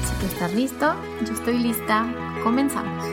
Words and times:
estás 0.00 0.54
listo, 0.54 0.94
yo 1.26 1.34
estoy 1.34 1.58
lista, 1.58 2.06
comenzamos. 2.42 3.04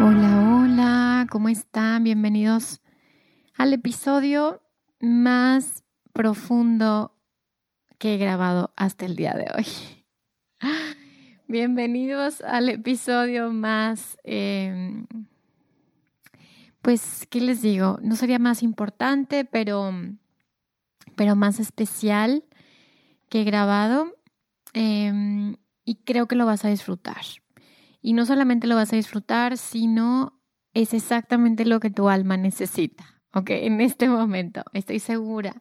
Hola, 0.00 0.62
hola, 0.62 1.26
¿cómo 1.30 1.48
están? 1.48 2.02
Bienvenidos 2.04 2.80
al 3.56 3.72
episodio 3.72 4.62
más 5.00 5.84
profundo 6.12 7.14
que 7.98 8.14
he 8.14 8.18
grabado 8.18 8.72
hasta 8.76 9.06
el 9.06 9.14
día 9.14 9.34
de 9.34 9.46
hoy. 9.56 9.66
Bienvenidos 11.46 12.40
al 12.40 12.68
episodio 12.68 13.52
más, 13.52 14.18
em, 14.24 15.06
pues, 16.82 17.26
¿qué 17.30 17.40
les 17.40 17.62
digo? 17.62 17.98
No 18.02 18.16
sería 18.16 18.38
más 18.38 18.62
importante, 18.62 19.44
pero, 19.44 19.92
pero 21.20 21.36
más 21.36 21.60
especial 21.60 22.44
que 23.28 23.44
grabado 23.44 24.16
em, 24.72 25.56
y 25.84 25.96
creo 25.96 26.26
que 26.26 26.34
lo 26.34 26.46
vas 26.46 26.64
a 26.64 26.70
disfrutar. 26.70 27.20
Y 28.00 28.14
no 28.14 28.24
solamente 28.24 28.66
lo 28.66 28.74
vas 28.74 28.94
a 28.94 28.96
disfrutar, 28.96 29.58
sino 29.58 30.40
es 30.72 30.94
exactamente 30.94 31.66
lo 31.66 31.78
que 31.78 31.90
tu 31.90 32.08
alma 32.08 32.38
necesita, 32.38 33.20
¿ok? 33.34 33.50
En 33.68 33.82
este 33.82 34.08
momento, 34.08 34.62
estoy 34.72 34.98
segura. 34.98 35.60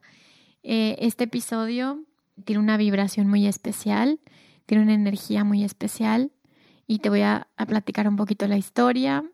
Eh, 0.63 0.95
este 0.99 1.25
episodio 1.25 2.05
tiene 2.45 2.61
una 2.61 2.77
vibración 2.77 3.27
muy 3.27 3.45
especial, 3.45 4.21
tiene 4.65 4.85
una 4.85 4.93
energía 4.93 5.43
muy 5.43 5.65
especial 5.65 6.31
y 6.87 6.99
te 6.99 7.09
voy 7.09 7.23
a 7.23 7.49
platicar 7.67 8.07
un 8.07 8.15
poquito 8.15 8.47
la 8.47 8.55
historia 8.55 9.29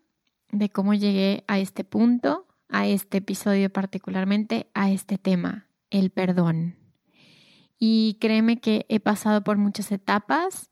de 0.51 0.71
cómo 0.71 0.95
llegué 0.95 1.43
a 1.47 1.59
este 1.59 1.83
punto, 1.83 2.47
a 2.67 2.87
este 2.87 3.19
episodio 3.19 3.71
particularmente, 3.71 4.71
a 4.73 4.89
este 4.89 5.19
tema, 5.19 5.65
el 5.99 6.11
perdón. 6.11 6.75
Y 7.79 8.17
créeme 8.19 8.59
que 8.59 8.85
he 8.89 8.99
pasado 8.99 9.43
por 9.43 9.57
muchas 9.57 9.91
etapas 9.91 10.69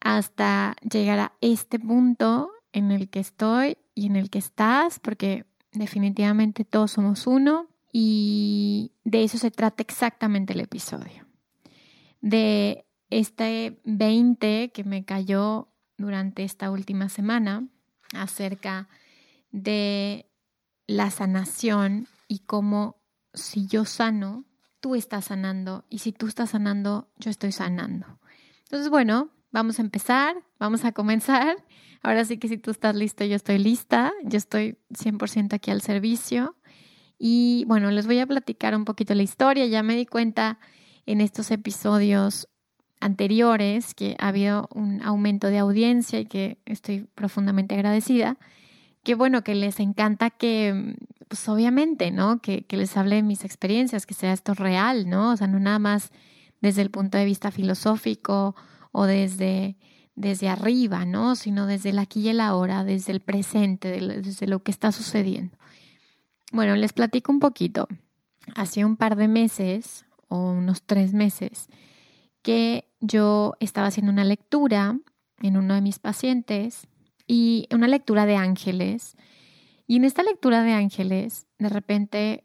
hasta 0.00 0.76
llegar 0.90 1.18
a 1.18 1.32
este 1.40 1.78
punto 1.78 2.50
en 2.72 2.90
el 2.90 3.08
que 3.08 3.20
estoy 3.20 3.78
y 3.94 4.06
en 4.06 4.16
el 4.16 4.30
que 4.30 4.38
estás, 4.38 5.00
porque 5.00 5.46
definitivamente 5.72 6.64
todos 6.64 6.92
somos 6.92 7.26
uno 7.26 7.68
y 7.92 8.92
de 9.04 9.24
eso 9.24 9.38
se 9.38 9.50
trata 9.50 9.82
exactamente 9.82 10.52
el 10.52 10.60
episodio. 10.60 11.26
De 12.20 12.86
este 13.10 13.80
20 13.84 14.70
que 14.72 14.84
me 14.84 15.04
cayó 15.04 15.68
durante 15.96 16.44
esta 16.44 16.70
última 16.70 17.08
semana 17.08 17.66
acerca 18.12 18.88
de 19.50 20.26
la 20.86 21.10
sanación 21.10 22.06
y 22.28 22.40
cómo 22.40 22.96
si 23.36 23.66
yo 23.66 23.84
sano, 23.84 24.44
tú 24.80 24.94
estás 24.94 25.26
sanando 25.26 25.84
y 25.88 25.98
si 25.98 26.12
tú 26.12 26.26
estás 26.26 26.50
sanando, 26.50 27.08
yo 27.18 27.30
estoy 27.30 27.52
sanando. 27.52 28.18
Entonces, 28.64 28.88
bueno, 28.90 29.30
vamos 29.52 29.78
a 29.78 29.82
empezar, 29.82 30.36
vamos 30.58 30.84
a 30.84 30.92
comenzar. 30.92 31.56
Ahora 32.02 32.24
sí 32.24 32.38
que 32.38 32.48
si 32.48 32.58
tú 32.58 32.70
estás 32.70 32.96
listo, 32.96 33.24
yo 33.24 33.36
estoy 33.36 33.58
lista, 33.58 34.12
yo 34.24 34.38
estoy 34.38 34.78
100% 34.90 35.54
aquí 35.54 35.70
al 35.70 35.82
servicio. 35.82 36.56
Y 37.18 37.64
bueno, 37.66 37.90
les 37.90 38.06
voy 38.06 38.18
a 38.18 38.26
platicar 38.26 38.74
un 38.74 38.84
poquito 38.84 39.14
la 39.14 39.22
historia. 39.22 39.66
Ya 39.66 39.82
me 39.82 39.96
di 39.96 40.06
cuenta 40.06 40.58
en 41.06 41.20
estos 41.20 41.50
episodios 41.50 42.48
anteriores 43.00 43.94
que 43.94 44.16
ha 44.18 44.28
habido 44.28 44.68
un 44.74 45.02
aumento 45.02 45.48
de 45.48 45.58
audiencia 45.58 46.20
y 46.20 46.26
que 46.26 46.58
estoy 46.64 47.06
profundamente 47.14 47.74
agradecida. 47.74 48.36
Que 49.06 49.14
bueno, 49.14 49.44
que 49.44 49.54
les 49.54 49.78
encanta 49.78 50.30
que 50.30 50.96
pues 51.28 51.48
obviamente, 51.48 52.10
¿no? 52.10 52.40
Que, 52.40 52.64
que, 52.64 52.76
les 52.76 52.96
hable 52.96 53.14
de 53.14 53.22
mis 53.22 53.44
experiencias, 53.44 54.04
que 54.04 54.14
sea 54.14 54.32
esto 54.32 54.52
real, 54.52 55.08
¿no? 55.08 55.30
O 55.30 55.36
sea, 55.36 55.46
no 55.46 55.60
nada 55.60 55.78
más 55.78 56.10
desde 56.60 56.82
el 56.82 56.90
punto 56.90 57.16
de 57.16 57.24
vista 57.24 57.52
filosófico 57.52 58.56
o 58.90 59.04
desde, 59.04 59.76
desde 60.16 60.48
arriba, 60.48 61.04
¿no? 61.04 61.36
Sino 61.36 61.66
desde 61.66 61.90
el 61.90 62.00
aquí 62.00 62.22
y 62.22 62.30
el 62.30 62.40
ahora, 62.40 62.82
desde 62.82 63.12
el 63.12 63.20
presente, 63.20 64.00
desde 64.00 64.48
lo 64.48 64.64
que 64.64 64.72
está 64.72 64.90
sucediendo. 64.90 65.56
Bueno, 66.50 66.74
les 66.74 66.92
platico 66.92 67.30
un 67.30 67.38
poquito. 67.38 67.86
Hace 68.56 68.84
un 68.84 68.96
par 68.96 69.14
de 69.14 69.28
meses 69.28 70.04
o 70.26 70.50
unos 70.50 70.82
tres 70.82 71.12
meses 71.12 71.68
que 72.42 72.88
yo 72.98 73.54
estaba 73.60 73.86
haciendo 73.86 74.10
una 74.10 74.24
lectura 74.24 74.98
en 75.42 75.56
uno 75.56 75.74
de 75.74 75.80
mis 75.80 76.00
pacientes 76.00 76.88
y 77.26 77.68
una 77.70 77.88
lectura 77.88 78.26
de 78.26 78.36
ángeles 78.36 79.16
y 79.86 79.96
en 79.96 80.04
esta 80.04 80.22
lectura 80.22 80.62
de 80.62 80.72
ángeles, 80.72 81.46
de 81.58 81.68
repente 81.68 82.44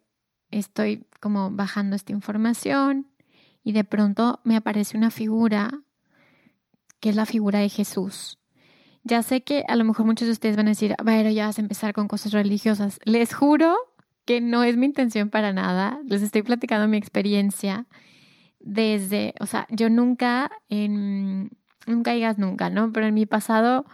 estoy 0.52 1.06
como 1.20 1.50
bajando 1.50 1.96
esta 1.96 2.12
información 2.12 3.08
y 3.64 3.72
de 3.72 3.84
pronto 3.84 4.40
me 4.44 4.56
aparece 4.56 4.98
una 4.98 5.10
figura 5.10 5.82
que 7.00 7.10
es 7.10 7.16
la 7.16 7.26
figura 7.26 7.60
de 7.60 7.70
Jesús. 7.70 8.38
Ya 9.04 9.24
sé 9.24 9.42
que 9.42 9.66
a 9.68 9.76
lo 9.76 9.84
mejor 9.84 10.06
muchos 10.06 10.28
de 10.28 10.34
ustedes 10.34 10.56
van 10.56 10.68
a 10.68 10.72
decir, 10.72 10.96
bueno, 11.04 11.32
ya 11.32 11.48
vas 11.48 11.58
a 11.58 11.62
empezar 11.62 11.94
con 11.94 12.08
cosas 12.08 12.32
religiosas. 12.32 13.00
Les 13.04 13.34
juro 13.34 13.76
que 14.26 14.40
no 14.40 14.64
es 14.64 14.78
mi 14.78 14.86
intención 14.86 15.32
para 15.32 15.52
nada. 15.52 16.00
Les 16.06 16.22
estoy 16.22 16.44
platicando 16.44 16.88
mi 16.88 16.98
experiencia 16.98 17.88
desde, 18.60 19.34
o 19.40 19.48
sea, 19.48 19.66
yo 19.72 19.90
nunca, 19.90 20.52
nunca 21.88 22.14
digas 22.14 22.38
nunca, 22.38 22.70
¿no? 22.70 22.92
Pero 22.94 23.08
en 23.08 23.16
mi 23.16 23.26
pasado 23.26 23.88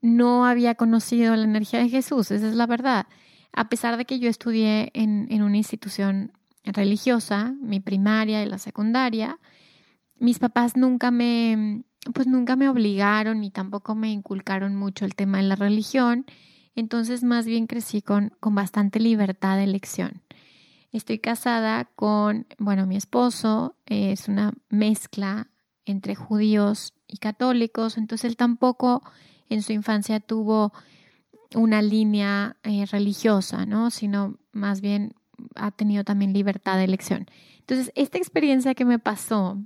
no 0.00 0.46
había 0.46 0.74
conocido 0.74 1.36
la 1.36 1.44
energía 1.44 1.80
de 1.80 1.88
Jesús, 1.88 2.30
esa 2.30 2.48
es 2.48 2.54
la 2.54 2.66
verdad. 2.66 3.06
A 3.52 3.68
pesar 3.68 3.96
de 3.96 4.04
que 4.04 4.18
yo 4.18 4.30
estudié 4.30 4.90
en, 4.94 5.26
en 5.30 5.42
una 5.42 5.56
institución 5.56 6.32
religiosa, 6.64 7.54
mi 7.60 7.80
primaria 7.80 8.42
y 8.42 8.46
la 8.46 8.58
secundaria, 8.58 9.38
mis 10.18 10.38
papás 10.38 10.76
nunca 10.76 11.10
me, 11.10 11.84
pues 12.14 12.26
nunca 12.26 12.56
me 12.56 12.68
obligaron 12.68 13.40
ni 13.40 13.50
tampoco 13.50 13.94
me 13.94 14.10
inculcaron 14.10 14.76
mucho 14.76 15.04
el 15.04 15.14
tema 15.14 15.38
de 15.38 15.44
la 15.44 15.56
religión, 15.56 16.26
entonces 16.74 17.24
más 17.24 17.46
bien 17.46 17.66
crecí 17.66 18.02
con, 18.02 18.32
con 18.40 18.54
bastante 18.54 19.00
libertad 19.00 19.56
de 19.56 19.64
elección. 19.64 20.22
Estoy 20.92 21.18
casada 21.18 21.84
con, 21.84 22.46
bueno, 22.58 22.86
mi 22.86 22.96
esposo 22.96 23.76
es 23.86 24.28
una 24.28 24.52
mezcla 24.68 25.48
entre 25.84 26.14
judíos 26.14 26.94
y 27.06 27.18
católicos, 27.18 27.96
entonces 27.96 28.30
él 28.30 28.36
tampoco 28.36 29.02
en 29.50 29.62
su 29.62 29.72
infancia 29.72 30.20
tuvo 30.20 30.72
una 31.54 31.82
línea 31.82 32.56
eh, 32.62 32.86
religiosa, 32.86 33.66
¿no? 33.66 33.90
Sino 33.90 34.38
más 34.52 34.80
bien 34.80 35.14
ha 35.54 35.70
tenido 35.70 36.04
también 36.04 36.32
libertad 36.32 36.76
de 36.76 36.84
elección. 36.84 37.26
Entonces, 37.58 37.92
esta 37.94 38.18
experiencia 38.18 38.74
que 38.74 38.84
me 38.84 38.98
pasó, 38.98 39.58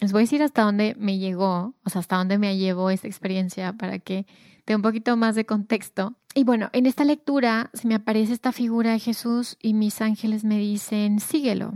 les 0.00 0.12
voy 0.12 0.20
a 0.20 0.24
decir 0.24 0.42
hasta 0.42 0.62
dónde 0.62 0.94
me 0.98 1.18
llegó, 1.18 1.74
o 1.84 1.90
sea, 1.90 2.00
hasta 2.00 2.16
dónde 2.16 2.38
me 2.38 2.56
llevó 2.56 2.90
esta 2.90 3.06
experiencia 3.06 3.72
para 3.72 3.98
que 3.98 4.26
tenga 4.64 4.76
un 4.76 4.82
poquito 4.82 5.16
más 5.16 5.34
de 5.34 5.46
contexto. 5.46 6.14
Y 6.34 6.44
bueno, 6.44 6.70
en 6.72 6.86
esta 6.86 7.04
lectura 7.04 7.70
se 7.74 7.86
me 7.86 7.94
aparece 7.94 8.32
esta 8.32 8.52
figura 8.52 8.92
de 8.92 8.98
Jesús 8.98 9.56
y 9.60 9.74
mis 9.74 10.00
ángeles 10.00 10.44
me 10.44 10.58
dicen, 10.58 11.20
síguelo, 11.20 11.74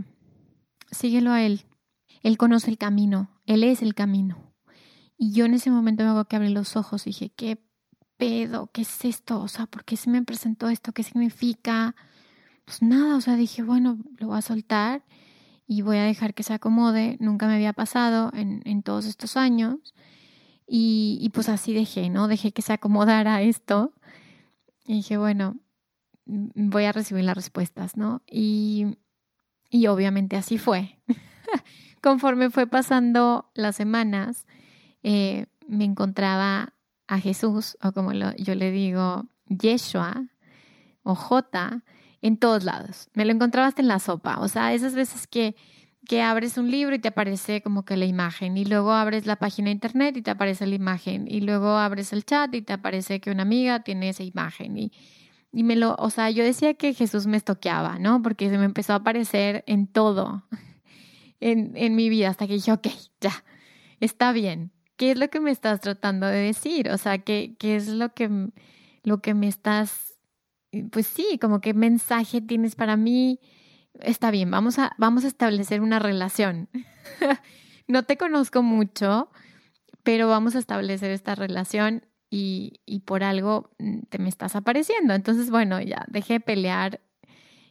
síguelo 0.91 1.31
a 1.31 1.43
Él. 1.43 1.65
Él 2.23 2.37
conoce 2.37 2.71
el 2.71 2.77
camino, 2.77 3.29
Él 3.45 3.63
es 3.63 3.81
el 3.81 3.93
camino. 3.93 4.46
Y 5.17 5.33
yo 5.33 5.45
en 5.45 5.53
ese 5.55 5.71
momento 5.71 6.03
me 6.03 6.09
hago 6.09 6.25
que 6.25 6.35
abrí 6.35 6.49
los 6.49 6.75
ojos 6.75 7.07
y 7.07 7.09
dije, 7.11 7.31
¿qué 7.35 7.59
pedo? 8.17 8.69
¿Qué 8.71 8.81
es 8.81 9.05
esto? 9.05 9.41
O 9.41 9.47
sea, 9.47 9.65
¿por 9.65 9.83
qué 9.85 9.97
se 9.97 10.09
me 10.09 10.23
presentó 10.23 10.69
esto? 10.69 10.93
¿Qué 10.93 11.03
significa? 11.03 11.95
Pues 12.65 12.81
nada, 12.81 13.15
o 13.15 13.21
sea, 13.21 13.35
dije, 13.35 13.63
bueno, 13.63 13.97
lo 14.17 14.27
voy 14.27 14.37
a 14.37 14.41
soltar. 14.41 15.03
y 15.67 15.81
voy 15.81 15.97
a 15.97 16.03
dejar 16.03 16.33
que 16.33 16.43
se 16.43 16.53
acomode. 16.53 17.17
Nunca 17.19 17.47
me 17.47 17.55
había 17.55 17.73
pasado 17.73 18.31
en, 18.33 18.61
en 18.65 18.83
todos 18.83 19.05
estos 19.05 19.37
años. 19.37 19.93
Y, 20.67 21.17
y, 21.21 21.29
pues 21.29 21.49
así 21.49 21.73
dejé, 21.73 22.09
¿no? 22.09 22.27
Dejé 22.27 22.51
que 22.53 22.61
se 22.61 22.73
acomodara 22.73 23.41
esto. 23.41 23.93
Y 24.85 24.95
dije, 24.95 25.17
bueno, 25.17 25.57
voy 26.25 26.85
a 26.85 26.91
recibir 26.91 27.23
las 27.25 27.35
respuestas, 27.35 27.97
¿no? 27.97 28.21
Y, 28.29 28.97
y 29.69 29.87
obviamente 29.87 30.35
así 30.37 30.57
fue. 30.57 30.99
Conforme 32.01 32.49
fue 32.49 32.67
pasando 32.67 33.49
las 33.55 33.75
semanas, 33.75 34.45
eh, 35.03 35.45
me 35.67 35.85
encontraba 35.85 36.73
a 37.07 37.19
Jesús, 37.19 37.77
o 37.81 37.91
como 37.91 38.11
yo 38.13 38.55
le 38.55 38.71
digo, 38.71 39.25
Yeshua, 39.45 40.25
o 41.03 41.15
J, 41.15 41.83
en 42.21 42.37
todos 42.37 42.63
lados. 42.63 43.09
Me 43.13 43.25
lo 43.25 43.31
encontraba 43.31 43.67
hasta 43.67 43.81
en 43.81 43.87
la 43.87 43.99
sopa. 43.99 44.39
O 44.39 44.47
sea, 44.47 44.73
esas 44.73 44.93
veces 44.93 45.27
que, 45.27 45.55
que 46.05 46.21
abres 46.21 46.57
un 46.57 46.69
libro 46.69 46.95
y 46.95 46.99
te 46.99 47.07
aparece 47.07 47.61
como 47.61 47.85
que 47.85 47.97
la 47.97 48.05
imagen, 48.05 48.57
y 48.57 48.65
luego 48.65 48.91
abres 48.91 49.25
la 49.25 49.37
página 49.37 49.67
de 49.67 49.73
internet 49.73 50.17
y 50.17 50.21
te 50.21 50.31
aparece 50.31 50.67
la 50.67 50.75
imagen, 50.75 51.27
y 51.29 51.41
luego 51.41 51.69
abres 51.77 52.13
el 52.13 52.25
chat 52.25 52.53
y 52.53 52.61
te 52.61 52.73
aparece 52.73 53.19
que 53.19 53.31
una 53.31 53.43
amiga 53.43 53.83
tiene 53.83 54.09
esa 54.09 54.23
imagen. 54.23 54.77
Y, 54.77 54.91
y 55.51 55.63
me 55.63 55.75
lo, 55.75 55.95
o 55.97 56.09
sea, 56.09 56.29
yo 56.29 56.43
decía 56.43 56.73
que 56.73 56.93
Jesús 56.93 57.25
me 57.25 57.37
estoqueaba, 57.37 57.99
¿no? 57.99 58.21
Porque 58.21 58.49
se 58.49 58.57
me 58.57 58.65
empezó 58.65 58.93
a 58.93 58.97
aparecer 58.97 59.63
en 59.67 59.87
todo, 59.87 60.43
en, 61.39 61.71
en 61.75 61.95
mi 61.95 62.09
vida, 62.09 62.29
hasta 62.29 62.47
que 62.47 62.53
dije, 62.53 62.71
ok, 62.71 62.87
ya, 63.21 63.43
está 63.99 64.33
bien. 64.33 64.71
¿Qué 64.97 65.11
es 65.11 65.17
lo 65.17 65.29
que 65.29 65.39
me 65.39 65.51
estás 65.51 65.79
tratando 65.79 66.27
de 66.27 66.39
decir? 66.39 66.89
O 66.89 66.97
sea, 66.97 67.19
¿qué, 67.19 67.55
qué 67.59 67.75
es 67.75 67.87
lo 67.87 68.13
que, 68.13 68.49
lo 69.03 69.21
que 69.21 69.33
me 69.33 69.47
estás 69.47 70.07
pues 70.91 71.07
sí, 71.07 71.37
como 71.41 71.61
qué 71.61 71.73
mensaje 71.73 72.41
tienes 72.41 72.75
para 72.75 72.97
mí. 72.97 73.39
Está 73.99 74.31
bien, 74.31 74.51
vamos 74.51 74.79
a, 74.79 74.93
vamos 74.97 75.23
a 75.23 75.27
establecer 75.27 75.81
una 75.81 75.99
relación. 75.99 76.69
no 77.87 78.03
te 78.03 78.17
conozco 78.17 78.61
mucho, 78.63 79.29
pero 80.03 80.27
vamos 80.27 80.55
a 80.55 80.59
establecer 80.59 81.11
esta 81.11 81.35
relación 81.35 82.05
y, 82.29 82.81
y, 82.85 82.99
por 82.99 83.23
algo 83.23 83.71
mm, 83.79 84.01
te 84.09 84.19
me 84.19 84.29
estás 84.29 84.55
apareciendo. 84.55 85.13
Entonces, 85.13 85.49
bueno, 85.49 85.81
ya 85.81 86.05
dejé 86.09 86.33
de 86.33 86.39
pelear 86.41 87.01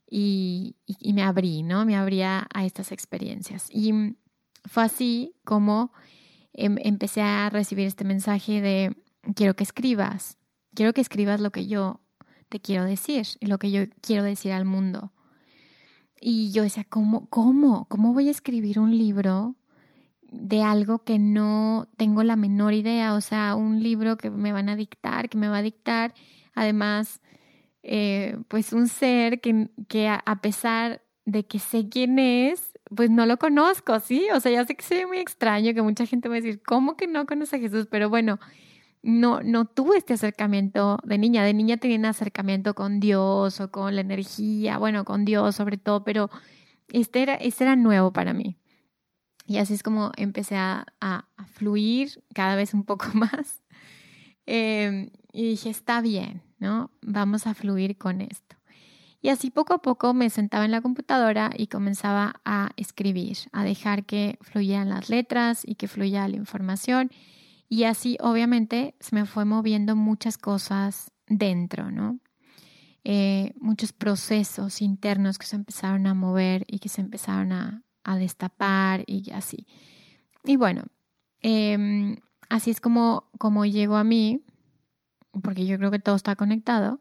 y, 0.09 0.77
y, 0.87 1.13
me 1.13 1.23
abrí, 1.23 1.63
¿no? 1.63 1.85
Me 1.85 1.97
abrí 1.97 2.23
a, 2.23 2.49
estas 2.63 2.93
experiencias. 2.93 3.69
Y 3.71 4.17
fue 4.65 4.85
así 4.85 5.37
como 5.45 5.93
em, 6.57 6.77
empecé 6.83 7.23
a 7.23 7.51
recibir 7.51 7.87
este 7.87 8.05
mensaje 8.05 8.61
de 8.61 8.97
quiero 9.35 9.55
que 9.55 9.65
escribas, 9.65 10.39
quiero 10.75 10.93
que 10.93 11.01
escribas 11.01 11.41
lo 11.41 11.51
que 11.51 11.67
yo 11.67 12.01
te 12.49 12.61
quiero 12.61 12.85
decir 12.85 13.27
lo 13.41 13.59
que 13.59 13.71
yo 13.71 13.83
quiero 14.01 14.23
decir 14.23 14.53
al 14.53 14.65
mundo. 14.65 15.13
Y 16.21 16.53
yo 16.53 16.63
decía, 16.63 16.85
¿cómo, 16.89 17.29
cómo, 17.29 17.87
cómo 17.89 18.15
voy 18.15 18.29
a 18.29 18.31
escribir 18.31 18.79
un 18.79 18.97
libro 18.97 19.57
de 20.23 20.63
algo 20.63 21.05
que 21.05 21.19
no 21.19 21.89
tengo 21.97 22.23
la 22.23 22.37
menor 22.37 22.73
idea? 22.73 23.15
O 23.15 23.21
sea, 23.21 23.55
un 23.55 23.83
libro 23.83 24.17
que 24.17 24.31
me 24.31 24.53
van 24.53 24.69
a 24.69 24.77
dictar, 24.77 25.29
que 25.29 25.39
me 25.39 25.49
va 25.49 25.59
a 25.59 25.63
dictar, 25.63 26.15
además, 26.55 27.21
eh, 27.83 28.39
pues 28.49 28.73
un 28.73 28.89
ser 28.89 29.41
que, 29.41 29.71
que 29.89 30.09
a 30.09 30.41
pesar 30.41 31.03
de 31.27 31.47
que 31.47 31.59
sé 31.59 31.89
quién 31.89 32.19
es, 32.19 32.76
pues 32.95 33.11
no 33.11 33.27
lo 33.27 33.37
conozco, 33.39 33.99
¿sí? 34.01 34.29
O 34.35 34.41
sea, 34.41 34.53
ya 34.53 34.65
sé 34.65 34.77
que 34.77 34.85
se 34.85 34.97
ve 34.97 35.07
muy 35.07 35.19
extraño, 35.19 35.75
que 35.75 35.83
mucha 35.83 36.07
gente 36.07 36.29
va 36.29 36.37
a 36.37 36.41
decir, 36.41 36.63
¿cómo 36.63 36.97
que 36.97 37.07
no 37.07 37.27
conoce 37.27 37.57
a 37.57 37.59
Jesús? 37.59 37.87
Pero 37.91 38.09
bueno, 38.11 38.39
no, 39.03 39.41
no 39.43 39.67
tuve 39.67 39.99
este 39.99 40.15
acercamiento 40.15 40.99
de 41.05 41.19
niña. 41.19 41.45
De 41.45 41.55
niña 41.55 41.77
tenía 41.77 41.99
un 41.99 42.07
acercamiento 42.07 42.75
con 42.75 43.01
Dios 43.01 43.61
o 43.61 43.71
con 43.71 43.95
la 43.95 44.01
energía, 44.01 44.79
bueno, 44.79 45.05
con 45.05 45.25
Dios 45.25 45.57
sobre 45.57 45.79
todo, 45.79 46.05
pero 46.05 46.31
este 46.89 47.23
era, 47.23 47.35
este 47.35 47.65
era 47.65 47.77
nuevo 47.77 48.13
para 48.13 48.33
mí. 48.33 48.59
Y 49.47 49.59
así 49.59 49.75
es 49.75 49.83
como 49.83 50.11
empecé 50.17 50.57
a, 50.57 50.87
a, 51.01 51.29
fluir 51.55 52.25
cada 52.35 52.57
vez 52.57 52.75
un 52.75 52.85
poco 52.85 53.07
más. 53.15 53.63
Em, 54.47 55.11
y 55.33 55.51
dije, 55.51 55.71
está 55.71 56.01
bien, 56.01 56.43
¿no? 56.59 56.91
Vamos 57.03 57.47
a 57.47 57.55
fluir 57.55 57.97
con 57.99 58.21
esto. 58.21 58.56
Y 59.23 59.31
así 59.31 59.51
poco 59.51 59.75
a 59.75 59.83
poco 59.83 60.15
me 60.15 60.31
sentaba 60.31 60.65
en 60.65 60.71
la 60.71 60.81
computadora 60.81 61.51
y 61.57 61.67
comenzaba 61.67 62.41
a 62.45 62.71
escribir, 62.77 63.39
a 63.53 63.65
dejar 63.65 64.05
que 64.05 64.39
fluyeran 64.43 64.89
las 64.89 65.09
letras 65.09 65.63
y 65.65 65.75
que 65.75 65.89
fluyera 65.89 66.29
la 66.29 66.37
información 66.37 67.11
y 67.69 67.85
así, 67.85 68.17
obviamente, 68.21 68.95
se 69.01 69.15
me 69.15 69.27
fue 69.27 69.45
moviendo 69.45 69.97
muchas 69.97 70.39
cosas 70.39 71.11
dentro, 71.27 71.91
¿no? 71.91 72.21
Eh, 73.03 73.53
muchos 73.59 73.93
procesos 73.93 74.83
internos 74.83 75.39
que 75.39 75.47
se 75.47 75.57
empezaron 75.57 76.07
a 76.07 76.15
mover 76.15 76.65
y 76.69 76.79
que 76.79 76.89
se 76.89 77.01
empezaron 77.01 77.53
a, 77.53 77.83
destapar 78.19 79.03
y 79.09 79.33
así. 79.33 79.67
Y 80.45 80.55
bueno, 80.55 80.85
em, 81.41 82.17
así 82.49 82.71
es 82.71 82.81
como, 82.81 83.29
como 83.37 83.67
llegó 83.67 83.97
a 83.97 84.05
mí, 84.05 84.45
porque 85.43 85.67
yo 85.67 85.77
creo 85.77 85.91
que 85.91 85.99
todo 85.99 86.15
está 86.15 86.37
conectado, 86.37 87.01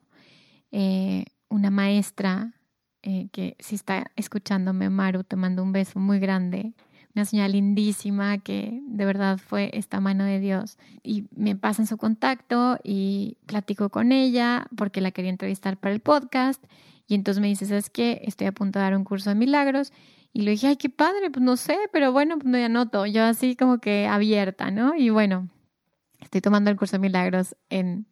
eh, 0.72 1.26
una 1.56 1.72
maestra 1.72 2.54
eh, 3.02 3.30
que 3.32 3.56
si 3.60 3.76
está 3.76 4.12
escuchándome, 4.16 4.90
Maru, 4.90 5.24
te 5.24 5.36
mando 5.36 5.64
un 5.64 5.72
beso 5.72 6.00
muy 6.00 6.20
grande, 6.20 6.74
una 7.16 7.24
señora 7.24 7.48
lindísima 7.48 8.40
que 8.40 8.82
de 8.88 9.06
verdad 9.06 9.38
fue 9.38 9.70
esta 9.74 10.00
mano 10.02 10.26
de 10.26 10.40
Dios. 10.40 10.78
Y 11.02 11.26
me 11.36 11.56
pasan 11.56 11.88
su 11.88 11.98
contacto 11.98 12.78
y 12.84 13.38
platico 13.46 13.90
con 13.90 14.12
ella 14.12 14.68
porque 14.76 15.02
la 15.02 15.12
quería 15.12 15.32
entrevistar 15.32 15.78
para 15.78 15.94
el 15.94 16.02
podcast. 16.02 16.64
Y 17.08 17.16
entonces 17.16 17.42
me 17.42 17.48
dice, 17.48 17.66
¿sabes 17.66 17.90
qué? 17.90 18.22
Estoy 18.26 18.48
a 18.48 18.52
punto 18.52 18.80
de 18.80 18.84
dar 18.84 18.98
un 18.98 19.04
curso 19.04 19.30
de 19.30 19.36
milagros. 19.36 19.94
Y 20.34 20.42
le 20.42 20.52
dije, 20.52 20.68
ay, 20.68 20.76
qué 20.76 20.90
padre, 20.90 21.30
pues 21.32 21.44
no 21.44 21.56
sé, 21.56 21.78
pero 21.94 22.12
bueno, 22.12 22.38
pues 22.38 22.48
me 22.48 22.66
anoto. 22.66 23.06
Yo 23.06 23.24
así 23.24 23.56
como 23.56 23.78
que 23.78 24.08
abierta, 24.08 24.72
¿no? 24.72 24.94
Y 24.96 25.10
bueno, 25.10 25.48
estoy 26.20 26.42
tomando 26.42 26.70
el 26.72 26.76
curso 26.76 26.98
de 26.98 27.00
milagros 27.00 27.56
en, 27.70 28.08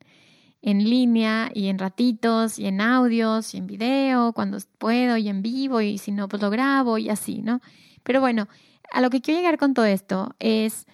en 0.63 0.89
línea 0.89 1.51
y 1.53 1.67
en 1.67 1.77
ratitos 1.77 2.57
y 2.57 2.65
en 2.67 2.79
audios 2.79 3.53
y 3.53 3.57
en 3.57 3.67
video 3.67 4.31
cuando 4.31 4.57
puedo 4.77 5.17
y 5.17 5.27
en 5.27 5.41
vivo 5.41 5.81
y 5.81 5.97
si 5.97 6.11
no, 6.11 6.29
pues 6.29 6.41
lo 6.41 6.49
grabo 6.49 6.97
y 6.97 7.09
así, 7.09 7.41
¿no? 7.41 7.59
Pero 8.03 8.21
bueno, 8.21 8.47
a 8.91 9.01
lo 9.01 9.09
que 9.09 9.21
quiero 9.21 9.41
llegar 9.41 9.57
con 9.57 9.73
todo 9.73 9.85
esto 9.85 10.35
es, 10.39 10.87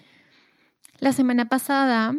la 0.98 1.12
semana 1.12 1.48
pasada 1.48 2.14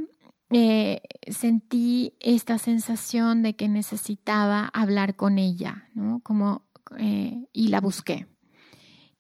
eh, 0.50 1.02
sentí 1.28 2.14
esta 2.22 2.58
sensación 2.58 3.42
de 3.44 3.56
que 3.56 3.68
necesitaba 3.68 4.70
hablar 4.74 5.18
con 5.18 5.38
ella, 5.38 5.90
¿no? 5.94 6.22
Como, 6.24 6.64
eh, 6.98 7.46
y 7.52 7.68
la 7.68 7.82
busqué. 7.82 8.28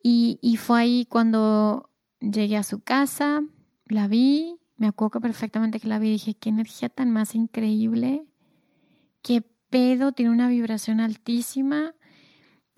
Y, 0.02 0.40
y 0.42 0.56
fue 0.56 0.80
ahí 0.80 1.06
cuando 1.06 1.90
llegué 2.22 2.56
a 2.56 2.64
su 2.64 2.80
casa, 2.80 3.44
la 3.86 4.08
vi, 4.08 4.61
me 4.82 4.88
acuerdo 4.88 5.22
perfectamente 5.22 5.80
que 5.80 5.88
la 5.88 6.00
vi 6.00 6.08
y 6.08 6.12
dije, 6.14 6.34
qué 6.34 6.50
energía 6.50 6.90
tan 6.90 7.12
más 7.12 7.36
increíble, 7.36 8.26
qué 9.22 9.44
pedo, 9.70 10.12
tiene 10.12 10.32
una 10.32 10.50
vibración 10.50 11.00
altísima 11.00 11.94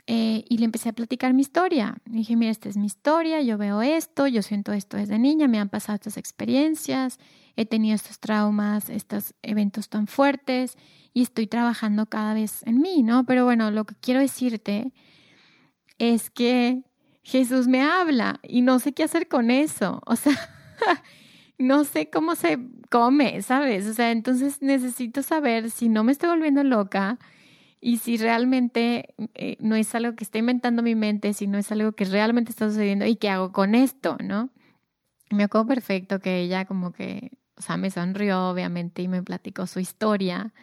eh, 0.05 0.43
y 0.49 0.57
le 0.57 0.65
empecé 0.65 0.89
a 0.89 0.93
platicar 0.93 1.33
mi 1.33 1.43
historia. 1.43 1.95
dije, 2.03 2.35
mira, 2.35 2.51
esta 2.51 2.67
es 2.67 2.75
mi 2.75 2.87
historia, 2.87 3.41
yo 3.41 3.57
veo 3.57 3.81
esto, 3.81 4.27
yo 4.27 4.41
siento 4.41 4.73
esto 4.73 4.97
desde 4.97 5.17
niña, 5.17 5.47
me 5.47 5.59
han 5.59 5.69
pasado 5.69 5.95
estas 5.95 6.17
experiencias, 6.17 7.19
he 7.55 7.65
tenido 7.65 7.95
estos 7.95 8.19
traumas, 8.19 8.89
estos 8.89 9.33
eventos 9.41 9.87
tan 9.87 10.07
fuertes 10.07 10.75
y 11.13 11.21
estoy 11.21 11.47
trabajando 11.47 12.07
cada 12.07 12.33
vez 12.33 12.63
en 12.63 12.81
mí, 12.81 13.01
¿no? 13.01 13.23
Pero 13.23 13.45
bueno, 13.45 13.71
lo 13.71 13.85
que 13.85 13.95
quiero 13.95 14.19
decirte 14.19 14.91
es 15.99 16.29
que 16.29 16.83
Jesús 17.21 17.69
me 17.69 17.81
habla 17.81 18.41
y 18.43 18.61
no 18.61 18.79
sé 18.79 18.91
qué 18.91 19.03
hacer 19.03 19.29
con 19.29 19.51
eso. 19.51 20.01
O 20.05 20.17
sea, 20.17 20.33
no 21.57 21.83
sé 21.85 22.09
cómo 22.09 22.35
se 22.35 22.59
come, 22.89 23.41
¿sabes? 23.41 23.87
O 23.87 23.93
sea, 23.93 24.11
entonces 24.11 24.61
necesito 24.61 25.23
saber 25.23 25.71
si 25.71 25.89
no 25.89 26.03
me 26.03 26.11
estoy 26.11 26.29
volviendo 26.29 26.63
loca 26.63 27.19
y 27.81 27.97
si 27.97 28.17
realmente 28.17 29.13
eh, 29.33 29.57
no 29.59 29.75
es 29.75 29.93
algo 29.95 30.15
que 30.15 30.23
está 30.23 30.37
inventando 30.37 30.83
mi 30.83 30.95
mente, 30.95 31.33
si 31.33 31.47
no 31.47 31.57
es 31.57 31.71
algo 31.71 31.93
que 31.93 32.05
realmente 32.05 32.51
está 32.51 32.69
sucediendo 32.69 33.05
y 33.05 33.17
qué 33.17 33.29
hago 33.29 33.51
con 33.51 33.75
esto, 33.75 34.17
¿no? 34.23 34.49
Me 35.29 35.43
acuerdo 35.43 35.67
perfecto 35.67 36.19
que 36.19 36.39
ella 36.39 36.65
como 36.65 36.93
que, 36.93 37.31
o 37.57 37.61
sea, 37.61 37.77
me 37.77 37.91
sonrió 37.91 38.49
obviamente 38.49 39.01
y 39.01 39.07
me 39.07 39.23
platicó 39.23 39.67
su 39.67 39.79
historia 39.79 40.53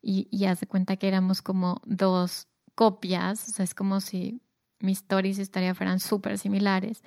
y, 0.00 0.44
hace 0.44 0.66
cuenta 0.66 0.96
que 0.96 1.08
éramos 1.08 1.42
como 1.42 1.80
dos 1.86 2.48
copias, 2.74 3.48
o 3.48 3.52
sea, 3.52 3.64
es 3.64 3.74
como 3.74 4.00
si 4.00 4.42
mi 4.80 4.92
historia 4.92 5.30
y 5.30 5.34
su 5.34 5.40
historia 5.40 5.74
fueran 5.74 5.98
súper 6.00 6.38
similares. 6.38 7.02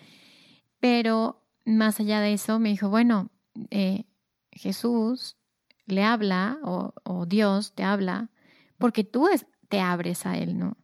Pero 0.80 1.47
más 1.68 2.00
allá 2.00 2.22
de 2.22 2.34
eso, 2.34 2.60
me 2.60 2.70
dijo, 2.70 2.90
bueno, 2.90 3.30
eh, 3.72 4.06
Jesús 4.52 5.38
le 5.86 6.04
habla 6.04 6.60
o, 6.64 6.94
Dios 7.28 7.74
te 7.74 7.84
habla 7.84 8.32
porque 8.78 9.04
tú 9.04 9.28
te 9.68 9.80
abres 9.80 10.26
a 10.26 10.38
Él, 10.38 10.58
¿no? 10.58 10.78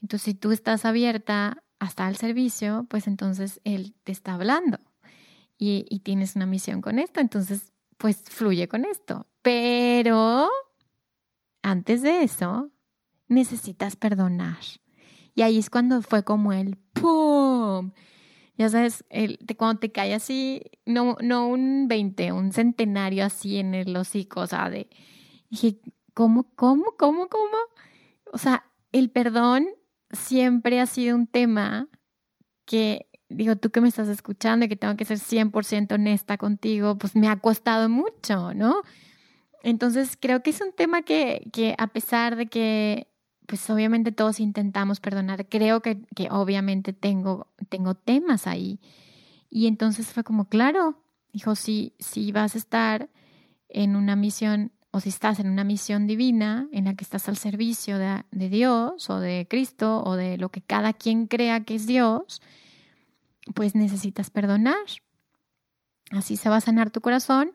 Entonces, 0.00 0.22
si 0.22 0.34
tú 0.34 0.52
estás 0.52 0.84
abierta 0.84 1.62
hasta 1.78 2.08
el 2.08 2.16
servicio, 2.16 2.86
pues 2.88 3.06
entonces 3.06 3.60
Él 3.64 3.94
te 4.04 4.12
está 4.12 4.34
hablando 4.34 4.78
y, 5.58 5.86
y 5.90 6.00
tienes 6.00 6.36
una 6.36 6.46
misión 6.46 6.80
con 6.80 6.98
esto, 6.98 7.20
entonces, 7.20 7.72
pues 7.98 8.22
fluye 8.24 8.68
con 8.68 8.84
esto. 8.84 9.26
Pero 9.42 10.48
antes 11.62 12.02
de 12.02 12.22
eso, 12.22 12.70
necesitas 13.28 13.96
perdonar. 13.96 14.60
Y 15.34 15.42
ahí 15.42 15.58
es 15.58 15.68
cuando 15.68 16.00
fue 16.02 16.24
como 16.24 16.52
el 16.52 16.76
¡pum! 16.94 17.92
Ya 18.56 18.68
sabes, 18.70 19.04
el, 19.10 19.38
cuando 19.56 19.80
te 19.80 19.92
cae 19.92 20.14
así, 20.14 20.62
no, 20.86 21.16
no 21.20 21.48
un 21.48 21.88
20, 21.88 22.32
un 22.32 22.52
centenario 22.52 23.24
así 23.24 23.58
en 23.58 23.74
el 23.74 23.96
hocico, 23.96 24.40
o 24.40 24.46
sea, 24.46 24.70
de... 24.70 24.88
Dije, 25.50 25.78
¿cómo, 26.14 26.50
cómo, 26.54 26.94
cómo, 26.96 27.28
cómo? 27.28 27.56
O 28.32 28.38
sea, 28.38 28.64
el 28.92 29.10
perdón 29.10 29.66
siempre 30.10 30.80
ha 30.80 30.86
sido 30.86 31.14
un 31.14 31.26
tema 31.26 31.88
que, 32.64 33.08
digo, 33.28 33.56
tú 33.56 33.70
que 33.70 33.80
me 33.80 33.88
estás 33.88 34.08
escuchando 34.08 34.64
y 34.64 34.68
que 34.68 34.76
tengo 34.76 34.96
que 34.96 35.04
ser 35.04 35.18
100% 35.18 35.94
honesta 35.94 36.38
contigo, 36.38 36.96
pues 36.96 37.14
me 37.14 37.28
ha 37.28 37.38
costado 37.38 37.88
mucho, 37.88 38.54
¿no? 38.54 38.82
Entonces 39.62 40.16
creo 40.18 40.42
que 40.42 40.50
es 40.50 40.60
un 40.60 40.72
tema 40.72 41.02
que, 41.02 41.48
que 41.52 41.74
a 41.78 41.88
pesar 41.88 42.36
de 42.36 42.46
que, 42.46 43.08
pues 43.46 43.68
obviamente 43.70 44.12
todos 44.12 44.40
intentamos 44.40 45.00
perdonar, 45.00 45.48
creo 45.48 45.80
que, 45.80 46.02
que 46.14 46.28
obviamente 46.30 46.92
tengo, 46.92 47.48
tengo 47.68 47.94
temas 47.94 48.46
ahí. 48.46 48.80
Y 49.50 49.66
entonces 49.66 50.08
fue 50.08 50.24
como, 50.24 50.48
claro, 50.48 51.02
dijo, 51.32 51.54
si, 51.54 51.92
vas 52.32 52.54
a 52.54 52.58
estar 52.58 53.10
en 53.68 53.94
una 53.94 54.16
misión 54.16 54.72
o 54.90 55.00
si 55.00 55.10
estás 55.10 55.38
en 55.38 55.48
una 55.48 55.64
misión 55.64 56.06
divina 56.06 56.68
en 56.72 56.86
la 56.86 56.94
que 56.94 57.04
estás 57.04 57.28
al 57.28 57.36
servicio 57.36 57.98
de, 57.98 58.48
Dios 58.48 59.10
o 59.10 59.20
de 59.20 59.46
Cristo 59.48 60.02
o 60.02 60.16
de 60.16 60.38
lo 60.38 60.48
que 60.48 60.62
cada 60.62 60.94
quien 60.94 61.26
crea 61.26 61.64
que 61.64 61.74
es 61.74 61.86
Dios, 61.86 62.40
pues 63.54 63.74
necesitas 63.74 64.30
perdonar. 64.30 64.76
Así 66.10 66.36
se 66.36 66.48
va 66.48 66.56
a 66.56 66.60
sanar 66.62 66.90
tu 66.90 67.02
corazón 67.02 67.50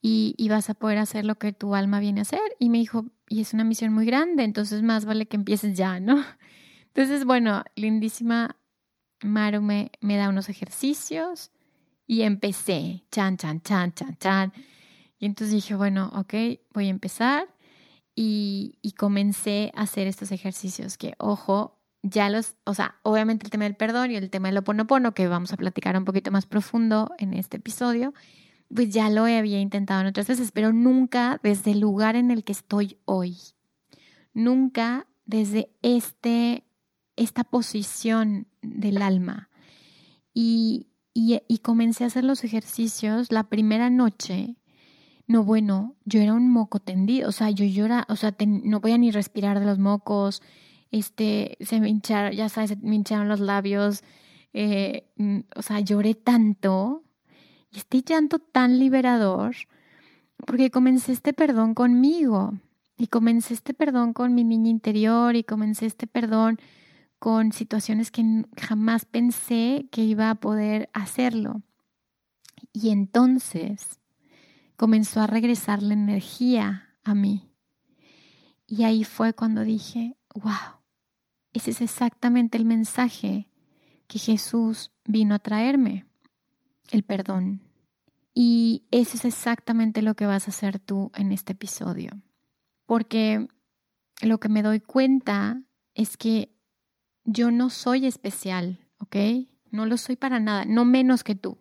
y, 0.00 0.48
vas 0.48 0.70
a 0.70 0.74
poder 0.74 0.98
hacer 0.98 1.24
lo 1.24 1.36
que 1.36 1.52
tu 1.52 1.74
alma 1.74 2.00
viene 2.00 2.20
a 2.20 2.22
hacer. 2.22 2.40
Y 2.58 2.70
me 2.70 2.78
dijo, 2.78 3.06
y 3.28 3.40
es 3.40 3.52
una 3.52 3.64
misión 3.64 3.92
muy 3.92 4.06
grande, 4.06 4.44
entonces 4.44 4.82
más 4.82 5.04
vale 5.04 5.26
que 5.26 5.36
empieces 5.36 5.76
ya, 5.76 6.00
¿no? 6.00 6.24
Entonces, 6.94 7.24
bueno, 7.24 7.62
lindísima 7.76 8.56
Maru 9.22 9.62
me, 9.62 9.92
me 10.00 10.16
da 10.16 10.28
unos 10.28 10.48
ejercicios 10.48 11.52
y 12.06 12.22
empecé, 12.22 13.04
chan, 13.12 13.36
chan, 13.36 13.60
chan, 13.62 13.92
chan, 13.92 14.16
chan. 14.18 14.52
Y 15.18 15.26
entonces 15.26 15.54
dije, 15.54 15.74
bueno, 15.74 16.10
ok, 16.14 16.34
voy 16.72 16.86
a 16.86 16.90
empezar. 16.90 17.46
Y, 18.16 18.78
y 18.82 18.92
comencé 18.92 19.70
a 19.76 19.82
hacer 19.82 20.08
estos 20.08 20.32
ejercicios 20.32 20.98
que, 20.98 21.14
ojo, 21.18 21.78
ya 22.02 22.30
los, 22.30 22.56
o 22.64 22.74
sea, 22.74 22.96
obviamente 23.02 23.44
el 23.46 23.50
tema 23.50 23.64
del 23.64 23.76
perdón 23.76 24.10
y 24.10 24.16
el 24.16 24.30
tema 24.30 24.48
del 24.48 24.58
oponopono, 24.58 25.14
que 25.14 25.28
vamos 25.28 25.52
a 25.52 25.56
platicar 25.56 25.96
un 25.96 26.04
poquito 26.04 26.30
más 26.30 26.46
profundo 26.46 27.12
en 27.18 27.34
este 27.34 27.58
episodio, 27.58 28.14
pues 28.74 28.90
ya 28.90 29.10
lo 29.10 29.24
había 29.24 29.60
intentado 29.60 30.00
en 30.02 30.08
otras 30.08 30.28
veces, 30.28 30.52
pero 30.52 30.72
nunca 30.72 31.40
desde 31.42 31.72
el 31.72 31.80
lugar 31.80 32.16
en 32.16 32.30
el 32.30 32.44
que 32.44 32.52
estoy 32.52 32.98
hoy. 33.04 33.36
Nunca 34.34 35.06
desde 35.24 35.70
este, 35.82 36.64
esta 37.16 37.44
posición 37.44 38.46
del 38.62 39.02
alma. 39.02 39.50
Y, 40.34 40.88
y, 41.14 41.58
comencé 41.58 42.04
a 42.04 42.06
hacer 42.06 42.22
los 42.22 42.44
ejercicios 42.44 43.32
la 43.32 43.48
primera 43.48 43.90
noche 43.90 44.58
no, 45.28 45.44
bueno, 45.44 45.94
yo 46.06 46.20
era 46.22 46.32
un 46.32 46.50
moco 46.50 46.80
tendido, 46.80 47.28
o 47.28 47.32
sea, 47.32 47.50
yo 47.50 47.66
llora, 47.66 48.06
o 48.08 48.16
sea, 48.16 48.34
no 48.46 48.80
podía 48.80 48.96
ni 48.96 49.10
respirar 49.10 49.60
de 49.60 49.66
los 49.66 49.78
mocos, 49.78 50.42
este, 50.90 51.58
se 51.60 51.80
me 51.80 51.90
hincharon, 51.90 52.32
ya 52.32 52.48
sabes, 52.48 52.76
hincharon 52.82 53.28
los 53.28 53.38
labios, 53.38 54.02
eh, 54.54 55.10
mm, 55.16 55.40
o 55.54 55.60
sea, 55.60 55.80
lloré 55.80 56.14
tanto, 56.14 57.04
y 57.70 57.78
este 57.78 58.02
llanto 58.02 58.38
tan 58.38 58.78
liberador, 58.78 59.54
porque 60.46 60.70
comencé 60.70 61.12
este 61.12 61.32
perdón 61.32 61.74
conmigo, 61.74 62.54
y 62.96 63.08
comencé 63.08 63.54
este 63.54 63.74
perdón 63.74 64.12
con 64.12 64.34
mi 64.34 64.44
niña 64.44 64.70
interior, 64.70 65.36
y 65.36 65.44
comencé 65.44 65.86
este 65.86 66.06
perdón 66.06 66.58
con 67.18 67.52
situaciones 67.52 68.10
que 68.10 68.44
jamás 68.56 69.04
pensé 69.04 69.88
que 69.90 70.02
iba 70.02 70.30
a 70.30 70.36
poder 70.36 70.88
hacerlo. 70.92 71.62
Y 72.72 72.90
entonces 72.90 74.00
comenzó 74.76 75.20
a 75.20 75.26
regresar 75.26 75.82
la 75.82 75.94
energía 75.94 76.96
a 77.02 77.14
mí. 77.14 77.50
Y 78.66 78.84
ahí 78.84 79.04
fue 79.04 79.32
cuando 79.32 79.64
dije, 79.64 80.16
wow, 80.34 80.78
ese 81.52 81.70
es 81.70 81.80
exactamente 81.80 82.58
el 82.58 82.64
mensaje 82.64 83.50
que 84.06 84.18
Jesús 84.18 84.92
vino 85.04 85.34
a 85.34 85.38
traerme, 85.38 86.06
el 86.90 87.02
perdón. 87.02 87.62
Y 88.34 88.84
eso 88.90 89.16
es 89.16 89.24
exactamente 89.24 90.02
lo 90.02 90.14
que 90.14 90.26
vas 90.26 90.46
a 90.46 90.50
hacer 90.50 90.78
tú 90.78 91.10
en 91.14 91.32
este 91.32 91.52
episodio. 91.52 92.10
Porque 92.86 93.48
lo 94.22 94.38
que 94.38 94.48
me 94.48 94.62
doy 94.62 94.80
cuenta 94.80 95.62
es 95.94 96.16
que 96.16 96.54
yo 97.24 97.50
no 97.50 97.70
soy 97.70 98.06
especial, 98.06 98.86
¿ok? 98.98 99.16
No 99.70 99.86
lo 99.86 99.96
soy 99.96 100.16
para 100.16 100.40
nada, 100.40 100.64
no 100.64 100.84
menos 100.84 101.24
que 101.24 101.34
tú 101.34 101.58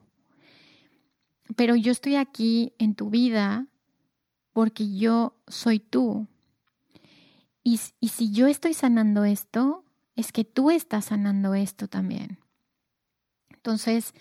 pero 1.55 1.75
yo 1.75 1.91
estoy 1.91 2.15
aquí 2.15 2.73
en 2.77 2.95
tu 2.95 3.09
vida 3.09 3.67
porque 4.51 4.95
yo 4.95 5.39
soy 5.47 5.79
tú. 5.79 6.27
Y, 7.63 7.77
si 7.77 8.31
yo 8.31 8.47
estoy 8.47 8.73
sanando 8.73 9.25
esto, 9.25 9.83
es 10.15 10.31
que 10.31 10.45
tú 10.45 10.71
estás 10.71 11.05
sanando 11.05 11.53
esto 11.53 11.87
también. 11.87 12.39
Entonces, 13.49 14.13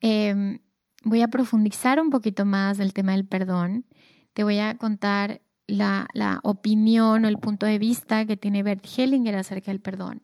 em, 0.00 0.60
voy 1.04 1.22
a 1.22 1.28
profundizar 1.28 2.00
un 2.00 2.10
poquito 2.10 2.44
más 2.44 2.78
del 2.78 2.92
tema 2.92 3.12
del 3.12 3.26
perdón. 3.26 3.86
Te 4.32 4.44
voy 4.44 4.58
a 4.58 4.76
contar 4.76 5.42
la, 5.66 6.08
opinión 6.42 7.24
o 7.24 7.28
el 7.28 7.38
punto 7.38 7.66
de 7.66 7.78
vista 7.78 8.26
que 8.26 8.36
tiene 8.36 8.62
Bert 8.62 8.84
Hellinger 8.84 9.36
acerca 9.36 9.70
del 9.70 9.80
perdón. 9.80 10.22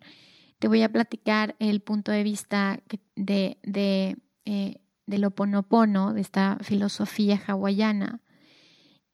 Te 0.58 0.68
voy 0.68 0.82
a 0.82 0.90
platicar 0.90 1.54
el 1.58 1.80
punto 1.80 2.12
de 2.12 2.22
vista 2.22 2.80
de, 3.14 3.58
de 3.62 4.16
eh, 4.44 4.80
del 5.06 5.24
oponopono, 5.24 6.12
de 6.12 6.20
esta 6.20 6.58
filosofía 6.62 7.40
hawaiana, 7.46 8.20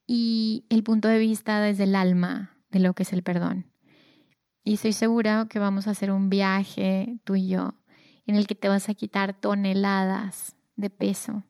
y 0.06 0.64
el 0.70 0.82
punto 0.82 1.08
de 1.08 1.18
vista 1.18 1.60
desde 1.60 1.84
el 1.84 1.94
alma 1.94 2.56
de 2.70 2.80
lo 2.80 2.94
que 2.94 3.02
es 3.02 3.12
el 3.12 3.22
perdón. 3.22 3.66
Y 4.64 4.74
estoy 4.74 4.92
segura 4.92 5.46
que 5.50 5.58
vamos 5.58 5.86
a 5.86 5.90
hacer 5.90 6.10
un 6.10 6.30
viaje, 6.30 7.18
tú 7.24 7.34
y 7.34 7.48
yo, 7.48 7.74
en 8.26 8.36
el 8.36 8.46
que 8.46 8.54
te 8.54 8.68
vas 8.68 8.88
a 8.88 8.94
quitar 8.94 9.34
toneladas 9.34 10.56
de 10.76 10.90
peso 10.90 11.44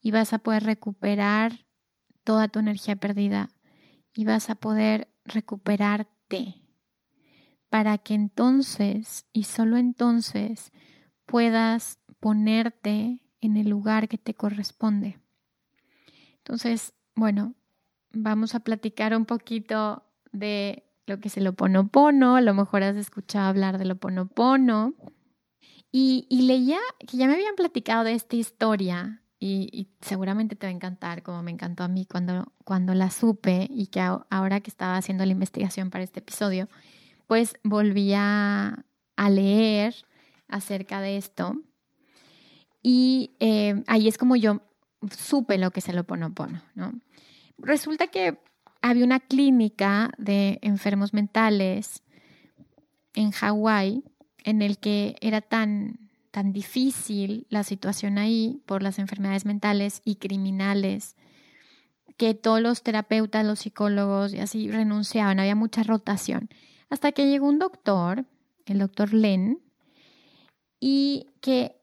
y 0.00 0.10
vas 0.10 0.32
a 0.32 0.38
poder 0.38 0.64
recuperar 0.64 1.66
toda 2.24 2.48
tu 2.48 2.58
energía 2.58 2.96
perdida 2.96 3.50
y 4.14 4.24
vas 4.24 4.50
a 4.50 4.54
poder 4.54 5.08
recuperarte 5.24 6.62
para 7.68 7.98
que 7.98 8.14
entonces 8.14 9.26
y 9.32 9.44
solo 9.44 9.76
entonces 9.76 10.72
puedas 11.26 11.98
ponerte 12.20 13.22
en 13.40 13.56
el 13.56 13.68
lugar 13.68 14.08
que 14.08 14.18
te 14.18 14.34
corresponde. 14.34 15.18
Entonces, 16.38 16.94
bueno, 17.14 17.54
vamos 18.12 18.54
a 18.54 18.60
platicar 18.60 19.16
un 19.16 19.26
poquito 19.26 20.04
de 20.32 20.84
lo 21.06 21.20
que 21.20 21.28
es 21.28 21.36
el 21.36 21.46
oponopono. 21.48 22.36
A 22.36 22.40
lo 22.40 22.54
mejor 22.54 22.82
has 22.82 22.96
escuchado 22.96 23.48
hablar 23.48 23.78
del 23.78 23.92
oponopono. 23.92 24.94
Y, 25.92 26.26
y 26.28 26.42
leía 26.42 26.78
que 27.06 27.16
ya 27.16 27.26
me 27.26 27.34
habían 27.34 27.54
platicado 27.54 28.04
de 28.04 28.12
esta 28.14 28.36
historia 28.36 29.22
y, 29.38 29.88
seguramente 30.00 30.56
te 30.56 30.66
va 30.66 30.70
a 30.70 30.74
encantar, 30.74 31.22
como 31.22 31.42
me 31.42 31.50
encantó 31.50 31.84
a 31.84 31.88
mí 31.88 32.06
cuando, 32.06 32.52
cuando 32.64 32.94
la 32.94 33.10
supe 33.10 33.66
y 33.70 33.88
que 33.88 34.00
ahora 34.00 34.60
que 34.60 34.70
estaba 34.70 34.96
haciendo 34.96 35.24
la 35.24 35.32
investigación 35.32 35.90
para 35.90 36.04
este 36.04 36.20
episodio, 36.20 36.68
pues 37.26 37.54
volví 37.62 38.12
a 38.14 38.84
leer 39.18 39.94
acerca 40.48 41.00
de 41.00 41.16
esto 41.16 41.56
y 42.88 43.34
eh, 43.40 43.82
ahí 43.88 44.06
es 44.06 44.16
como 44.16 44.36
yo 44.36 44.60
supe 45.10 45.58
lo 45.58 45.72
que 45.72 45.80
es 45.80 45.88
el 45.88 45.98
oponopono, 45.98 46.62
¿no? 46.76 46.92
Resulta 47.58 48.06
que 48.06 48.38
había 48.80 49.04
una 49.04 49.18
clínica 49.18 50.12
de 50.18 50.60
enfermos 50.62 51.12
mentales 51.12 52.04
en 53.14 53.32
Hawái 53.32 54.04
en 54.46 54.62
el 54.62 54.78
que 54.78 55.16
era 55.20 55.42
tan, 55.42 56.08
tan 56.30 56.52
difícil 56.52 57.46
la 57.50 57.64
situación 57.64 58.16
ahí 58.16 58.62
por 58.64 58.82
las 58.82 58.98
enfermedades 58.98 59.44
mentales 59.44 60.00
y 60.04 60.16
criminales 60.16 61.16
que 62.16 62.32
todos 62.32 62.62
los 62.62 62.82
terapeutas, 62.82 63.44
los 63.44 63.58
psicólogos 63.58 64.32
y 64.32 64.38
así 64.38 64.70
renunciaban, 64.70 65.40
había 65.40 65.56
mucha 65.56 65.82
rotación. 65.82 66.48
Hasta 66.88 67.12
que 67.12 67.28
llegó 67.28 67.48
un 67.48 67.58
doctor, 67.58 68.24
el 68.64 68.78
doctor 68.78 69.12
Len, 69.12 69.60
y 70.80 71.26
que 71.40 71.76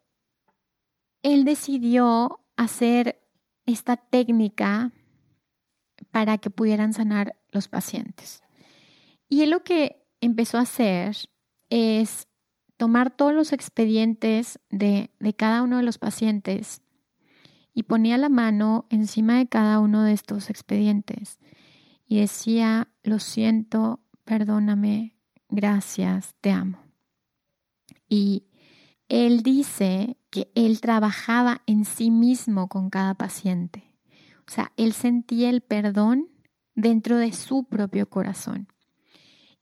él 1.22 1.44
decidió 1.44 2.40
hacer 2.56 3.22
esta 3.66 3.98
técnica 3.98 4.92
para 6.12 6.38
que 6.38 6.50
pudieran 6.50 6.94
sanar 6.94 7.36
los 7.52 7.68
pacientes. 7.68 8.42
Y 9.28 9.42
él 9.42 9.50
lo 9.50 9.64
que 9.64 10.06
empezó 10.22 10.58
a 10.58 10.62
hacer 10.62 11.18
es 11.70 12.28
tomar 12.84 13.12
todos 13.12 13.34
los 13.34 13.54
expedientes 13.54 14.60
de, 14.70 15.10
de 15.18 15.34
cada 15.34 15.62
uno 15.62 15.78
de 15.78 15.84
los 15.84 15.98
pacientes 15.98 16.82
y 17.74 17.84
ponía 17.84 18.18
la 18.18 18.28
mano 18.28 18.88
encima 18.90 19.38
de 19.38 19.48
cada 19.48 19.80
uno 19.80 20.04
de 20.04 20.12
estos 20.12 20.50
expedientes 20.50 21.40
y 22.06 22.20
decía, 22.20 22.90
lo 23.02 23.20
siento, 23.20 24.02
perdóname, 24.26 25.16
gracias, 25.48 26.36
te 26.42 26.52
amo. 26.52 26.78
Y 28.10 28.48
él 29.08 29.44
dice 29.44 30.18
que 30.30 30.52
él 30.54 30.82
trabajaba 30.82 31.62
en 31.68 31.86
sí 31.86 32.12
mismo 32.12 32.68
con 32.68 32.90
cada 32.90 33.14
paciente. 33.14 33.96
O 34.46 34.52
sea, 34.52 34.74
él 34.76 34.92
sentía 34.92 35.50
el 35.50 35.62
perdón 35.62 36.28
dentro 36.76 37.16
de 37.16 37.32
su 37.32 37.64
propio 37.64 38.10
corazón. 38.10 38.68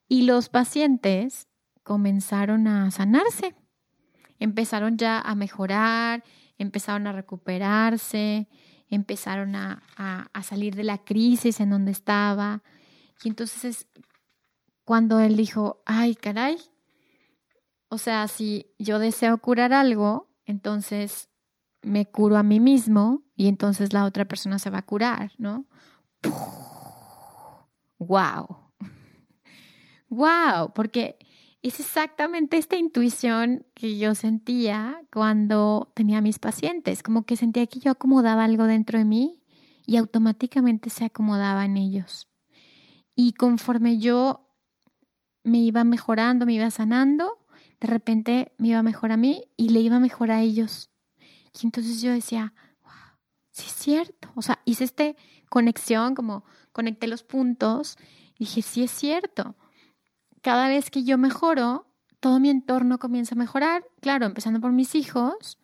Y 0.08 0.24
los 0.24 0.50
pacientes 0.50 1.48
comenzaron 1.84 2.68
a 2.68 2.92
sanarse, 2.92 3.56
empezaron 4.40 4.98
ya 4.98 5.20
a 5.20 5.36
mejorar, 5.36 6.24
empezaron 6.58 7.08
a 7.08 7.12
recuperarse, 7.12 8.48
empezaron 8.90 9.56
a, 9.56 9.82
salir 10.44 10.76
de 10.76 10.84
la 10.84 11.00
crisis 11.00 11.60
en 11.60 11.70
donde 11.70 11.92
estaba. 11.92 12.62
Y 13.24 13.30
entonces 13.30 13.64
es 13.64 13.88
cuando 14.84 15.20
él 15.20 15.38
dijo, 15.38 15.82
ay, 15.86 16.16
caray, 16.16 16.58
o 17.88 17.98
sea, 17.98 18.28
si 18.28 18.74
yo 18.78 19.00
deseo 19.00 19.38
curar 19.38 19.74
algo, 19.74 20.30
entonces 20.46 21.30
me 21.82 22.10
curo 22.10 22.38
a 22.38 22.44
mí 22.44 22.60
mismo 22.60 23.24
y 23.36 23.48
entonces 23.48 23.94
la 23.94 24.06
otra 24.06 24.26
persona 24.26 24.60
se 24.60 24.70
va 24.70 24.80
a 24.80 24.86
curar, 24.86 25.32
¿no? 25.38 25.66
¡Wow! 27.98 28.72
¡Wow! 30.10 30.72
Porque 30.76 31.18
es 31.62 31.80
exactamente 31.80 32.58
esta 32.58 32.76
intuición 32.76 33.66
que 33.76 33.98
yo 33.98 34.16
sentía 34.16 35.02
cuando 35.14 35.92
tenía 35.94 36.20
mis 36.22 36.40
pacientes, 36.40 37.04
como 37.04 37.24
que 37.26 37.36
sentía 37.36 37.68
que 37.68 37.80
yo 37.80 37.92
acomodaba 37.92 38.44
algo 38.44 38.66
dentro 38.66 38.98
de 38.98 39.06
mí 39.06 39.44
y 39.86 39.98
automáticamente 39.98 40.90
se 40.90 41.06
acomodaba 41.06 41.66
en 41.66 41.78
ellos. 41.78 42.28
Y 43.16 43.34
conforme 43.34 44.00
yo 44.00 44.48
me 45.44 45.60
iba 45.60 45.84
mejorando, 45.84 46.46
me 46.46 46.54
iba 46.54 46.72
sanando, 46.72 47.46
de 47.80 47.88
repente 47.88 48.54
me 48.58 48.70
iba 48.70 48.82
mejor 48.82 49.12
a 49.12 49.18
mí 49.18 49.44
y 49.56 49.70
le 49.70 49.82
iba 49.82 50.00
mejor 50.00 50.32
a 50.32 50.42
ellos. 50.42 50.90
Y 51.62 51.66
entonces 51.66 52.02
yo 52.02 52.12
decía, 52.12 52.54
wow, 52.84 53.20
sí 53.52 53.66
es 53.68 53.74
cierto. 53.74 54.32
O 54.36 54.42
sea, 54.42 54.62
hice 54.66 54.84
esta 54.84 55.14
conexión, 55.50 56.16
como 56.16 56.44
conecté 56.72 57.06
los 57.08 57.24
puntos, 57.24 57.98
y 58.36 58.46
dije, 58.46 58.64
sí 58.64 58.84
es 58.84 58.92
cierto 58.92 59.56
cada 60.42 60.68
vez 60.68 60.90
que 60.90 61.04
yo 61.04 61.18
mejoro, 61.18 61.88
todo 62.20 62.40
mi 62.40 62.50
entorno 62.50 63.00
comienza 63.00 63.36
a 63.36 63.38
mejorar. 63.38 63.84
Claro, 64.00 64.26
empezando 64.26 64.60
por 64.60 64.72
mis 64.72 64.96
hijos. 64.96 65.58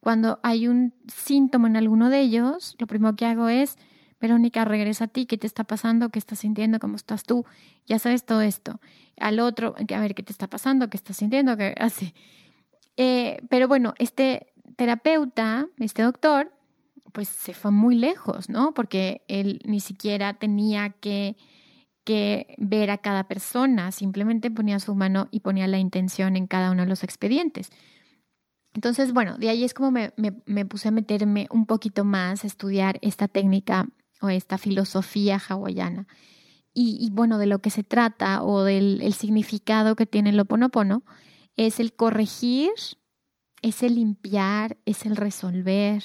Cuando 0.00 0.38
hay 0.42 0.68
un 0.68 0.94
síntoma 1.12 1.68
en 1.68 1.76
alguno 1.76 2.10
de 2.10 2.20
ellos, 2.20 2.76
lo 2.78 2.86
primero 2.86 3.16
que 3.16 3.26
hago 3.26 3.48
es, 3.48 3.76
Verónica, 4.20 4.64
regresa 4.64 5.04
a 5.04 5.08
ti, 5.08 5.26
¿qué 5.26 5.36
te 5.36 5.46
está 5.46 5.64
pasando? 5.64 6.08
¿Qué 6.10 6.18
estás 6.18 6.38
sintiendo? 6.38 6.78
¿Cómo 6.78 6.96
estás 6.96 7.24
tú? 7.24 7.44
Ya 7.86 7.98
sabes 7.98 8.24
todo 8.24 8.40
esto. 8.40 8.80
Al 9.18 9.40
otro, 9.40 9.74
a 9.76 10.00
ver, 10.00 10.14
¿qué 10.14 10.22
te 10.22 10.32
está 10.32 10.48
pasando? 10.48 10.88
¿Qué 10.88 10.96
estás 10.96 11.18
sintiendo? 11.18 11.56
¿Qué 11.56 11.74
así? 11.80 12.14
Eh, 12.96 13.38
pero 13.50 13.68
bueno, 13.68 13.94
este 13.98 14.52
terapeuta, 14.76 15.68
este 15.78 16.02
doctor, 16.02 16.52
pues 17.12 17.28
se 17.28 17.52
fue 17.52 17.70
muy 17.70 17.96
lejos, 17.96 18.48
¿no? 18.48 18.74
Porque 18.74 19.22
él 19.28 19.60
ni 19.64 19.80
siquiera 19.80 20.34
tenía 20.34 20.90
que 20.90 21.36
que 22.06 22.54
ver 22.56 22.90
a 22.90 22.98
cada 22.98 23.24
persona, 23.24 23.90
simplemente 23.90 24.50
ponía 24.50 24.78
su 24.78 24.94
mano 24.94 25.28
y 25.32 25.40
ponía 25.40 25.66
la 25.66 25.78
intención 25.78 26.36
en 26.36 26.46
cada 26.46 26.70
uno 26.70 26.84
de 26.84 26.88
los 26.88 27.02
expedientes. 27.02 27.70
Entonces, 28.72 29.12
bueno, 29.12 29.36
de 29.38 29.48
ahí 29.48 29.64
es 29.64 29.74
como 29.74 29.90
me, 29.90 30.64
puse 30.66 30.88
a 30.88 30.92
meterme 30.92 31.48
un 31.50 31.66
poquito 31.66 32.04
más 32.04 32.44
a 32.44 32.46
estudiar 32.46 32.98
esta 33.02 33.26
técnica 33.26 33.88
o 34.22 34.28
esta 34.28 34.56
filosofía 34.56 35.42
hawaiana. 35.48 36.06
Y, 36.78 37.08
bueno, 37.10 37.38
de 37.38 37.46
lo 37.46 37.60
que 37.60 37.70
se 37.70 37.82
trata 37.82 38.42
o 38.42 38.62
del 38.62 39.00
el 39.00 39.14
significado 39.14 39.96
que 39.96 40.04
tiene 40.04 40.28
el 40.28 40.38
oponopono 40.38 41.04
es 41.56 41.80
el 41.80 41.94
corregir, 41.94 42.70
es 43.62 43.82
el 43.82 43.94
limpiar, 43.94 44.76
es 44.84 45.06
el 45.06 45.16
resolver, 45.16 46.04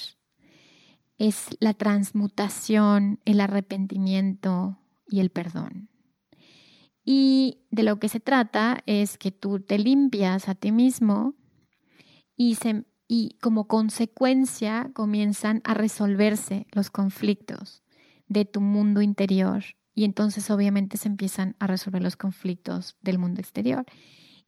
es 1.18 1.48
la 1.60 1.74
transmutación, 1.74 3.20
el 3.26 3.42
arrepentimiento 3.42 4.78
y 5.06 5.20
el 5.20 5.28
perdón. 5.28 5.91
Y 7.04 7.58
de 7.70 7.82
lo 7.82 7.98
que 7.98 8.08
se 8.08 8.20
trata 8.20 8.82
es 8.86 9.18
que 9.18 9.32
tú 9.32 9.60
te 9.60 9.78
limpias 9.78 10.48
a 10.48 10.54
ti 10.54 10.70
mismo 10.70 11.34
y, 12.36 12.56
y 13.08 13.36
como 13.40 13.66
consecuencia 13.66 14.90
comienzan 14.94 15.60
a 15.64 15.74
resolverse 15.74 16.66
los 16.72 16.90
conflictos 16.90 17.82
de 18.28 18.44
tu 18.44 18.60
mundo 18.60 19.02
interior 19.02 19.64
y 19.94 20.04
entonces 20.04 20.50
obviamente 20.50 20.96
se 20.96 21.08
empiezan 21.08 21.56
a 21.58 21.66
resolver 21.66 22.02
los 22.02 22.16
conflictos 22.16 22.96
del 23.02 23.18
mundo 23.18 23.40
exterior. 23.40 23.84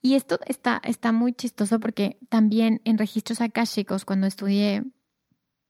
Y 0.00 0.14
esto 0.14 0.38
está, 0.46 0.80
está 0.84 1.12
muy 1.12 1.32
chistoso 1.32 1.80
porque 1.80 2.18
también 2.28 2.80
en 2.84 2.98
registros 2.98 3.40
akáshicos, 3.40 4.04
cuando 4.04 4.26
estudié 4.26 4.84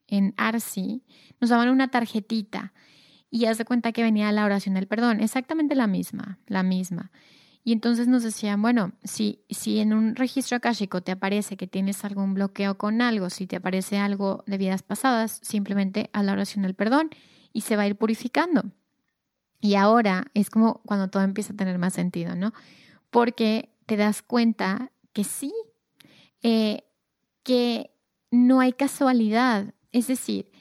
en 0.06 0.34
ARSI, 0.36 1.04
nos 1.40 1.50
daban 1.50 1.70
una 1.70 1.88
tarjetita 1.88 2.72
y 3.34 3.46
haz 3.46 3.58
de 3.58 3.64
cuenta 3.64 3.90
que 3.90 4.04
venía 4.04 4.30
la 4.30 4.44
oración 4.44 4.76
del 4.76 4.86
perdón, 4.86 5.20
exactamente 5.20 5.74
la 5.74 5.88
misma, 5.88 6.38
la 6.46 6.62
misma. 6.62 7.10
Y 7.64 7.72
entonces 7.72 8.06
nos 8.06 8.22
decían, 8.22 8.62
bueno, 8.62 8.92
si, 9.02 9.40
si 9.50 9.80
en 9.80 9.92
un 9.92 10.14
registro 10.14 10.56
akáshico 10.56 11.02
te 11.02 11.10
aparece 11.10 11.56
que 11.56 11.66
tienes 11.66 12.04
algún 12.04 12.34
bloqueo 12.34 12.78
con 12.78 13.02
algo, 13.02 13.30
si 13.30 13.48
te 13.48 13.56
aparece 13.56 13.98
algo 13.98 14.44
de 14.46 14.56
vidas 14.56 14.84
pasadas, 14.84 15.40
simplemente 15.42 16.10
a 16.12 16.22
la 16.22 16.30
oración 16.30 16.62
del 16.62 16.74
perdón 16.74 17.10
y 17.52 17.62
se 17.62 17.74
va 17.74 17.82
a 17.82 17.88
ir 17.88 17.96
purificando. 17.96 18.62
Y 19.60 19.74
ahora 19.74 20.26
es 20.34 20.48
como 20.48 20.82
cuando 20.86 21.10
todo 21.10 21.24
empieza 21.24 21.54
a 21.54 21.56
tener 21.56 21.76
más 21.76 21.94
sentido, 21.94 22.36
¿no? 22.36 22.52
Porque 23.10 23.74
te 23.86 23.96
das 23.96 24.22
cuenta 24.22 24.92
que 25.12 25.24
sí, 25.24 25.52
eh, 26.44 26.84
que 27.42 27.90
no 28.30 28.60
hay 28.60 28.74
casualidad. 28.74 29.74
Es 29.90 30.06
decir, 30.06 30.52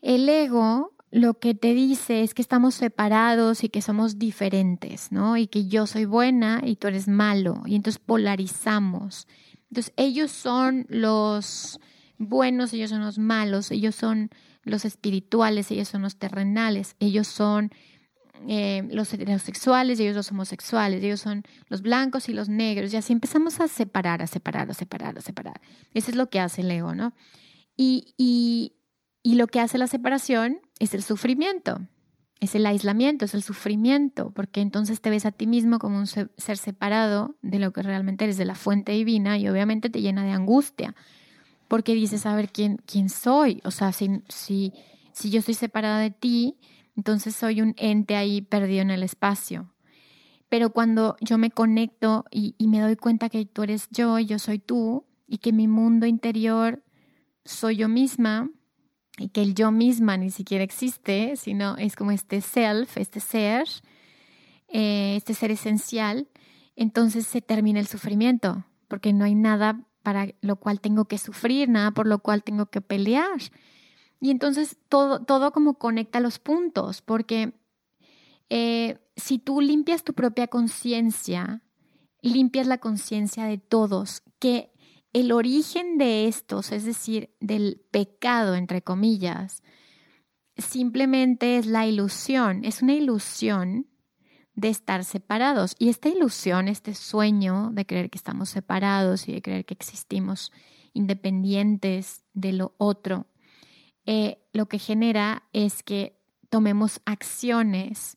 el 0.00 0.26
ego 0.30 0.93
lo 1.14 1.38
que 1.38 1.54
te 1.54 1.74
dice 1.74 2.24
es 2.24 2.34
que 2.34 2.42
estamos 2.42 2.74
separados 2.74 3.62
y 3.62 3.68
que 3.68 3.82
somos 3.82 4.18
diferentes, 4.18 5.12
¿no? 5.12 5.36
Y 5.36 5.46
que 5.46 5.68
yo 5.68 5.86
soy 5.86 6.06
buena 6.06 6.60
y 6.64 6.74
tú 6.74 6.88
eres 6.88 7.06
malo. 7.06 7.62
Y 7.66 7.76
entonces 7.76 8.02
polarizamos. 8.04 9.28
Entonces 9.70 9.94
ellos 9.96 10.32
son 10.32 10.86
los 10.88 11.78
buenos, 12.18 12.72
ellos 12.72 12.90
son 12.90 13.02
los 13.02 13.20
malos, 13.20 13.70
ellos 13.70 13.94
son 13.94 14.30
los 14.64 14.84
espirituales, 14.84 15.70
ellos 15.70 15.86
son 15.86 16.02
los 16.02 16.16
terrenales, 16.16 16.96
ellos 16.98 17.28
son 17.28 17.70
eh, 18.48 18.82
los 18.90 19.14
heterosexuales, 19.14 20.00
ellos 20.00 20.16
los 20.16 20.32
homosexuales, 20.32 21.00
ellos 21.04 21.20
son 21.20 21.44
los 21.68 21.82
blancos 21.82 22.28
y 22.28 22.32
los 22.32 22.48
negros. 22.48 22.92
Y 22.92 22.96
así 22.96 23.12
empezamos 23.12 23.60
a 23.60 23.68
separar, 23.68 24.20
a 24.20 24.26
separar, 24.26 24.68
a 24.68 24.74
separar, 24.74 25.16
a 25.16 25.20
separar. 25.20 25.60
Eso 25.92 26.10
es 26.10 26.16
lo 26.16 26.28
que 26.28 26.40
hace 26.40 26.62
el 26.62 26.72
ego, 26.72 26.92
¿no? 26.92 27.14
Y, 27.76 28.14
y, 28.16 28.72
y 29.22 29.36
lo 29.36 29.46
que 29.46 29.60
hace 29.60 29.78
la 29.78 29.86
separación 29.86 30.58
es 30.78 30.94
el 30.94 31.02
sufrimiento, 31.02 31.80
es 32.40 32.54
el 32.54 32.66
aislamiento, 32.66 33.24
es 33.24 33.34
el 33.34 33.42
sufrimiento, 33.42 34.30
porque 34.30 34.60
entonces 34.60 35.00
te 35.00 35.10
ves 35.10 35.26
a 35.26 35.32
ti 35.32 35.46
mismo 35.46 35.78
como 35.78 35.98
un 35.98 36.06
ser 36.06 36.30
separado 36.56 37.36
de 37.42 37.58
lo 37.58 37.72
que 37.72 37.82
realmente 37.82 38.24
eres, 38.24 38.36
de 38.36 38.44
la 38.44 38.54
fuente 38.54 38.92
divina, 38.92 39.38
y 39.38 39.48
obviamente 39.48 39.90
te 39.90 40.00
llena 40.00 40.24
de 40.24 40.32
angustia, 40.32 40.94
porque 41.68 41.94
dices, 41.94 42.26
a 42.26 42.36
ver, 42.36 42.50
¿quién, 42.50 42.80
quién 42.86 43.08
soy? 43.08 43.60
O 43.64 43.70
sea, 43.70 43.92
si, 43.92 44.22
si, 44.28 44.72
si 45.12 45.30
yo 45.30 45.38
estoy 45.38 45.54
separada 45.54 45.98
de 45.98 46.10
ti, 46.10 46.56
entonces 46.96 47.34
soy 47.34 47.62
un 47.62 47.74
ente 47.78 48.16
ahí 48.16 48.42
perdido 48.42 48.82
en 48.82 48.90
el 48.90 49.02
espacio. 49.02 49.70
Pero 50.48 50.70
cuando 50.70 51.16
yo 51.20 51.38
me 51.38 51.50
conecto 51.50 52.26
y, 52.30 52.54
y 52.58 52.68
me 52.68 52.80
doy 52.80 52.96
cuenta 52.96 53.28
que 53.28 53.44
tú 53.46 53.62
eres 53.62 53.88
yo 53.90 54.18
y 54.18 54.26
yo 54.26 54.38
soy 54.38 54.58
tú, 54.58 55.04
y 55.26 55.38
que 55.38 55.52
mi 55.52 55.68
mundo 55.68 56.06
interior 56.06 56.82
soy 57.44 57.76
yo 57.76 57.88
misma, 57.88 58.50
y 59.18 59.28
que 59.28 59.42
el 59.42 59.54
yo 59.54 59.70
misma 59.70 60.16
ni 60.16 60.30
siquiera 60.30 60.64
existe, 60.64 61.36
sino 61.36 61.76
es 61.76 61.96
como 61.96 62.10
este 62.10 62.40
self, 62.40 62.96
este 62.96 63.20
ser, 63.20 63.68
eh, 64.68 65.14
este 65.16 65.34
ser 65.34 65.50
esencial, 65.50 66.28
entonces 66.76 67.26
se 67.26 67.40
termina 67.40 67.80
el 67.80 67.86
sufrimiento, 67.86 68.64
porque 68.88 69.12
no 69.12 69.24
hay 69.24 69.34
nada 69.34 69.86
para 70.02 70.28
lo 70.40 70.56
cual 70.56 70.80
tengo 70.80 71.06
que 71.06 71.18
sufrir, 71.18 71.68
nada 71.68 71.92
por 71.92 72.06
lo 72.06 72.18
cual 72.18 72.42
tengo 72.42 72.66
que 72.66 72.80
pelear. 72.80 73.40
Y 74.20 74.30
entonces 74.30 74.78
todo, 74.88 75.20
todo 75.20 75.52
como 75.52 75.78
conecta 75.78 76.20
los 76.20 76.38
puntos, 76.38 77.00
porque 77.00 77.54
eh, 78.50 78.98
si 79.16 79.38
tú 79.38 79.60
limpias 79.60 80.02
tu 80.02 80.12
propia 80.14 80.48
conciencia, 80.48 81.62
limpias 82.20 82.66
la 82.66 82.78
conciencia 82.78 83.44
de 83.44 83.58
todos, 83.58 84.22
que 84.38 84.72
el 85.14 85.32
origen 85.32 85.96
de 85.96 86.26
estos, 86.26 86.72
es 86.72 86.84
decir, 86.84 87.30
del 87.40 87.80
pecado, 87.90 88.56
entre 88.56 88.82
comillas, 88.82 89.62
simplemente 90.56 91.56
es 91.56 91.66
la 91.66 91.86
ilusión, 91.86 92.64
es 92.64 92.82
una 92.82 92.94
ilusión 92.94 93.86
de 94.56 94.68
estar 94.68 95.04
separados. 95.04 95.76
Y 95.78 95.88
esta 95.88 96.08
ilusión, 96.08 96.66
este 96.66 96.94
sueño 96.94 97.70
de 97.72 97.86
creer 97.86 98.10
que 98.10 98.18
estamos 98.18 98.50
separados 98.50 99.28
y 99.28 99.32
de 99.32 99.42
creer 99.42 99.64
que 99.64 99.74
existimos 99.74 100.52
independientes 100.92 102.24
de 102.34 102.52
lo 102.52 102.74
otro, 102.76 103.26
eh, 104.06 104.38
lo 104.52 104.66
que 104.66 104.80
genera 104.80 105.44
es 105.52 105.84
que 105.84 106.20
tomemos 106.50 107.00
acciones 107.04 108.16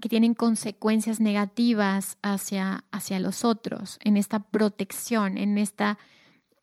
que 0.00 0.08
tienen 0.08 0.34
consecuencias 0.34 1.20
negativas 1.20 2.18
hacia, 2.22 2.84
hacia 2.90 3.18
los 3.20 3.44
otros, 3.44 3.98
en 4.02 4.16
esta 4.16 4.40
protección, 4.40 5.38
en 5.38 5.58
esta 5.58 5.98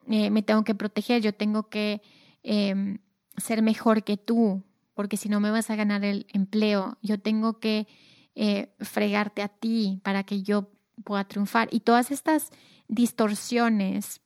eh, 0.08 0.30
me 0.30 0.42
tengo 0.42 0.64
que 0.64 0.76
proteger, 0.76 1.22
yo 1.22 1.34
tengo 1.34 1.70
que 1.70 2.02
em, 2.44 3.00
ser 3.38 3.62
mejor 3.62 4.04
que 4.04 4.18
tú, 4.18 4.64
porque 4.94 5.18
si 5.18 5.30
no 5.30 5.40
me 5.40 5.52
vas 5.52 5.70
a 5.70 5.76
ganar 5.76 6.04
el 6.04 6.26
empleo, 6.34 6.98
yo 7.02 7.20
tengo 7.20 7.60
que 7.60 7.88
eh, 8.36 8.74
fregarte 8.80 9.42
a 9.42 9.48
ti 9.48 10.00
para 10.04 10.24
que 10.24 10.42
yo 10.42 10.72
pueda 11.04 11.26
triunfar. 11.26 11.70
Y 11.72 11.82
todas 11.82 12.12
estas 12.12 12.50
distorsiones, 12.88 14.22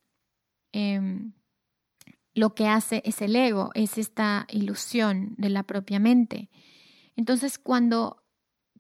em, 0.72 1.34
lo 2.34 2.56
que 2.56 2.68
hace 2.68 3.02
es 3.06 3.22
el 3.22 3.36
ego, 3.36 3.72
es 3.76 3.98
esta 3.98 4.48
ilusión 4.50 5.36
de 5.38 5.50
la 5.50 5.64
propia 5.64 6.00
mente. 6.00 6.50
Entonces, 7.16 7.58
cuando 7.58 8.25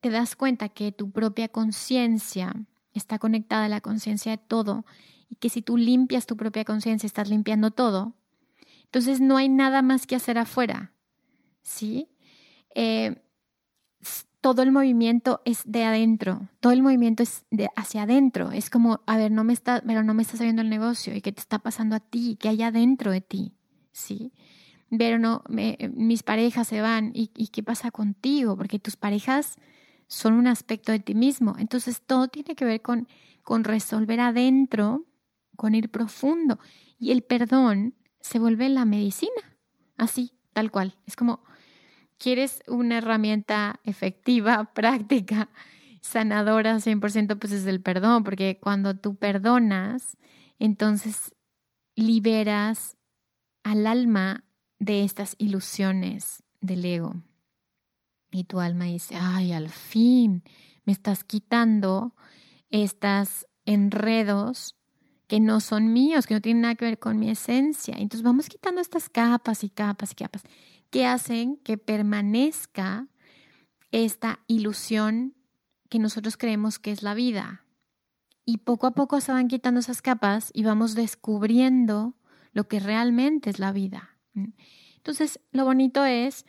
te 0.05 0.11
das 0.11 0.35
cuenta 0.35 0.69
que 0.69 0.91
tu 0.91 1.09
propia 1.09 1.47
conciencia 1.47 2.53
está 2.93 3.17
conectada 3.17 3.65
a 3.65 3.69
la 3.69 3.81
conciencia 3.81 4.33
de 4.33 4.37
todo 4.37 4.85
y 5.27 5.35
que 5.37 5.49
si 5.49 5.63
tú 5.63 5.77
limpias 5.77 6.27
tu 6.27 6.37
propia 6.37 6.63
conciencia 6.63 7.07
estás 7.07 7.27
limpiando 7.27 7.71
todo, 7.71 8.13
entonces 8.83 9.19
no 9.19 9.35
hay 9.35 9.49
nada 9.49 9.81
más 9.81 10.05
que 10.05 10.15
hacer 10.15 10.37
afuera, 10.37 10.93
¿sí? 11.63 12.07
Eh, 12.75 13.15
todo 14.41 14.61
el 14.61 14.71
movimiento 14.71 15.41
es 15.43 15.63
de 15.65 15.85
adentro, 15.85 16.49
todo 16.59 16.71
el 16.71 16.83
movimiento 16.83 17.23
es 17.23 17.43
de 17.49 17.67
hacia 17.75 18.03
adentro. 18.03 18.51
Es 18.51 18.69
como, 18.69 19.01
a 19.07 19.17
ver, 19.17 19.31
no 19.31 19.43
me 19.43 19.53
está, 19.53 19.81
pero 19.87 20.03
no 20.03 20.13
me 20.13 20.21
está 20.21 20.37
saliendo 20.37 20.61
el 20.61 20.69
negocio 20.69 21.15
y 21.15 21.21
qué 21.21 21.31
te 21.31 21.41
está 21.41 21.57
pasando 21.57 21.95
a 21.95 21.99
ti, 21.99 22.37
qué 22.39 22.49
hay 22.49 22.61
adentro 22.61 23.09
de 23.09 23.21
ti, 23.21 23.55
¿sí? 23.91 24.33
Pero 24.95 25.17
no, 25.17 25.43
mis 25.95 26.21
parejas 26.21 26.67
se 26.67 26.79
van 26.79 27.09
¿y, 27.15 27.31
y 27.35 27.47
qué 27.47 27.63
pasa 27.63 27.89
contigo, 27.89 28.55
porque 28.55 28.77
tus 28.77 28.97
parejas 28.97 29.57
son 30.07 30.33
un 30.33 30.47
aspecto 30.47 30.91
de 30.91 30.99
ti 30.99 31.15
mismo. 31.15 31.55
Entonces 31.57 32.01
todo 32.01 32.27
tiene 32.27 32.55
que 32.55 32.65
ver 32.65 32.81
con, 32.81 33.07
con 33.43 33.63
resolver 33.63 34.19
adentro, 34.19 35.05
con 35.55 35.75
ir 35.75 35.89
profundo. 35.89 36.59
Y 36.97 37.11
el 37.11 37.23
perdón 37.23 37.95
se 38.19 38.39
vuelve 38.39 38.69
la 38.69 38.85
medicina, 38.85 39.57
así, 39.97 40.33
tal 40.53 40.71
cual. 40.71 40.97
Es 41.05 41.15
como, 41.15 41.43
quieres 42.17 42.63
una 42.67 42.97
herramienta 42.97 43.79
efectiva, 43.83 44.71
práctica, 44.73 45.49
sanadora 46.01 46.77
100%, 46.77 47.39
pues 47.39 47.53
es 47.53 47.65
el 47.65 47.81
perdón, 47.81 48.23
porque 48.23 48.59
cuando 48.61 48.95
tú 48.95 49.15
perdonas, 49.15 50.17
entonces 50.59 51.35
liberas 51.95 52.97
al 53.63 53.87
alma 53.87 54.43
de 54.79 55.03
estas 55.03 55.35
ilusiones 55.37 56.43
del 56.61 56.85
ego. 56.85 57.15
Y 58.35 58.43
tu 58.43 58.59
alma 58.59 58.83
dice, 58.83 59.15
ay, 59.15 59.53
al 59.53 59.69
fin 59.69 60.43
me 60.83 60.91
estás 60.91 61.23
quitando 61.23 62.13
estos 62.69 63.47
enredos 63.63 64.75
que 65.27 65.39
no 65.39 65.61
son 65.61 65.93
míos, 65.93 66.27
que 66.27 66.33
no 66.33 66.41
tienen 66.41 66.63
nada 66.63 66.75
que 66.75 66.83
ver 66.83 66.99
con 66.99 67.17
mi 67.17 67.29
esencia. 67.29 67.95
Entonces 67.97 68.23
vamos 68.23 68.49
quitando 68.49 68.81
estas 68.81 69.07
capas 69.07 69.63
y 69.63 69.69
capas 69.69 70.11
y 70.11 70.15
capas 70.15 70.43
que 70.89 71.05
hacen 71.05 71.55
que 71.63 71.77
permanezca 71.77 73.07
esta 73.91 74.41
ilusión 74.47 75.33
que 75.87 75.99
nosotros 75.99 76.35
creemos 76.35 76.77
que 76.77 76.91
es 76.91 77.03
la 77.03 77.13
vida. 77.13 77.63
Y 78.43 78.57
poco 78.57 78.85
a 78.85 78.91
poco 78.91 79.21
se 79.21 79.31
van 79.31 79.47
quitando 79.47 79.79
esas 79.79 80.01
capas 80.01 80.51
y 80.53 80.63
vamos 80.63 80.93
descubriendo 80.93 82.15
lo 82.51 82.67
que 82.67 82.81
realmente 82.81 83.49
es 83.49 83.59
la 83.59 83.71
vida. 83.71 84.17
Entonces, 84.97 85.39
lo 85.53 85.63
bonito 85.63 86.03
es 86.03 86.45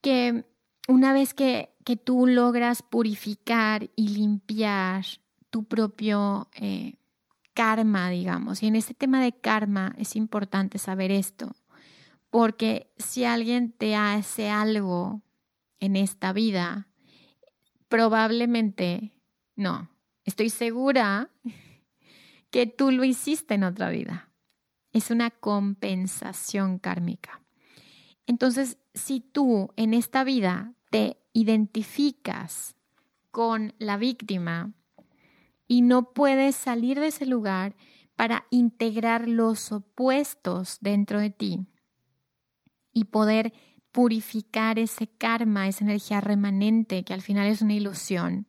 que 0.00 0.44
una 0.88 1.12
vez 1.12 1.34
que, 1.34 1.74
que 1.84 1.96
tú 1.96 2.26
logras 2.26 2.82
purificar 2.82 3.90
y 3.96 4.08
limpiar 4.08 5.04
tu 5.50 5.64
propio 5.64 6.48
eh, 6.54 6.94
karma, 7.54 8.10
digamos, 8.10 8.62
y 8.62 8.66
en 8.66 8.76
este 8.76 8.94
tema 8.94 9.22
de 9.22 9.32
karma 9.32 9.94
es 9.98 10.16
importante 10.16 10.78
saber 10.78 11.10
esto, 11.10 11.54
porque 12.30 12.92
si 12.96 13.24
alguien 13.24 13.72
te 13.72 13.96
hace 13.96 14.48
algo 14.50 15.22
en 15.80 15.96
esta 15.96 16.32
vida, 16.32 16.88
probablemente 17.88 19.12
no. 19.56 19.90
Estoy 20.24 20.50
segura 20.50 21.30
que 22.50 22.66
tú 22.66 22.90
lo 22.90 23.04
hiciste 23.04 23.54
en 23.54 23.64
otra 23.64 23.90
vida. 23.90 24.30
Es 24.92 25.10
una 25.10 25.30
compensación 25.30 26.78
kármica. 26.78 27.39
Entonces, 28.26 28.78
si 28.94 29.20
tú 29.20 29.70
en 29.76 29.94
esta 29.94 30.24
vida 30.24 30.74
te 30.90 31.18
identificas 31.32 32.76
con 33.30 33.74
la 33.78 33.96
víctima 33.96 34.72
y 35.66 35.82
no 35.82 36.12
puedes 36.12 36.56
salir 36.56 36.98
de 37.00 37.08
ese 37.08 37.26
lugar 37.26 37.76
para 38.16 38.46
integrar 38.50 39.28
los 39.28 39.72
opuestos 39.72 40.78
dentro 40.80 41.20
de 41.20 41.30
ti, 41.30 41.66
y 42.92 43.04
poder 43.04 43.52
purificar 43.92 44.78
ese 44.78 45.08
karma, 45.08 45.68
esa 45.68 45.84
energía 45.84 46.20
remanente 46.20 47.04
que 47.04 47.14
al 47.14 47.22
final 47.22 47.48
es 47.48 47.62
una 47.62 47.74
ilusión, 47.74 48.46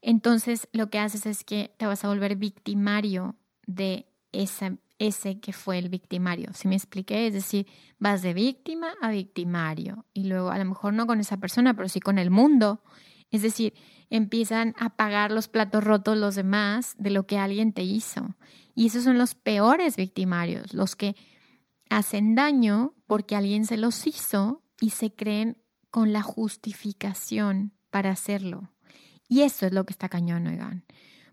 entonces 0.00 0.68
lo 0.72 0.90
que 0.90 0.98
haces 0.98 1.26
es 1.26 1.44
que 1.44 1.74
te 1.76 1.86
vas 1.86 2.04
a 2.04 2.08
volver 2.08 2.36
victimario 2.36 3.36
de 3.66 4.06
ese, 4.32 4.78
ese 5.02 5.40
que 5.40 5.52
fue 5.52 5.78
el 5.78 5.88
victimario. 5.88 6.50
¿Sí 6.54 6.68
me 6.68 6.76
expliqué? 6.76 7.26
Es 7.26 7.34
decir, 7.34 7.66
vas 7.98 8.22
de 8.22 8.34
víctima 8.34 8.94
a 9.00 9.10
victimario 9.10 10.06
y 10.12 10.24
luego 10.24 10.50
a 10.50 10.58
lo 10.58 10.64
mejor 10.64 10.94
no 10.94 11.06
con 11.06 11.18
esa 11.18 11.38
persona, 11.38 11.74
pero 11.74 11.88
sí 11.88 11.98
con 11.98 12.18
el 12.18 12.30
mundo. 12.30 12.82
Es 13.30 13.42
decir, 13.42 13.74
empiezan 14.10 14.74
a 14.78 14.90
pagar 14.90 15.32
los 15.32 15.48
platos 15.48 15.82
rotos 15.82 16.16
los 16.16 16.36
demás 16.36 16.94
de 16.98 17.10
lo 17.10 17.26
que 17.26 17.38
alguien 17.38 17.72
te 17.72 17.82
hizo. 17.82 18.36
Y 18.76 18.86
esos 18.86 19.02
son 19.02 19.18
los 19.18 19.34
peores 19.34 19.96
victimarios, 19.96 20.72
los 20.72 20.94
que 20.94 21.16
hacen 21.90 22.36
daño 22.36 22.94
porque 23.06 23.34
alguien 23.34 23.66
se 23.66 23.76
los 23.76 24.06
hizo 24.06 24.62
y 24.80 24.90
se 24.90 25.12
creen 25.12 25.58
con 25.90 26.12
la 26.12 26.22
justificación 26.22 27.72
para 27.90 28.10
hacerlo. 28.10 28.70
Y 29.28 29.42
eso 29.42 29.66
es 29.66 29.72
lo 29.72 29.84
que 29.84 29.92
está 29.92 30.08
cañón, 30.08 30.46
oigan. 30.46 30.84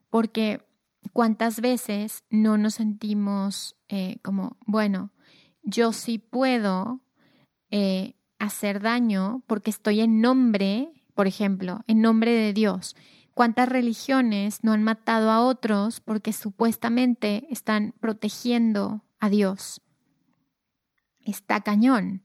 Porque 0.10 0.66
cuántas 1.14 1.62
veces 1.62 2.24
no 2.30 2.58
nos 2.58 2.76
sentimos 2.76 3.76
eh, 3.88 4.18
como, 4.22 4.58
bueno, 4.66 5.12
yo 5.64 5.94
sí 5.94 6.18
puedo 6.18 7.02
eh, 7.72 8.16
hacer 8.40 8.82
daño 8.82 9.44
porque 9.48 9.70
estoy 9.70 10.02
en 10.02 10.22
nombre, 10.22 10.92
por 11.14 11.28
ejemplo, 11.28 11.82
en 11.88 12.02
nombre 12.02 12.32
de 12.32 12.54
Dios. 12.54 12.96
¿Cuántas 13.34 13.70
religiones 13.70 14.64
no 14.64 14.74
han 14.74 14.84
matado 14.84 15.32
a 15.32 15.42
otros 15.42 16.02
porque 16.02 16.34
supuestamente 16.34 17.48
están 17.50 17.94
protegiendo 18.00 19.04
a 19.20 19.30
Dios? 19.30 19.82
está 21.30 21.62
cañón, 21.62 22.24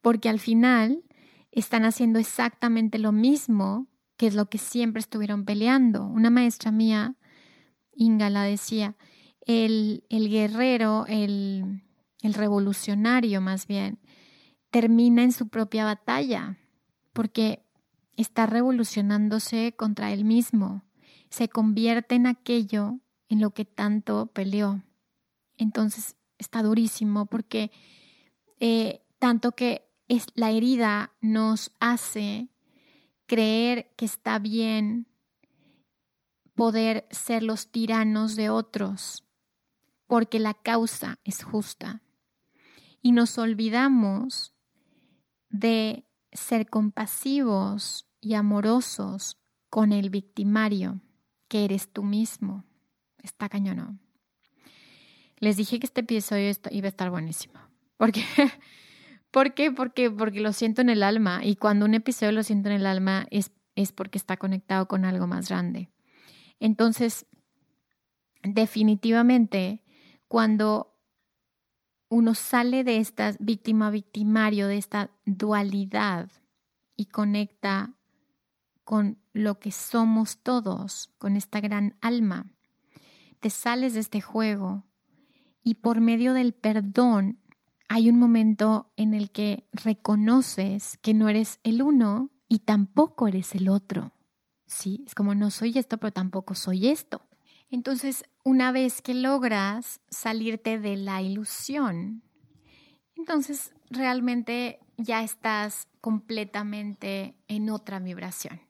porque 0.00 0.28
al 0.28 0.38
final 0.38 1.04
están 1.50 1.84
haciendo 1.84 2.18
exactamente 2.18 2.98
lo 2.98 3.12
mismo 3.12 3.88
que 4.16 4.26
es 4.26 4.34
lo 4.34 4.46
que 4.46 4.58
siempre 4.58 5.00
estuvieron 5.00 5.44
peleando. 5.44 6.06
Una 6.06 6.30
maestra 6.30 6.70
mía, 6.70 7.16
Inga, 7.92 8.30
la 8.30 8.44
decía, 8.44 8.96
el, 9.46 10.04
el 10.08 10.28
guerrero, 10.28 11.06
el, 11.08 11.82
el 12.22 12.34
revolucionario 12.34 13.40
más 13.40 13.66
bien, 13.66 13.98
termina 14.70 15.22
en 15.22 15.32
su 15.32 15.48
propia 15.48 15.84
batalla, 15.84 16.58
porque 17.12 17.64
está 18.16 18.46
revolucionándose 18.46 19.74
contra 19.76 20.12
él 20.12 20.24
mismo, 20.24 20.84
se 21.30 21.48
convierte 21.48 22.14
en 22.14 22.26
aquello 22.26 23.00
en 23.28 23.40
lo 23.40 23.50
que 23.50 23.64
tanto 23.64 24.26
peleó. 24.26 24.82
Entonces 25.56 26.16
está 26.38 26.62
durísimo 26.62 27.26
porque 27.26 27.70
eh, 28.58 29.02
tanto 29.18 29.52
que 29.52 29.88
es, 30.08 30.26
la 30.34 30.50
herida 30.50 31.12
nos 31.20 31.72
hace 31.78 32.48
creer 33.26 33.92
que 33.96 34.04
está 34.04 34.38
bien 34.38 35.06
poder 36.60 37.06
ser 37.10 37.42
los 37.42 37.70
tiranos 37.70 38.36
de 38.36 38.50
otros, 38.50 39.24
porque 40.06 40.38
la 40.38 40.52
causa 40.52 41.18
es 41.24 41.42
justa. 41.42 42.02
Y 43.00 43.12
nos 43.12 43.38
olvidamos 43.38 44.52
de 45.48 46.04
ser 46.32 46.68
compasivos 46.68 48.10
y 48.20 48.34
amorosos 48.34 49.38
con 49.70 49.92
el 49.92 50.10
victimario, 50.10 51.00
que 51.48 51.64
eres 51.64 51.90
tú 51.90 52.02
mismo. 52.02 52.66
Está 53.22 53.48
cañón. 53.48 53.98
Les 55.38 55.56
dije 55.56 55.80
que 55.80 55.86
este 55.86 56.02
episodio 56.02 56.52
iba 56.72 56.88
a 56.88 56.90
estar 56.90 57.08
buenísimo. 57.08 57.58
Porque, 57.96 58.22
¿Por 59.30 59.54
qué? 59.54 59.72
Porque, 59.72 60.10
porque 60.10 60.40
lo 60.40 60.52
siento 60.52 60.82
en 60.82 60.90
el 60.90 61.02
alma 61.04 61.40
y 61.42 61.56
cuando 61.56 61.86
un 61.86 61.94
episodio 61.94 62.32
lo 62.32 62.42
siento 62.42 62.68
en 62.68 62.74
el 62.74 62.84
alma 62.84 63.26
es, 63.30 63.50
es 63.76 63.92
porque 63.92 64.18
está 64.18 64.36
conectado 64.36 64.88
con 64.88 65.06
algo 65.06 65.26
más 65.26 65.48
grande. 65.48 65.88
Entonces, 66.60 67.26
definitivamente, 68.42 69.82
cuando 70.28 70.96
uno 72.10 72.34
sale 72.34 72.84
de 72.84 72.98
esta 72.98 73.34
víctima-victimario, 73.38 74.68
de 74.68 74.76
esta 74.76 75.10
dualidad 75.24 76.30
y 76.96 77.06
conecta 77.06 77.94
con 78.84 79.18
lo 79.32 79.58
que 79.58 79.70
somos 79.70 80.38
todos, 80.38 81.10
con 81.18 81.36
esta 81.36 81.60
gran 81.60 81.96
alma. 82.00 82.52
Te 83.38 83.48
sales 83.48 83.94
de 83.94 84.00
este 84.00 84.20
juego 84.20 84.84
y 85.62 85.76
por 85.76 86.00
medio 86.00 86.34
del 86.34 86.52
perdón 86.52 87.40
hay 87.88 88.10
un 88.10 88.18
momento 88.18 88.92
en 88.96 89.14
el 89.14 89.30
que 89.30 89.68
reconoces 89.72 90.98
que 90.98 91.14
no 91.14 91.28
eres 91.28 91.60
el 91.62 91.82
uno 91.82 92.30
y 92.48 92.60
tampoco 92.60 93.28
eres 93.28 93.54
el 93.54 93.68
otro. 93.68 94.12
Sí, 94.70 95.02
es 95.04 95.16
como 95.16 95.34
no 95.34 95.50
soy 95.50 95.76
esto, 95.76 95.98
pero 95.98 96.12
tampoco 96.12 96.54
soy 96.54 96.86
esto. 96.86 97.22
Entonces, 97.70 98.24
una 98.44 98.70
vez 98.70 99.02
que 99.02 99.14
logras 99.14 100.00
salirte 100.08 100.78
de 100.78 100.96
la 100.96 101.22
ilusión, 101.22 102.22
entonces 103.16 103.72
realmente 103.90 104.78
ya 104.96 105.24
estás 105.24 105.88
completamente 106.00 107.34
en 107.48 107.68
otra 107.68 107.98
vibración. 107.98 108.60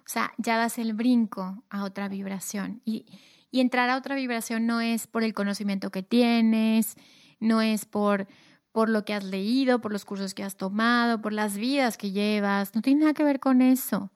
O 0.00 0.08
sea, 0.08 0.34
ya 0.36 0.58
das 0.58 0.76
el 0.76 0.92
brinco 0.92 1.64
a 1.70 1.84
otra 1.84 2.08
vibración. 2.08 2.82
Y, 2.84 3.06
y 3.50 3.60
entrar 3.60 3.88
a 3.88 3.96
otra 3.96 4.14
vibración 4.14 4.66
no 4.66 4.82
es 4.82 5.06
por 5.06 5.24
el 5.24 5.32
conocimiento 5.32 5.90
que 5.90 6.02
tienes, 6.02 6.96
no 7.40 7.62
es 7.62 7.86
por, 7.86 8.28
por 8.70 8.90
lo 8.90 9.06
que 9.06 9.14
has 9.14 9.24
leído, 9.24 9.80
por 9.80 9.92
los 9.92 10.04
cursos 10.04 10.34
que 10.34 10.44
has 10.44 10.56
tomado, 10.56 11.22
por 11.22 11.32
las 11.32 11.56
vidas 11.56 11.96
que 11.96 12.10
llevas, 12.10 12.74
no 12.74 12.82
tiene 12.82 13.00
nada 13.00 13.14
que 13.14 13.24
ver 13.24 13.40
con 13.40 13.62
eso. 13.62 14.12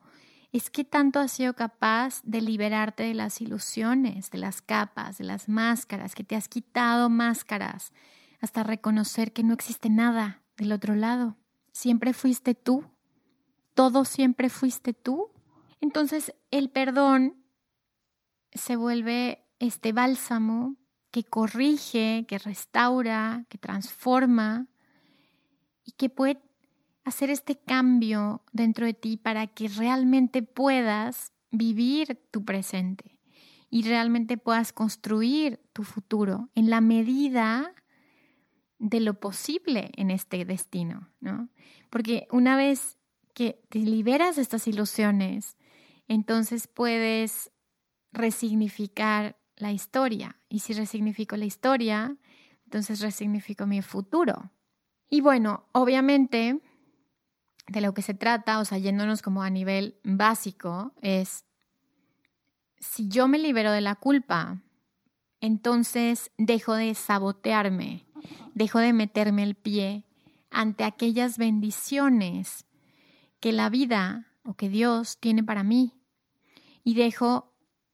Es 0.51 0.69
que 0.69 0.83
tanto 0.83 1.19
has 1.19 1.31
sido 1.31 1.53
capaz 1.53 2.21
de 2.23 2.41
liberarte 2.41 3.03
de 3.03 3.13
las 3.13 3.41
ilusiones, 3.41 4.31
de 4.31 4.37
las 4.37 4.61
capas, 4.61 5.17
de 5.17 5.25
las 5.25 5.49
máscaras, 5.49 6.15
que 6.15 6.23
te 6.23 6.35
has 6.35 6.47
quitado 6.47 7.09
máscaras, 7.09 7.91
hasta 8.39 8.63
reconocer 8.63 9.33
que 9.33 9.43
no 9.43 9.53
existe 9.53 9.89
nada 9.89 10.43
del 10.57 10.71
otro 10.71 10.95
lado. 10.95 11.35
Siempre 11.71 12.13
fuiste 12.13 12.55
tú. 12.55 12.85
Todo 13.73 14.05
siempre 14.05 14.49
fuiste 14.49 14.93
tú. 14.93 15.31
Entonces 15.81 16.33
el 16.49 16.69
perdón 16.69 17.35
se 18.53 18.75
vuelve 18.75 19.45
este 19.59 19.91
bálsamo 19.91 20.75
que 21.11 21.23
corrige, 21.23 22.25
que 22.27 22.37
restaura, 22.37 23.45
que 23.49 23.57
transforma 23.57 24.67
y 25.83 25.91
que 25.91 26.09
puede 26.09 26.41
hacer 27.07 27.29
este 27.29 27.55
cambio 27.55 28.43
dentro 28.51 28.85
de 28.85 28.93
ti 28.93 29.15
para 29.15 29.47
que 29.47 29.69
realmente 29.69 30.43
puedas 30.43 31.31
vivir 31.51 32.21
tu 32.31 32.43
presente 32.43 33.17
y 33.69 33.83
realmente 33.83 34.37
puedas 34.37 34.73
construir 34.73 35.61
tu 35.71 35.83
futuro 35.83 36.49
en 36.53 36.69
la 36.69 36.81
medida 36.81 37.73
de 38.77 38.99
lo 38.99 39.21
posible 39.21 39.91
en 39.95 40.11
este 40.11 40.43
destino, 40.43 41.09
¿no? 41.21 41.47
Porque 41.89 42.27
una 42.29 42.57
vez 42.57 42.97
que 43.33 43.63
te 43.69 43.79
liberas 43.79 44.35
de 44.35 44.41
estas 44.41 44.67
ilusiones, 44.67 45.55
entonces 46.09 46.67
puedes 46.67 47.51
resignificar 48.11 49.39
la 49.55 49.71
historia. 49.71 50.41
Y 50.49 50.59
si 50.59 50.73
resignifico 50.73 51.37
la 51.37 51.45
historia, 51.45 52.17
entonces 52.65 52.99
resignifico 52.99 53.65
mi 53.65 53.81
futuro. 53.81 54.51
Y 55.09 55.21
bueno, 55.21 55.67
obviamente 55.71 56.59
de 57.67 57.81
lo 57.81 57.93
que 57.93 58.01
se 58.01 58.13
trata, 58.13 58.59
o 58.59 58.65
sea, 58.65 58.77
yéndonos 58.77 59.21
como 59.21 59.43
a 59.43 59.49
nivel 59.49 59.99
básico, 60.03 60.93
es 61.01 61.45
si 62.79 63.07
yo 63.09 63.27
me 63.27 63.39
libero 63.39 63.71
de 63.71 63.81
la 63.81 63.95
culpa, 63.95 64.61
entonces 65.41 66.31
dejo 66.37 66.73
de 66.73 66.93
sabotearme, 66.95 68.05
dejo 68.53 68.79
de 68.79 68.93
meterme 68.93 69.43
el 69.43 69.55
pie 69.55 70.03
ante 70.49 70.83
aquellas 70.83 71.37
bendiciones 71.37 72.65
que 73.39 73.51
la 73.51 73.69
vida 73.69 74.27
o 74.43 74.55
que 74.55 74.69
Dios 74.69 75.19
tiene 75.19 75.43
para 75.43 75.63
mí. 75.63 75.93
Y 76.83 76.95
dejo 76.95 77.53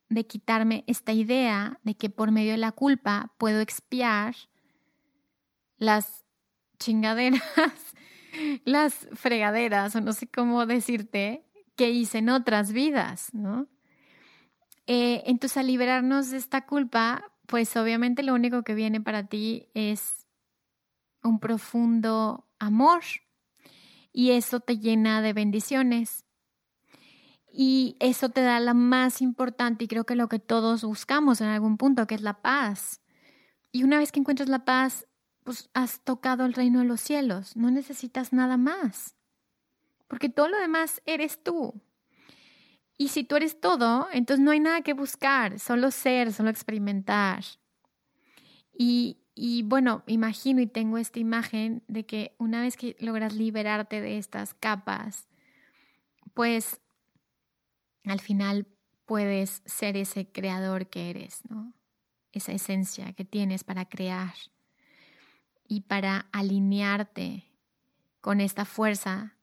de 0.09 0.27
quitarme 0.27 0.83
esta 0.87 1.11
idea 1.11 1.79
de 1.83 1.95
que 1.95 2.09
por 2.09 2.31
medio 2.31 2.51
de 2.51 2.57
la 2.57 2.71
culpa 2.71 3.33
puedo 3.37 3.59
expiar 3.59 4.35
las 5.77 6.23
chingaderas, 6.77 7.41
las 8.65 9.07
fregaderas, 9.13 9.95
o 9.95 10.01
no 10.01 10.13
sé 10.13 10.27
cómo 10.27 10.65
decirte, 10.65 11.45
que 11.75 11.89
hice 11.89 12.19
en 12.19 12.29
otras 12.29 12.71
vidas, 12.71 13.33
¿no? 13.33 13.67
Eh, 14.85 15.23
entonces, 15.25 15.57
al 15.57 15.67
liberarnos 15.67 16.31
de 16.31 16.37
esta 16.37 16.65
culpa, 16.65 17.31
pues 17.47 17.75
obviamente 17.77 18.23
lo 18.23 18.33
único 18.33 18.63
que 18.63 18.73
viene 18.73 19.01
para 19.01 19.27
ti 19.27 19.69
es 19.73 20.27
un 21.23 21.39
profundo 21.39 22.47
amor 22.59 23.01
y 24.11 24.31
eso 24.31 24.59
te 24.59 24.77
llena 24.77 25.21
de 25.21 25.33
bendiciones. 25.33 26.25
Y 27.55 27.97
eso 27.99 28.29
te 28.29 28.41
da 28.41 28.59
la 28.59 28.73
más 28.73 29.21
importante 29.21 29.85
y 29.85 29.87
creo 29.87 30.05
que 30.05 30.15
lo 30.15 30.27
que 30.27 30.39
todos 30.39 30.83
buscamos 30.83 31.39
en 31.39 31.47
algún 31.47 31.77
punto, 31.77 32.07
que 32.07 32.15
es 32.15 32.21
la 32.21 32.41
paz. 32.41 33.01
Y 33.71 33.83
una 33.83 33.99
vez 33.99 34.11
que 34.11 34.19
encuentras 34.19 34.49
la 34.49 34.65
paz, 34.65 35.07
pues 35.43 35.69
has 35.73 36.01
tocado 36.01 36.45
el 36.45 36.53
reino 36.53 36.79
de 36.79 36.85
los 36.85 37.01
cielos, 37.01 37.55
no 37.55 37.71
necesitas 37.71 38.33
nada 38.33 38.57
más. 38.57 39.15
Porque 40.07 40.29
todo 40.29 40.47
lo 40.47 40.59
demás 40.59 41.01
eres 41.05 41.43
tú. 41.43 41.81
Y 42.97 43.09
si 43.09 43.23
tú 43.23 43.35
eres 43.35 43.59
todo, 43.59 44.07
entonces 44.13 44.43
no 44.43 44.51
hay 44.51 44.59
nada 44.59 44.81
que 44.81 44.93
buscar, 44.93 45.59
solo 45.59 45.91
ser, 45.91 46.31
solo 46.31 46.49
experimentar. 46.49 47.43
Y, 48.77 49.17
y 49.35 49.63
bueno, 49.63 50.03
imagino 50.07 50.61
y 50.61 50.67
tengo 50.67 50.97
esta 50.97 51.19
imagen 51.19 51.83
de 51.87 52.05
que 52.05 52.35
una 52.37 52.61
vez 52.61 52.77
que 52.77 52.95
logras 52.99 53.33
liberarte 53.33 54.01
de 54.01 54.17
estas 54.17 54.53
capas, 54.53 55.27
pues 56.33 56.79
al 58.05 58.19
final 58.19 58.67
puedes 59.05 59.63
ser 59.65 59.97
ese 59.97 60.31
creador 60.31 60.87
que 60.87 61.09
eres, 61.09 61.41
¿no? 61.49 61.73
Esa 62.31 62.51
esencia 62.51 63.13
que 63.13 63.25
tienes 63.25 63.63
para 63.63 63.85
crear 63.85 64.33
y 65.67 65.81
para 65.81 66.27
alinearte 66.31 67.45
con 68.21 68.41
esta 68.41 68.65
fuerza 68.65 69.35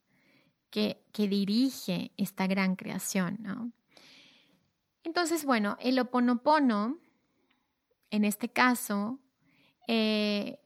que, 0.69 1.03
que 1.11 1.27
dirige 1.27 2.11
esta 2.17 2.47
gran 2.47 2.75
creación, 2.75 3.37
¿no? 3.41 3.71
Entonces, 5.03 5.45
bueno, 5.45 5.77
el 5.79 5.99
oponopono, 5.99 6.99
en 8.11 8.23
este 8.23 8.49
caso, 8.49 9.19
eh, 9.87 10.59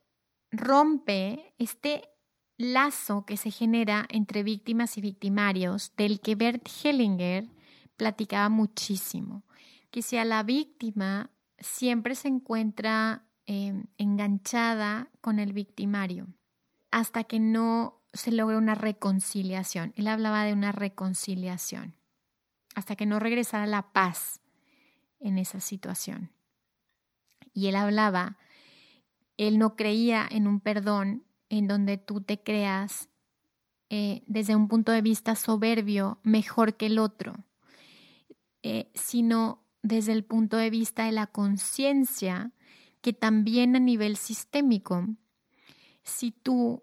rompe 0.51 1.53
este 1.57 2.09
lazo 2.57 3.25
que 3.25 3.37
se 3.37 3.51
genera 3.51 4.05
entre 4.09 4.43
víctimas 4.43 4.97
y 4.97 5.01
victimarios, 5.01 5.93
del 5.95 6.19
que 6.19 6.35
Bert 6.35 6.67
Hellinger 6.83 7.49
platicaba 7.97 8.49
muchísimo, 8.49 9.43
que 9.91 10.01
si 10.01 10.17
a 10.17 10.25
la 10.25 10.43
víctima 10.43 11.31
siempre 11.59 12.15
se 12.15 12.27
encuentra 12.27 13.25
em, 13.45 13.85
enganchada 13.97 15.09
con 15.21 15.39
el 15.39 15.53
victimario 15.53 16.27
hasta 16.91 17.25
que 17.25 17.39
no 17.39 18.01
se 18.13 18.31
logra 18.31 18.57
una 18.57 18.75
reconciliación. 18.75 19.93
Él 19.97 20.07
hablaba 20.07 20.45
de 20.45 20.53
una 20.53 20.71
reconciliación, 20.71 21.95
hasta 22.73 22.95
que 22.95 23.05
no 23.05 23.19
regresara 23.19 23.67
la 23.67 23.91
paz 23.91 24.39
en 25.19 25.37
esa 25.37 25.59
situación. 25.59 26.31
Y 27.53 27.67
él 27.67 27.75
hablaba, 27.75 28.37
él 29.37 29.57
no 29.57 29.75
creía 29.75 30.27
en 30.29 30.47
un 30.47 30.59
perdón 30.59 31.25
en 31.49 31.67
donde 31.67 31.97
tú 31.97 32.21
te 32.21 32.41
creas 32.41 33.09
eh, 33.89 34.23
desde 34.25 34.55
un 34.55 34.67
punto 34.67 34.91
de 34.91 35.01
vista 35.01 35.35
soberbio 35.35 36.19
mejor 36.23 36.75
que 36.75 36.87
el 36.87 36.97
otro, 36.97 37.35
eh, 38.63 38.89
sino 38.93 39.63
desde 39.83 40.13
el 40.13 40.23
punto 40.23 40.57
de 40.57 40.69
vista 40.69 41.05
de 41.05 41.11
la 41.11 41.27
conciencia, 41.27 42.51
que 43.05 43.13
también 43.13 43.75
a 43.75 43.79
nivel 43.79 44.17
sistémico, 44.17 45.05
si 46.01 46.31
tú, 46.31 46.81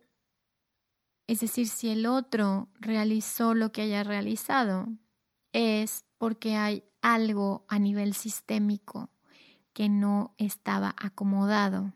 es 1.26 1.40
decir, 1.40 1.66
si 1.66 1.88
el 1.88 2.06
otro 2.06 2.68
realizó 2.78 3.54
lo 3.54 3.72
que 3.72 3.82
haya 3.82 4.04
realizado, 4.04 4.86
es 5.52 6.04
porque 6.18 6.54
hay 6.54 6.84
algo 7.00 7.64
a 7.66 7.80
nivel 7.80 8.14
sistémico 8.14 9.10
que 9.72 9.88
no 9.88 10.36
estaba 10.38 10.94
acomodado, 10.96 11.92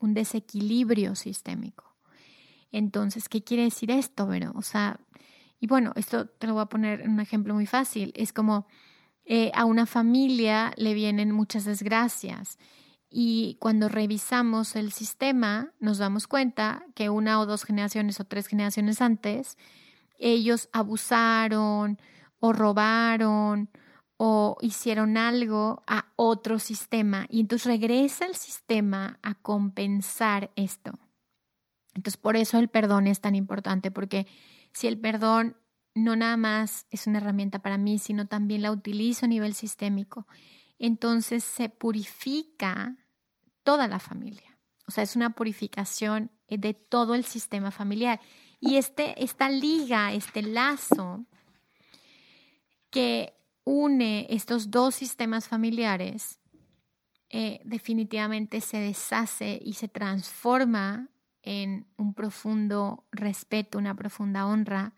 un 0.00 0.14
desequilibrio 0.14 1.14
sistémico. 1.14 1.98
Entonces, 2.72 3.28
¿qué 3.28 3.44
quiere 3.44 3.64
decir 3.64 3.90
esto, 3.90 4.26
Vero? 4.26 4.52
O 4.54 4.62
sea, 4.62 5.00
y 5.60 5.66
bueno, 5.66 5.92
esto 5.96 6.24
te 6.26 6.46
lo 6.46 6.54
voy 6.54 6.62
a 6.62 6.70
poner 6.70 7.02
en 7.02 7.10
un 7.10 7.20
ejemplo 7.20 7.52
muy 7.52 7.66
fácil. 7.66 8.10
Es 8.16 8.32
como 8.32 8.66
eh, 9.26 9.52
a 9.54 9.66
una 9.66 9.84
familia 9.84 10.72
le 10.78 10.94
vienen 10.94 11.30
muchas 11.30 11.66
desgracias 11.66 12.56
y 13.08 13.56
cuando 13.60 13.88
revisamos 13.88 14.76
el 14.76 14.92
sistema 14.92 15.72
nos 15.78 15.98
damos 15.98 16.26
cuenta 16.26 16.84
que 16.94 17.08
una 17.08 17.40
o 17.40 17.46
dos 17.46 17.64
generaciones 17.64 18.20
o 18.20 18.24
tres 18.24 18.46
generaciones 18.46 19.00
antes 19.00 19.56
ellos 20.18 20.68
abusaron 20.72 21.98
o 22.40 22.52
robaron 22.52 23.70
o 24.16 24.56
hicieron 24.60 25.16
algo 25.16 25.82
a 25.86 26.12
otro 26.16 26.58
sistema 26.58 27.26
y 27.28 27.40
entonces 27.40 27.66
regresa 27.66 28.26
el 28.26 28.34
sistema 28.34 29.18
a 29.22 29.34
compensar 29.34 30.50
esto. 30.56 30.98
Entonces 31.94 32.16
por 32.16 32.36
eso 32.36 32.58
el 32.58 32.68
perdón 32.68 33.06
es 33.06 33.20
tan 33.20 33.34
importante 33.34 33.90
porque 33.90 34.26
si 34.72 34.86
el 34.86 34.98
perdón 34.98 35.56
no 35.94 36.14
nada 36.14 36.36
más 36.36 36.86
es 36.90 37.06
una 37.06 37.18
herramienta 37.18 37.60
para 37.60 37.78
mí, 37.78 37.98
sino 37.98 38.26
también 38.26 38.62
la 38.62 38.70
utilizo 38.70 39.24
a 39.24 39.28
nivel 39.28 39.54
sistémico. 39.54 40.26
Entonces 40.78 41.44
se 41.44 41.68
purifica 41.68 42.96
toda 43.62 43.88
la 43.88 43.98
familia. 43.98 44.58
O 44.86 44.90
sea, 44.90 45.02
es 45.02 45.16
una 45.16 45.30
purificación 45.30 46.30
de 46.48 46.74
todo 46.74 47.14
el 47.14 47.24
sistema 47.24 47.70
familiar. 47.70 48.20
Y 48.60 48.76
este, 48.76 49.22
esta 49.22 49.48
liga, 49.48 50.12
este 50.12 50.42
lazo 50.42 51.26
que 52.90 53.34
une 53.64 54.26
estos 54.30 54.70
dos 54.70 54.94
sistemas 54.94 55.48
familiares, 55.48 56.38
eh, 57.28 57.60
definitivamente 57.64 58.60
se 58.60 58.78
deshace 58.78 59.60
y 59.60 59.74
se 59.74 59.88
transforma 59.88 61.08
en 61.42 61.86
un 61.96 62.14
profundo 62.14 63.04
respeto, 63.10 63.78
una 63.78 63.96
profunda 63.96 64.46
honra 64.46 64.94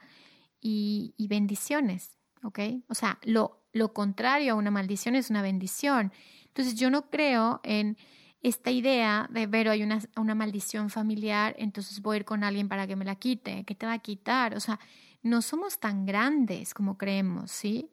y, 0.60 1.14
bendiciones, 1.28 2.18
¿ok? 2.42 2.58
O 2.88 2.94
sea, 2.94 3.18
lo, 3.22 3.57
lo 3.78 3.92
contrario 3.92 4.52
a 4.52 4.56
una 4.56 4.70
maldición 4.70 5.14
es 5.14 5.30
una 5.30 5.42
bendición. 5.42 6.12
Entonces 6.46 6.74
yo 6.74 6.90
no 6.90 7.08
creo 7.10 7.60
en 7.62 7.96
esta 8.42 8.70
idea 8.70 9.28
de, 9.30 9.46
ver 9.46 9.68
hay 9.68 9.82
una, 9.82 10.00
una 10.16 10.34
maldición 10.34 10.90
familiar, 10.90 11.54
entonces 11.58 12.02
voy 12.02 12.14
a 12.14 12.16
ir 12.18 12.24
con 12.24 12.44
alguien 12.44 12.68
para 12.68 12.86
que 12.86 12.96
me 12.96 13.04
la 13.04 13.16
quite. 13.16 13.64
¿Qué 13.64 13.74
te 13.74 13.86
va 13.86 13.94
a 13.94 13.98
quitar? 13.98 14.54
O 14.54 14.60
sea, 14.60 14.78
no 15.22 15.42
somos 15.42 15.78
tan 15.78 16.06
grandes 16.06 16.74
como 16.74 16.96
creemos, 16.96 17.50
¿sí? 17.50 17.90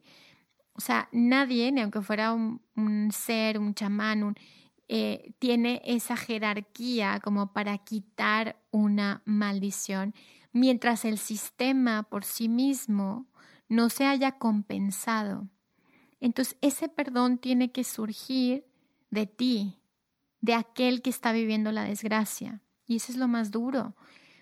O 0.74 0.82
sea, 0.82 1.08
nadie, 1.12 1.72
ni 1.72 1.82
aunque 1.82 2.02
fuera 2.02 2.34
un, 2.34 3.12
ser, 3.12 3.60
un 3.60 3.74
chamán, 3.74 4.36
eh, 4.88 5.34
tiene 5.40 5.82
esa 5.86 6.18
jerarquía 6.18 7.20
como 7.24 7.54
para 7.54 7.78
quitar 7.78 8.58
una 8.72 9.22
maldición, 9.26 10.14
mientras 10.52 11.06
el 11.06 11.18
sistema 11.18 12.04
por 12.04 12.24
sí 12.26 12.50
mismo 12.50 13.26
no 13.70 13.90
se 13.90 14.06
haya 14.06 14.34
compensado. 14.34 15.48
Entonces, 16.20 16.58
ese 16.62 16.90
perdón 16.90 17.38
tiene 17.38 17.72
que 17.72 17.84
surgir 17.84 18.66
de 19.10 19.28
ti, 19.28 19.80
de 20.42 20.54
aquel 20.54 21.02
que 21.02 21.10
está 21.10 21.32
viviendo 21.32 21.72
la 21.72 21.84
desgracia. 21.84 22.62
Y 22.86 22.98
eso 22.98 23.12
es 23.12 23.18
lo 23.18 23.28
más 23.28 23.52
duro, 23.52 23.96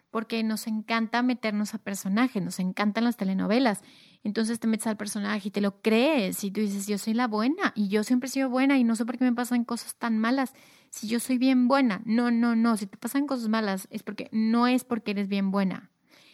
porque 0.09 0.43
nos 0.43 0.67
encanta 0.67 1.23
meternos 1.23 1.73
a 1.73 1.79
personajes, 1.79 2.43
nos 2.43 2.59
encantan 2.59 3.05
las 3.05 3.17
telenovelas. 3.17 3.81
Entonces 4.23 4.59
te 4.59 4.67
metes 4.67 4.87
al 4.87 4.97
personaje 4.97 5.47
y 5.47 5.51
te 5.51 5.61
lo 5.61 5.81
crees 5.81 6.43
y 6.43 6.51
tú 6.51 6.61
dices, 6.61 6.87
yo 6.87 6.97
soy 6.97 7.13
la 7.13 7.27
buena 7.27 7.73
y 7.75 7.87
yo 7.87 8.03
siempre 8.03 8.27
he 8.27 8.31
sido 8.31 8.49
buena 8.49 8.77
y 8.77 8.83
no 8.83 8.95
sé 8.95 9.05
por 9.05 9.17
qué 9.17 9.23
me 9.23 9.33
pasan 9.33 9.65
cosas 9.65 9.95
tan 9.95 10.17
malas 10.17 10.53
si 10.89 11.07
yo 11.07 11.19
soy 11.19 11.37
bien 11.37 11.67
buena. 11.67 12.01
No, 12.05 12.31
no, 12.31 12.55
no, 12.55 12.77
si 12.77 12.85
te 12.85 12.97
pasan 12.97 13.27
cosas 13.27 13.49
malas 13.49 13.87
es 13.91 14.03
porque 14.03 14.29
no 14.31 14.67
es 14.67 14.83
porque 14.83 15.11
eres 15.11 15.27
bien 15.27 15.51
buena 15.51 15.91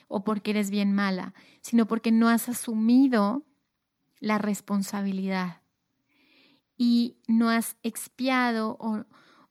o 0.08 0.24
porque 0.24 0.52
eres 0.52 0.72
bien 0.72 0.94
mala, 0.94 1.34
sino 1.62 1.88
porque 1.88 2.12
no 2.12 2.28
has 2.28 2.50
asumido 2.50 3.46
la 4.20 4.38
responsabilidad 4.38 5.62
y 6.78 7.18
no 7.28 7.50
has 7.50 7.78
expiado 7.84 8.78
o 8.80 9.06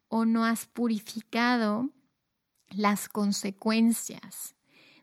o 0.09 0.25
no 0.25 0.45
has 0.45 0.67
purificado 0.67 1.91
las 2.71 3.09
consecuencias 3.09 4.57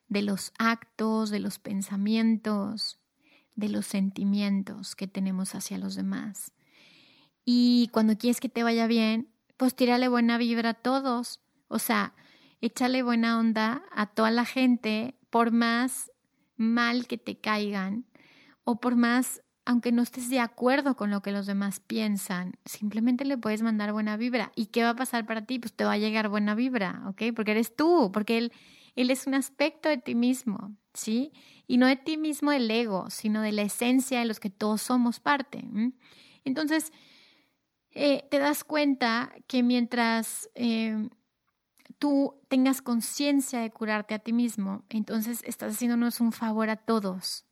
de 0.08 0.21
los 0.21 0.51
actos, 0.60 1.30
de 1.30 1.39
los 1.39 1.60
pensamientos, 1.60 2.99
de 3.56 3.69
los 3.69 3.86
sentimientos 3.86 4.95
que 4.95 5.08
tenemos 5.08 5.56
hacia 5.56 5.78
los 5.78 5.95
demás. 5.95 6.54
Y 7.43 7.89
cuando 7.91 8.17
quieres 8.17 8.39
que 8.39 8.49
te 8.49 8.63
vaya 8.63 8.88
bien, 8.88 9.32
pues 9.58 9.75
tírale 9.75 10.08
buena 10.08 10.38
vibra 10.38 10.71
a 10.71 10.73
todos. 10.73 11.39
O 11.67 11.80
sea, 11.80 12.13
échale 12.62 13.04
buena 13.04 13.39
onda 13.39 13.84
a 13.91 14.08
toda 14.08 14.32
la 14.32 14.45
gente, 14.45 15.15
por 15.30 15.51
más 15.51 16.12
mal 16.58 17.08
que 17.08 17.17
te 17.17 17.39
caigan 17.39 18.06
o 18.63 18.80
por 18.80 18.95
más 18.95 19.41
aunque 19.65 19.91
no 19.91 20.04
estés 20.04 20.30
de 20.30 20.39
acuerdo 20.39 20.95
con 20.95 21.10
lo 21.10 21.21
que 21.21 21.32
los 21.32 21.47
demás 21.47 21.80
piensan, 21.80 22.54
simplemente 22.65 23.25
le 23.25 23.38
puedes 23.38 23.63
mandar 23.63 23.91
buena 23.93 24.15
vibra. 24.15 24.51
¿Y 24.56 24.67
qué 24.67 24.84
va 24.84 24.91
a 24.91 24.95
pasar 24.95 25.25
para 25.25 25.45
ti? 25.45 25.58
Pues 25.58 25.73
te 25.73 25.84
va 25.84 25.93
a 25.93 25.97
llegar 25.97 26.30
buena 26.30 26.54
vibra, 26.54 27.04
¿ok? 27.08 27.34
Porque 27.36 27.51
eres 27.51 27.75
tú, 27.75 28.12
porque 28.13 28.38
él, 28.38 28.54
él 28.95 29.10
es 29.10 29.25
un 29.25 29.34
aspecto 29.34 29.89
de 29.89 29.97
ti 29.97 30.13
mismo, 30.13 30.75
¿sí? 30.93 31.34
Y 31.65 31.78
no 31.78 31.88
de 31.88 31.95
ti 31.95 32.17
mismo 32.17 32.51
el 32.51 32.69
ego, 32.69 33.10
sino 33.10 33.41
de 33.41 33.51
la 33.51 33.63
esencia 33.63 34.19
de 34.19 34.25
los 34.25 34.39
que 34.39 34.51
todos 34.51 34.84
somos 34.84 35.19
parte. 35.19 35.65
Entonces, 36.43 36.93
eh, 37.89 38.28
te 38.30 38.38
das 38.38 38.63
cuenta 38.63 39.34
que 39.47 39.63
mientras 39.63 40.47
eh, 40.54 41.10
tú 41.97 42.39
tengas 42.49 42.84
conciencia 42.84 43.62
de 43.62 43.71
curarte 43.71 44.13
a 44.13 44.19
ti 44.19 44.32
mismo, 44.32 44.84
entonces 44.89 45.41
estás 45.43 45.73
haciéndonos 45.73 46.19
un 46.19 46.32
favor 46.32 46.69
a 46.69 46.75
todos, 46.75 47.45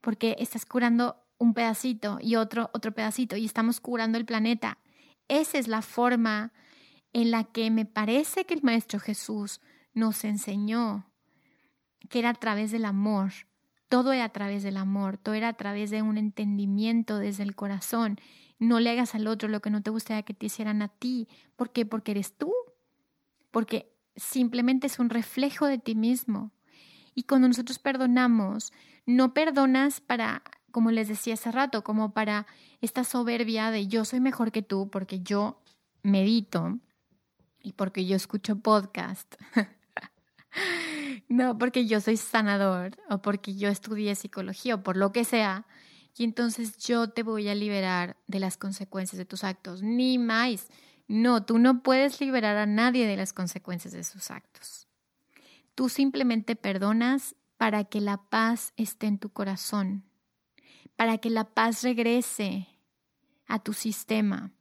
porque 0.00 0.36
estás 0.38 0.64
curando 0.64 1.21
un 1.42 1.54
pedacito 1.54 2.18
y 2.20 2.36
otro, 2.36 2.70
otro 2.72 2.92
pedacito 2.92 3.36
y 3.36 3.44
estamos 3.44 3.80
curando 3.80 4.16
el 4.16 4.24
planeta. 4.24 4.78
Esa 5.26 5.58
es 5.58 5.66
la 5.66 5.82
forma 5.82 6.52
en 7.12 7.32
la 7.32 7.42
que 7.42 7.70
me 7.70 7.84
parece 7.84 8.44
que 8.44 8.54
el 8.54 8.62
Maestro 8.62 9.00
Jesús 9.00 9.60
nos 9.92 10.24
enseñó, 10.24 11.10
que 12.08 12.20
era 12.20 12.30
a 12.30 12.34
través 12.34 12.70
del 12.70 12.84
amor. 12.84 13.32
Todo 13.88 14.12
era 14.12 14.24
a 14.24 14.28
través 14.28 14.62
del 14.62 14.76
amor, 14.76 15.18
todo 15.18 15.34
era 15.34 15.48
a 15.48 15.52
través 15.54 15.90
de 15.90 16.00
un 16.00 16.16
entendimiento 16.16 17.18
desde 17.18 17.42
el 17.42 17.56
corazón. 17.56 18.20
No 18.60 18.78
le 18.78 18.90
hagas 18.90 19.16
al 19.16 19.26
otro 19.26 19.48
lo 19.48 19.60
que 19.60 19.70
no 19.70 19.82
te 19.82 19.90
gustaría 19.90 20.22
que 20.22 20.34
te 20.34 20.46
hicieran 20.46 20.80
a 20.80 20.88
ti. 20.88 21.28
¿Por 21.56 21.72
qué? 21.72 21.84
Porque 21.84 22.12
eres 22.12 22.38
tú. 22.38 22.52
Porque 23.50 23.92
simplemente 24.14 24.86
es 24.86 25.00
un 25.00 25.10
reflejo 25.10 25.66
de 25.66 25.78
ti 25.78 25.96
mismo. 25.96 26.52
Y 27.14 27.24
cuando 27.24 27.48
nosotros 27.48 27.80
perdonamos, 27.80 28.72
no 29.04 29.34
perdonas 29.34 30.00
para 30.00 30.42
como 30.72 30.90
les 30.90 31.08
decía 31.08 31.34
hace 31.34 31.52
rato, 31.52 31.84
como 31.84 32.12
para 32.12 32.46
esta 32.80 33.04
soberbia 33.04 33.70
de 33.70 33.86
yo 33.86 34.04
soy 34.04 34.20
mejor 34.20 34.50
que 34.50 34.62
tú 34.62 34.90
porque 34.90 35.20
yo 35.20 35.60
medito 36.02 36.78
y 37.62 37.72
porque 37.72 38.06
yo 38.06 38.16
escucho 38.16 38.56
podcast. 38.56 39.34
no, 41.28 41.56
porque 41.58 41.86
yo 41.86 42.00
soy 42.00 42.16
sanador 42.16 42.96
o 43.08 43.22
porque 43.22 43.54
yo 43.54 43.68
estudié 43.68 44.14
psicología 44.14 44.74
o 44.74 44.82
por 44.82 44.96
lo 44.96 45.12
que 45.12 45.24
sea. 45.24 45.66
Y 46.16 46.24
entonces 46.24 46.76
yo 46.76 47.08
te 47.08 47.22
voy 47.22 47.48
a 47.48 47.54
liberar 47.54 48.16
de 48.26 48.40
las 48.40 48.56
consecuencias 48.56 49.18
de 49.18 49.24
tus 49.24 49.44
actos. 49.44 49.82
Ni 49.82 50.18
más. 50.18 50.68
No, 51.08 51.44
tú 51.44 51.58
no 51.58 51.82
puedes 51.82 52.20
liberar 52.20 52.56
a 52.56 52.66
nadie 52.66 53.06
de 53.06 53.16
las 53.16 53.32
consecuencias 53.32 53.92
de 53.94 54.04
sus 54.04 54.30
actos. 54.30 54.88
Tú 55.74 55.88
simplemente 55.88 56.56
perdonas 56.56 57.34
para 57.56 57.84
que 57.84 58.00
la 58.00 58.18
paz 58.18 58.72
esté 58.76 59.06
en 59.06 59.18
tu 59.18 59.30
corazón 59.30 60.04
para 60.96 61.18
que 61.18 61.30
la 61.30 61.44
paz 61.44 61.82
regrese 61.82 62.68
a 63.46 63.58
tu 63.58 63.72
sistema. 63.72 64.52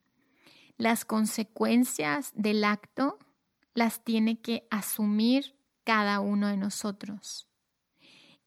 Las 0.77 1.05
consecuencias 1.05 2.31
del 2.35 2.63
acto 2.63 3.19
las 3.73 4.03
tiene 4.03 4.41
que 4.41 4.67
asumir 4.71 5.55
cada 5.83 6.19
uno 6.19 6.47
de 6.47 6.57
nosotros. 6.57 7.47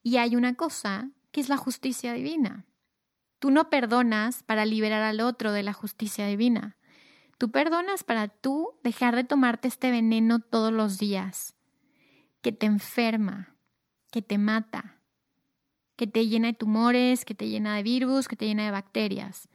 Y 0.03 0.16
hay 0.18 0.37
una 0.37 0.55
cosa 0.55 1.11
que 1.31 1.40
es 1.40 1.49
la 1.49 1.57
justicia 1.57 2.12
divina. 2.12 2.66
Tú 3.38 3.51
no 3.51 3.70
perdonas 3.70 4.42
para 4.42 4.64
liberar 4.64 5.03
al 5.03 5.20
otro 5.20 5.53
de 5.53 5.62
la 5.62 5.73
justicia 5.73 6.27
divina. 6.27 6.77
Tú 7.38 7.51
perdonas 7.51 8.05
para 8.05 8.29
tú 8.29 8.79
dejar 8.83 9.16
de 9.16 9.25
tomarte 9.25 9.68
este 9.68 9.90
veneno 9.90 10.40
todos 10.40 10.73
los 10.73 10.99
días, 10.99 11.57
que 12.42 12.53
te 12.53 12.66
enferma, 12.66 13.57
que 14.12 14.23
te 14.23 14.38
mata, 14.38 14.93
que 15.96 16.07
te 16.07 16.26
llena 16.26 16.48
de 16.48 16.54
tumores, 16.54 17.24
que 17.24 17.35
te 17.35 17.48
llena 17.48 17.76
de 17.76 17.83
virus, 17.83 18.28
que 18.28 18.37
te 18.37 18.46
llena 18.46 18.64
de 18.64 18.70
bacterias. 18.70 19.48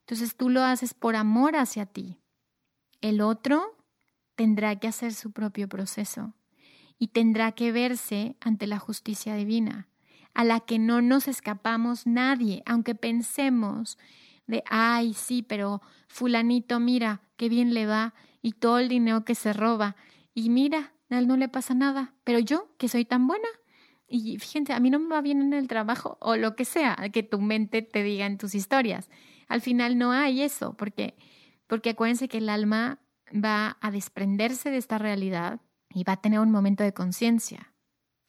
Entonces 0.00 0.36
tú 0.36 0.50
lo 0.50 0.62
haces 0.62 0.94
por 0.94 1.16
amor 1.16 1.56
hacia 1.56 1.86
ti. 1.86 2.18
El 3.00 3.20
otro 3.20 3.76
tendrá 4.34 4.76
que 4.76 4.88
hacer 4.88 5.14
su 5.14 5.32
propio 5.32 5.68
proceso 5.68 6.34
y 6.98 7.08
tendrá 7.08 7.52
que 7.52 7.72
verse 7.72 8.36
ante 8.40 8.66
la 8.66 8.78
justicia 8.78 9.34
divina, 9.34 9.88
a 10.34 10.44
la 10.44 10.60
que 10.60 10.78
no 10.78 11.00
nos 11.00 11.28
escapamos 11.28 12.06
nadie, 12.06 12.62
aunque 12.66 12.94
pensemos 12.94 13.98
de, 14.46 14.64
ay, 14.68 15.14
sí, 15.14 15.42
pero 15.42 15.82
fulanito, 16.08 16.80
mira, 16.80 17.22
qué 17.36 17.48
bien 17.48 17.74
le 17.74 17.86
va 17.86 18.14
y 18.42 18.52
todo 18.52 18.78
el 18.78 18.88
dinero 18.88 19.24
que 19.24 19.34
se 19.34 19.52
roba, 19.52 19.96
y 20.34 20.50
mira, 20.50 20.92
a 21.10 21.18
él 21.18 21.26
no 21.26 21.36
le 21.36 21.48
pasa 21.48 21.74
nada, 21.74 22.14
pero 22.24 22.38
yo, 22.38 22.68
que 22.78 22.88
soy 22.88 23.04
tan 23.04 23.26
buena, 23.26 23.48
y 24.08 24.38
fíjense, 24.38 24.72
a 24.72 24.80
mí 24.80 24.90
no 24.90 24.98
me 24.98 25.08
va 25.08 25.20
bien 25.20 25.42
en 25.42 25.52
el 25.52 25.68
trabajo 25.68 26.16
o 26.20 26.36
lo 26.36 26.56
que 26.56 26.64
sea 26.64 26.96
que 27.12 27.22
tu 27.22 27.40
mente 27.40 27.82
te 27.82 28.02
diga 28.02 28.26
en 28.26 28.38
tus 28.38 28.54
historias. 28.54 29.10
Al 29.48 29.60
final 29.60 29.98
no 29.98 30.12
hay 30.12 30.40
eso, 30.40 30.74
porque, 30.74 31.14
porque 31.66 31.90
acuérdense 31.90 32.28
que 32.28 32.38
el 32.38 32.48
alma 32.48 33.00
va 33.32 33.76
a 33.80 33.90
desprenderse 33.90 34.70
de 34.70 34.78
esta 34.78 34.98
realidad 34.98 35.60
y 35.92 36.04
va 36.04 36.14
a 36.14 36.20
tener 36.20 36.40
un 36.40 36.50
momento 36.50 36.84
de 36.84 36.94
conciencia, 36.94 37.74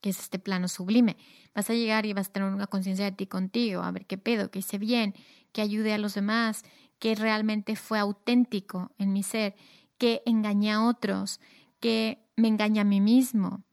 que 0.01 0.09
es 0.09 0.19
este 0.19 0.39
plano 0.39 0.67
sublime. 0.67 1.17
Vas 1.55 1.69
a 1.69 1.73
llegar 1.73 2.05
y 2.05 2.13
vas 2.13 2.27
a 2.27 2.33
tener 2.33 2.49
una 2.49 2.67
conciencia 2.67 3.05
de 3.05 3.11
ti 3.13 3.27
contigo, 3.27 3.81
a 3.81 3.91
ver 3.91 4.05
qué 4.05 4.17
pedo, 4.17 4.51
que 4.51 4.59
hice 4.59 4.77
bien, 4.77 5.15
que 5.53 5.61
ayude 5.61 5.93
a 5.93 5.97
los 5.97 6.13
demás, 6.13 6.63
que 6.99 7.15
realmente 7.15 7.77
fue 7.77 7.99
auténtico 7.99 8.91
en 8.97 9.13
mi 9.13 9.23
ser, 9.23 9.55
que 9.97 10.21
engañé 10.25 10.71
a 10.71 10.83
otros, 10.83 11.39
que 11.79 12.25
me 12.35 12.49
engañé 12.49 12.81
a 12.81 12.85
mí 12.85 12.99
mismo, 13.01 13.63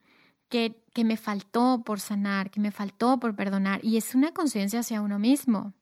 que, 0.49 0.83
que 0.93 1.05
me 1.05 1.17
faltó 1.17 1.83
por 1.85 2.01
sanar, 2.01 2.51
que 2.51 2.61
me 2.61 2.71
faltó 2.71 3.19
por 3.19 3.35
perdonar. 3.35 3.85
Y 3.85 3.97
es 3.97 4.15
una 4.15 4.33
conciencia 4.33 4.81
hacia 4.81 5.01
uno 5.01 5.19
mismo. 5.19 5.75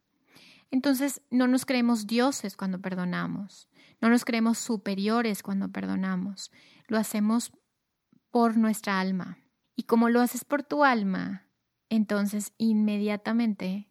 Entonces, 0.70 1.22
no 1.30 1.46
nos 1.46 1.66
creemos 1.66 2.06
dioses 2.06 2.56
cuando 2.56 2.80
perdonamos, 2.80 3.68
no 4.00 4.08
nos 4.08 4.24
creemos 4.24 4.58
superiores 4.58 5.42
cuando 5.42 5.70
perdonamos. 5.70 6.50
Lo 6.88 6.98
hacemos 6.98 7.52
por 8.30 8.56
nuestra 8.56 8.98
alma. 8.98 9.38
Y 9.76 9.84
como 9.84 10.08
lo 10.08 10.20
haces 10.20 10.44
por 10.44 10.62
tu 10.62 10.84
alma, 10.84 11.46
entonces 11.88 12.52
inmediatamente 12.58 13.88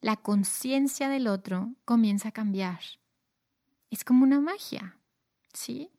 la 0.00 0.16
conciencia 0.16 1.08
del 1.08 1.26
otro 1.26 1.74
comienza 1.84 2.28
a 2.28 2.32
cambiar. 2.32 2.80
Es 3.90 4.04
como 4.04 4.24
una 4.24 4.40
magia, 4.40 4.98
¿sí? 5.52 5.90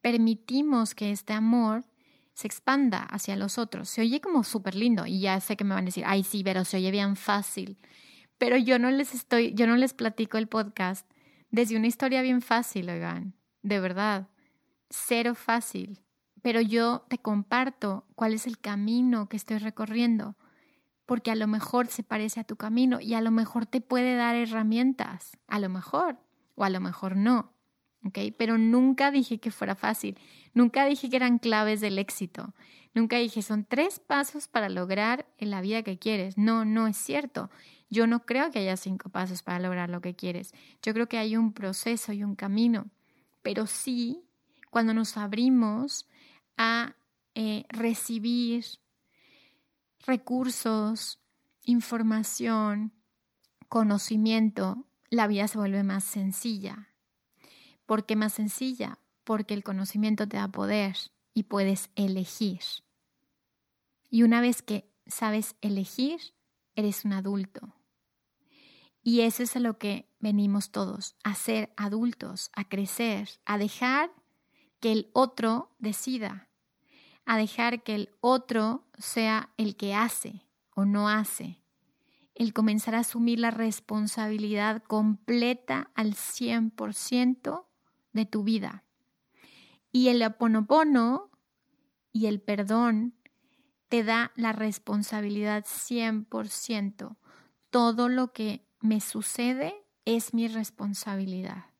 Permitimos 0.00 0.94
que 0.94 1.10
este 1.10 1.32
amor 1.32 1.84
se 2.36 2.46
expanda 2.46 3.02
hacia 3.02 3.34
los 3.34 3.56
otros. 3.56 3.88
Se 3.88 4.02
oye 4.02 4.20
como 4.20 4.44
súper 4.44 4.74
lindo 4.74 5.06
y 5.06 5.20
ya 5.20 5.40
sé 5.40 5.56
que 5.56 5.64
me 5.64 5.74
van 5.74 5.84
a 5.84 5.86
decir, 5.86 6.04
ay 6.06 6.22
sí, 6.22 6.44
pero 6.44 6.66
se 6.66 6.76
oye 6.76 6.90
bien 6.90 7.16
fácil. 7.16 7.78
Pero 8.36 8.58
yo 8.58 8.78
no 8.78 8.90
les 8.90 9.14
estoy, 9.14 9.54
yo 9.54 9.66
no 9.66 9.74
les 9.78 9.94
platico 9.94 10.36
el 10.36 10.46
podcast 10.46 11.10
desde 11.50 11.78
una 11.78 11.86
historia 11.86 12.20
bien 12.20 12.42
fácil, 12.42 12.90
oigan, 12.90 13.32
de 13.62 13.80
verdad, 13.80 14.28
cero 14.90 15.34
fácil. 15.34 16.02
Pero 16.42 16.60
yo 16.60 17.06
te 17.08 17.16
comparto 17.16 18.06
cuál 18.14 18.34
es 18.34 18.46
el 18.46 18.58
camino 18.58 19.30
que 19.30 19.38
estoy 19.38 19.56
recorriendo 19.56 20.36
porque 21.06 21.30
a 21.30 21.36
lo 21.36 21.46
mejor 21.46 21.86
se 21.86 22.02
parece 22.02 22.40
a 22.40 22.44
tu 22.44 22.56
camino 22.56 23.00
y 23.00 23.14
a 23.14 23.22
lo 23.22 23.30
mejor 23.30 23.64
te 23.64 23.80
puede 23.80 24.14
dar 24.14 24.36
herramientas, 24.36 25.38
a 25.46 25.58
lo 25.58 25.70
mejor, 25.70 26.18
o 26.54 26.64
a 26.64 26.70
lo 26.70 26.80
mejor 26.80 27.16
no, 27.16 27.54
¿ok? 28.04 28.18
Pero 28.36 28.58
nunca 28.58 29.10
dije 29.10 29.38
que 29.38 29.50
fuera 29.50 29.74
fácil, 29.74 30.18
nunca 30.56 30.86
dije 30.86 31.10
que 31.10 31.16
eran 31.16 31.38
claves 31.38 31.80
del 31.80 31.98
éxito, 31.98 32.54
nunca 32.94 33.18
dije 33.18 33.42
son 33.42 33.64
tres 33.64 34.00
pasos 34.00 34.48
para 34.48 34.70
lograr 34.70 35.26
la 35.38 35.60
vida 35.60 35.82
que 35.82 35.98
quieres. 35.98 36.36
No, 36.38 36.64
no 36.64 36.88
es 36.88 36.96
cierto. 36.96 37.50
Yo 37.88 38.06
no 38.06 38.26
creo 38.26 38.50
que 38.50 38.58
haya 38.60 38.76
cinco 38.76 39.10
pasos 39.10 39.42
para 39.42 39.60
lograr 39.60 39.90
lo 39.90 40.00
que 40.00 40.16
quieres. 40.16 40.52
Yo 40.82 40.92
creo 40.94 41.08
que 41.08 41.18
hay 41.18 41.36
un 41.36 41.52
proceso 41.52 42.12
y 42.12 42.24
un 42.24 42.34
camino, 42.34 42.90
pero 43.42 43.66
sí 43.66 44.24
cuando 44.70 44.94
nos 44.94 45.16
abrimos 45.16 46.08
a 46.56 46.96
eh, 47.34 47.64
recibir 47.68 48.64
recursos, 50.06 51.20
información, 51.64 52.92
conocimiento, 53.68 54.86
la 55.10 55.26
vida 55.26 55.48
se 55.48 55.58
vuelve 55.58 55.82
más 55.82 56.04
sencilla. 56.04 56.88
¿Por 57.84 58.06
qué 58.06 58.16
más 58.16 58.32
sencilla? 58.32 58.98
Porque 59.26 59.52
el 59.52 59.62
conocimiento 59.62 60.26
te 60.26 60.38
da 60.38 60.48
poder 60.48 60.96
y 61.34 61.42
puedes 61.42 61.90
elegir. 61.96 62.60
Y 64.08 64.22
una 64.22 64.40
vez 64.40 64.62
que 64.62 64.90
sabes 65.06 65.56
elegir, 65.60 66.18
eres 66.76 67.04
un 67.04 67.12
adulto. 67.12 67.74
Y 69.02 69.20
eso 69.20 69.42
es 69.42 69.54
a 69.54 69.60
lo 69.60 69.76
que 69.76 70.08
venimos 70.18 70.70
todos, 70.70 71.14
a 71.22 71.34
ser 71.34 71.74
adultos, 71.76 72.50
a 72.54 72.66
crecer, 72.66 73.28
a 73.44 73.58
dejar 73.58 74.10
que 74.80 74.92
el 74.92 75.10
otro 75.12 75.76
decida 75.78 76.48
a 77.26 77.36
dejar 77.36 77.82
que 77.82 77.94
el 77.94 78.10
otro 78.20 78.84
sea 78.96 79.50
el 79.58 79.76
que 79.76 79.94
hace 79.94 80.46
o 80.74 80.84
no 80.84 81.08
hace, 81.08 81.60
el 82.34 82.52
comenzar 82.52 82.94
a 82.94 83.00
asumir 83.00 83.40
la 83.40 83.50
responsabilidad 83.50 84.82
completa 84.84 85.90
al 85.94 86.14
100% 86.14 87.66
de 88.12 88.26
tu 88.26 88.44
vida. 88.44 88.84
Y 89.96 90.10
el 90.10 90.22
aponopono 90.22 91.30
y 92.12 92.26
el 92.26 92.42
perdón 92.42 93.14
te 93.88 94.04
da 94.04 94.30
la 94.36 94.52
responsabilidad 94.52 95.64
100%. 95.64 97.16
Todo 97.70 98.10
lo 98.10 98.30
que 98.34 98.68
me 98.82 99.00
sucede 99.00 99.74
es 100.04 100.34
mi 100.34 100.48
responsabilidad, 100.48 101.70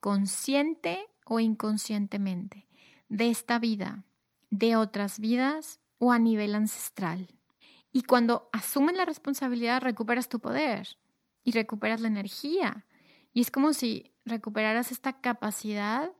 consciente 0.00 1.08
o 1.24 1.40
inconscientemente, 1.40 2.68
de 3.08 3.30
esta 3.30 3.58
vida, 3.58 4.04
de 4.50 4.76
otras 4.76 5.18
vidas 5.18 5.80
o 5.96 6.12
a 6.12 6.18
nivel 6.18 6.54
ancestral. 6.54 7.26
Y 7.90 8.02
cuando 8.02 8.50
asumen 8.52 8.98
la 8.98 9.06
responsabilidad, 9.06 9.80
recuperas 9.80 10.28
tu 10.28 10.40
poder 10.40 10.98
y 11.42 11.52
recuperas 11.52 12.02
la 12.02 12.08
energía. 12.08 12.84
Y 13.32 13.40
es 13.40 13.50
como 13.50 13.72
si 13.72 14.12
recuperaras 14.26 14.92
esta 14.92 15.22
capacidad 15.22 16.12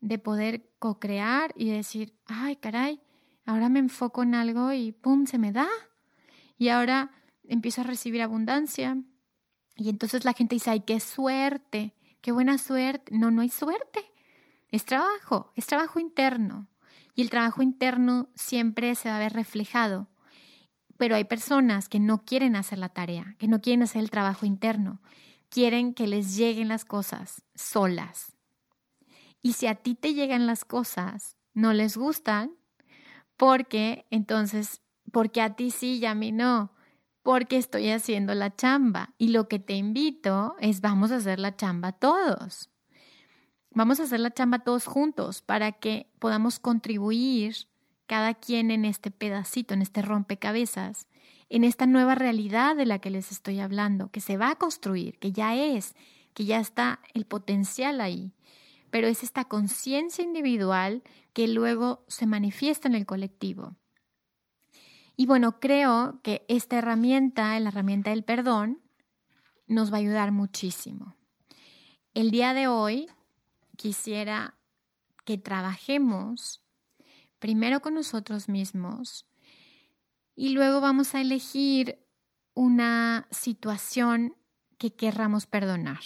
de 0.00 0.18
poder 0.18 0.70
co-crear 0.78 1.52
y 1.56 1.70
decir, 1.70 2.14
ay, 2.26 2.56
caray, 2.56 3.00
ahora 3.46 3.68
me 3.68 3.78
enfoco 3.78 4.22
en 4.22 4.34
algo 4.34 4.72
y 4.72 4.92
¡pum! 4.92 5.26
se 5.26 5.38
me 5.38 5.52
da. 5.52 5.68
Y 6.58 6.68
ahora 6.68 7.10
empiezo 7.44 7.80
a 7.80 7.84
recibir 7.84 8.22
abundancia. 8.22 8.98
Y 9.76 9.88
entonces 9.88 10.24
la 10.24 10.32
gente 10.32 10.56
dice, 10.56 10.70
ay, 10.70 10.80
qué 10.80 11.00
suerte, 11.00 11.94
qué 12.20 12.32
buena 12.32 12.58
suerte. 12.58 13.16
No, 13.16 13.30
no 13.30 13.42
hay 13.42 13.48
suerte. 13.48 14.00
Es 14.68 14.84
trabajo, 14.84 15.52
es 15.56 15.66
trabajo 15.66 16.00
interno. 16.00 16.68
Y 17.14 17.22
el 17.22 17.30
trabajo 17.30 17.62
interno 17.62 18.28
siempre 18.34 18.94
se 18.94 19.08
va 19.08 19.16
a 19.16 19.20
ver 19.20 19.32
reflejado. 19.32 20.08
Pero 20.96 21.16
hay 21.16 21.24
personas 21.24 21.88
que 21.88 22.00
no 22.00 22.24
quieren 22.24 22.56
hacer 22.56 22.78
la 22.78 22.88
tarea, 22.88 23.36
que 23.38 23.48
no 23.48 23.60
quieren 23.60 23.82
hacer 23.82 24.02
el 24.02 24.10
trabajo 24.10 24.46
interno, 24.46 25.00
quieren 25.48 25.94
que 25.94 26.06
les 26.06 26.36
lleguen 26.36 26.68
las 26.68 26.84
cosas 26.84 27.42
solas. 27.54 28.33
Y 29.44 29.52
si 29.52 29.66
a 29.66 29.74
ti 29.74 29.94
te 29.94 30.14
llegan 30.14 30.46
las 30.46 30.64
cosas, 30.64 31.36
no 31.52 31.74
les 31.74 31.98
gustan, 31.98 32.52
porque 33.36 34.06
entonces, 34.08 34.80
porque 35.12 35.42
a 35.42 35.54
ti 35.54 35.70
sí 35.70 35.98
y 35.98 36.06
a 36.06 36.14
mí 36.14 36.32
no, 36.32 36.72
porque 37.22 37.58
estoy 37.58 37.90
haciendo 37.90 38.34
la 38.34 38.56
chamba. 38.56 39.12
Y 39.18 39.28
lo 39.28 39.46
que 39.46 39.58
te 39.58 39.74
invito 39.74 40.56
es 40.60 40.80
vamos 40.80 41.12
a 41.12 41.16
hacer 41.16 41.38
la 41.38 41.56
chamba 41.56 41.92
todos. 41.92 42.70
Vamos 43.70 44.00
a 44.00 44.04
hacer 44.04 44.20
la 44.20 44.32
chamba 44.32 44.60
todos 44.60 44.86
juntos 44.86 45.42
para 45.42 45.72
que 45.72 46.10
podamos 46.20 46.58
contribuir 46.58 47.68
cada 48.06 48.32
quien 48.32 48.70
en 48.70 48.86
este 48.86 49.10
pedacito, 49.10 49.74
en 49.74 49.82
este 49.82 50.00
rompecabezas, 50.00 51.06
en 51.50 51.64
esta 51.64 51.84
nueva 51.84 52.14
realidad 52.14 52.76
de 52.76 52.86
la 52.86 52.98
que 52.98 53.10
les 53.10 53.30
estoy 53.30 53.60
hablando, 53.60 54.10
que 54.10 54.22
se 54.22 54.38
va 54.38 54.52
a 54.52 54.56
construir, 54.56 55.18
que 55.18 55.32
ya 55.32 55.54
es, 55.54 55.94
que 56.32 56.46
ya 56.46 56.60
está 56.60 57.00
el 57.12 57.26
potencial 57.26 58.00
ahí. 58.00 58.32
Pero 58.94 59.08
es 59.08 59.24
esta 59.24 59.46
conciencia 59.46 60.22
individual 60.22 61.02
que 61.32 61.48
luego 61.48 62.04
se 62.06 62.26
manifiesta 62.26 62.86
en 62.86 62.94
el 62.94 63.06
colectivo. 63.06 63.74
Y 65.16 65.26
bueno, 65.26 65.58
creo 65.58 66.20
que 66.22 66.44
esta 66.46 66.78
herramienta, 66.78 67.58
la 67.58 67.70
herramienta 67.70 68.10
del 68.10 68.22
perdón, 68.22 68.80
nos 69.66 69.92
va 69.92 69.96
a 69.96 69.98
ayudar 69.98 70.30
muchísimo. 70.30 71.16
El 72.14 72.30
día 72.30 72.54
de 72.54 72.68
hoy 72.68 73.08
quisiera 73.76 74.54
que 75.24 75.38
trabajemos 75.38 76.62
primero 77.40 77.82
con 77.82 77.94
nosotros 77.94 78.48
mismos 78.48 79.26
y 80.36 80.50
luego 80.50 80.80
vamos 80.80 81.16
a 81.16 81.20
elegir 81.20 81.98
una 82.54 83.26
situación 83.32 84.36
que 84.78 84.94
querramos 84.94 85.46
perdonar. 85.46 85.98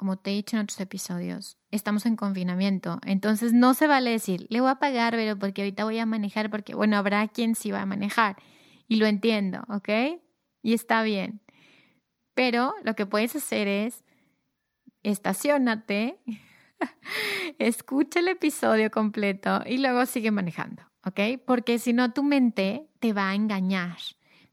Como 0.00 0.16
te 0.16 0.30
he 0.30 0.34
dicho 0.34 0.56
en 0.56 0.62
otros 0.62 0.80
episodios, 0.80 1.58
estamos 1.70 2.06
en 2.06 2.16
confinamiento, 2.16 3.00
entonces 3.04 3.52
no 3.52 3.74
se 3.74 3.86
vale 3.86 4.08
decir, 4.08 4.46
le 4.48 4.62
voy 4.62 4.70
a 4.70 4.76
pagar, 4.76 5.12
pero 5.12 5.38
porque 5.38 5.60
ahorita 5.60 5.84
voy 5.84 5.98
a 5.98 6.06
manejar, 6.06 6.48
porque 6.48 6.74
bueno, 6.74 6.96
habrá 6.96 7.28
quien 7.28 7.54
sí 7.54 7.70
va 7.70 7.82
a 7.82 7.84
manejar 7.86 8.36
y 8.88 8.96
lo 8.96 9.04
entiendo, 9.04 9.62
¿ok? 9.68 9.90
Y 10.62 10.72
está 10.72 11.02
bien. 11.02 11.42
Pero 12.32 12.72
lo 12.82 12.94
que 12.94 13.04
puedes 13.04 13.36
hacer 13.36 13.68
es 13.68 14.02
estacionate, 15.02 16.18
escucha 17.58 18.20
el 18.20 18.28
episodio 18.28 18.90
completo 18.90 19.62
y 19.66 19.76
luego 19.76 20.06
sigue 20.06 20.30
manejando, 20.30 20.82
¿ok? 21.04 21.42
Porque 21.44 21.78
si 21.78 21.92
no, 21.92 22.14
tu 22.14 22.22
mente 22.22 22.88
te 23.00 23.12
va 23.12 23.28
a 23.28 23.34
engañar 23.34 23.98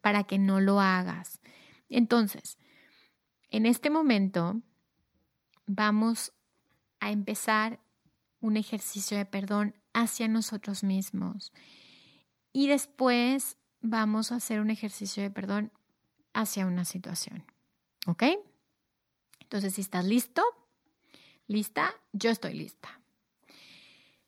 para 0.02 0.26
que 0.26 0.40
no 0.40 0.60
lo 0.60 0.82
hagas. 0.82 1.40
Entonces, 1.88 2.58
en 3.50 3.66
este 3.66 3.90
momento 3.90 4.62
vamos 5.68 6.34
a 7.00 7.12
empezar 7.12 7.80
un 8.40 8.58
ejercicio 8.58 9.18
de 9.18 9.26
perdón 9.26 9.76
hacia 9.94 10.28
nosotros 10.28 10.84
mismos 10.84 11.54
y 12.52 12.68
después 12.68 13.58
vamos 13.82 14.32
a 14.32 14.36
hacer 14.36 14.60
un 14.62 14.72
ejercicio 14.72 15.22
de 15.22 15.30
perdón 15.30 15.72
hacia 16.34 16.66
una 16.66 16.86
situación, 16.86 17.44
¿ok? 18.08 18.24
Entonces, 19.40 19.76
si 19.76 19.82
estás 19.82 20.06
listo, 20.06 20.44
lista, 21.48 21.94
yo 22.14 22.30
estoy 22.30 22.54
lista. 22.54 23.00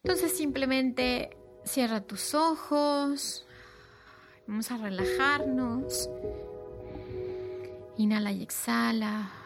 Entonces, 0.04 0.36
simplemente 0.36 1.36
cierra 1.66 2.02
tus 2.02 2.34
ojos. 2.34 3.46
Vamos 4.48 4.72
a 4.72 4.78
relajarnos. 4.78 6.10
Inhala 7.98 8.32
y 8.32 8.44
exhala. 8.44 9.39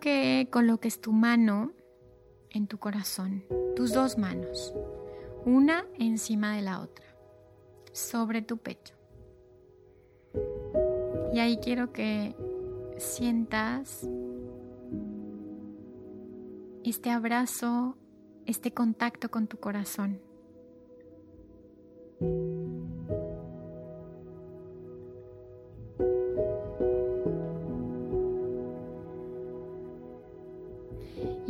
Que 0.00 0.48
coloques 0.50 1.00
tu 1.00 1.12
mano 1.12 1.72
en 2.50 2.66
tu 2.66 2.78
corazón, 2.78 3.44
tus 3.76 3.92
dos 3.92 4.18
manos, 4.18 4.74
una 5.44 5.84
encima 5.98 6.56
de 6.56 6.62
la 6.62 6.80
otra, 6.80 7.06
sobre 7.92 8.42
tu 8.42 8.56
pecho. 8.58 8.94
Y 11.32 11.38
ahí 11.38 11.58
quiero 11.58 11.92
que 11.92 12.34
sientas 12.98 14.08
este 16.84 17.10
abrazo, 17.10 17.96
este 18.46 18.72
contacto 18.72 19.30
con 19.30 19.46
tu 19.46 19.58
corazón. 19.58 20.20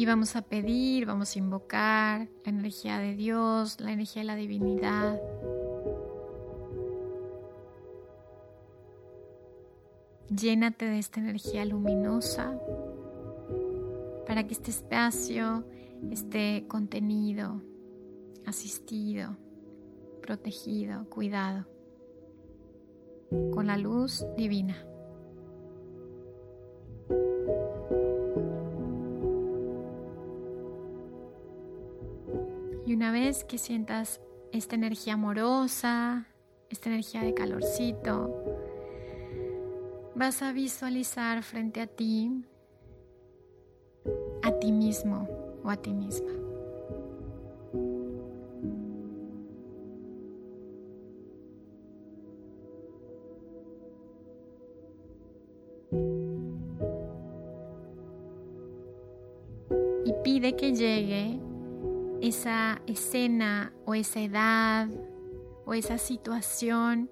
Y 0.01 0.07
vamos 0.07 0.35
a 0.35 0.41
pedir, 0.41 1.05
vamos 1.05 1.37
a 1.37 1.39
invocar 1.39 2.27
la 2.43 2.51
energía 2.51 2.99
de 3.01 3.15
Dios, 3.15 3.79
la 3.81 3.93
energía 3.93 4.23
de 4.23 4.27
la 4.29 4.35
divinidad. 4.35 5.21
Llénate 10.31 10.87
de 10.87 10.99
esta 10.99 11.21
energía 11.21 11.67
luminosa 11.67 12.59
para 14.27 14.47
que 14.47 14.55
este 14.55 14.71
espacio 14.71 15.67
esté 16.11 16.65
contenido, 16.67 17.61
asistido, 18.47 19.37
protegido, 20.23 21.11
cuidado, 21.11 21.67
con 23.53 23.67
la 23.67 23.77
luz 23.77 24.25
divina. 24.39 24.83
Y 32.87 32.95
una 32.95 33.13
vez 33.13 33.45
que 33.45 33.59
sientas 33.59 34.21
esta 34.53 34.75
energía 34.75 35.15
amorosa, 35.15 36.27
esta 36.71 36.89
energía 36.89 37.23
de 37.23 37.35
calorcito, 37.35 38.35
vas 40.15 40.43
a 40.43 40.53
visualizar 40.53 41.43
frente 41.43 41.81
a 41.81 41.87
ti 41.87 42.45
a 44.43 44.53
ti 44.59 44.73
mismo 44.73 45.29
o 45.63 45.71
a 45.71 45.77
ti 45.77 45.93
misma. 45.93 46.50
Esa 62.41 62.81
escena 62.87 63.71
o 63.85 63.95
esa 63.95 64.19
edad 64.19 64.89
o 65.67 65.75
esa 65.75 65.99
situación 65.99 67.11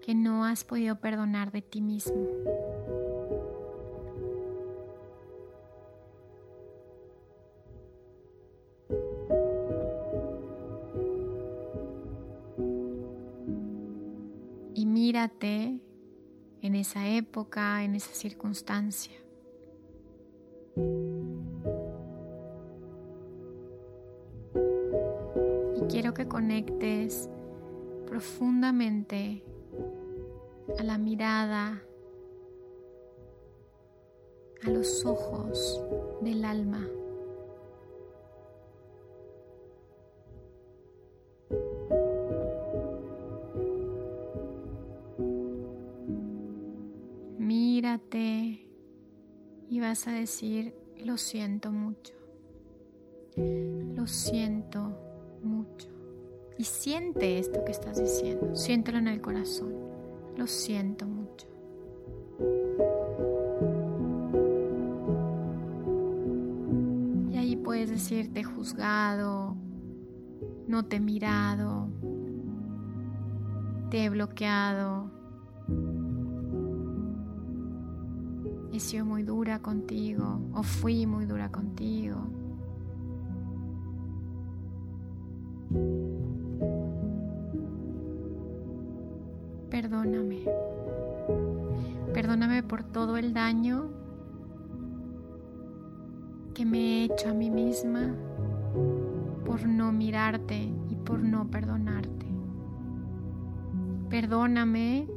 que 0.00 0.14
no 0.14 0.46
has 0.46 0.64
podido 0.64 0.98
perdonar 1.00 1.52
de 1.52 1.60
ti 1.60 1.82
mismo. 1.82 2.26
Y 14.72 14.86
mírate 14.86 15.78
en 16.62 16.74
esa 16.74 17.06
época, 17.06 17.84
en 17.84 17.96
esa 17.96 18.14
circunstancia. 18.14 19.12
Quiero 26.04 26.12
que 26.12 26.28
conectes 26.28 27.30
profundamente 28.06 29.42
a 30.78 30.82
la 30.82 30.98
mirada, 30.98 31.82
a 34.66 34.68
los 34.68 35.06
ojos 35.06 35.80
del 36.20 36.44
alma. 36.44 36.86
Mírate 47.38 48.68
y 49.70 49.80
vas 49.80 50.06
a 50.06 50.12
decir, 50.12 50.74
lo 51.02 51.16
siento 51.16 51.72
mucho, 51.72 52.12
lo 53.38 54.06
siento 54.06 54.98
mucho. 55.42 55.93
Y 56.56 56.64
siente 56.64 57.38
esto 57.38 57.64
que 57.64 57.72
estás 57.72 58.00
diciendo, 58.00 58.54
siéntelo 58.54 58.98
en 58.98 59.08
el 59.08 59.20
corazón. 59.20 59.74
Lo 60.36 60.46
siento 60.46 61.06
mucho. 61.06 61.46
Y 67.32 67.36
ahí 67.36 67.56
puedes 67.56 67.90
decirte 67.90 68.44
juzgado, 68.44 69.56
no 70.68 70.84
te 70.84 70.96
he 70.96 71.00
mirado, 71.00 71.88
te 73.90 74.04
he 74.04 74.10
bloqueado, 74.10 75.10
he 78.72 78.80
sido 78.80 79.04
muy 79.04 79.22
dura 79.22 79.60
contigo 79.60 80.40
o 80.52 80.62
fui 80.62 81.06
muy 81.06 81.26
dura 81.26 81.50
contigo. 81.50 82.43
Por 92.68 92.82
todo 92.82 93.16
el 93.16 93.34
daño 93.34 93.90
que 96.54 96.64
me 96.64 96.78
he 96.78 97.04
hecho 97.04 97.30
a 97.30 97.34
mí 97.34 97.50
misma 97.50 98.14
por 99.44 99.66
no 99.66 99.92
mirarte 99.92 100.72
y 100.88 100.96
por 100.96 101.20
no 101.20 101.50
perdonarte. 101.50 102.26
Perdóname 104.08 105.08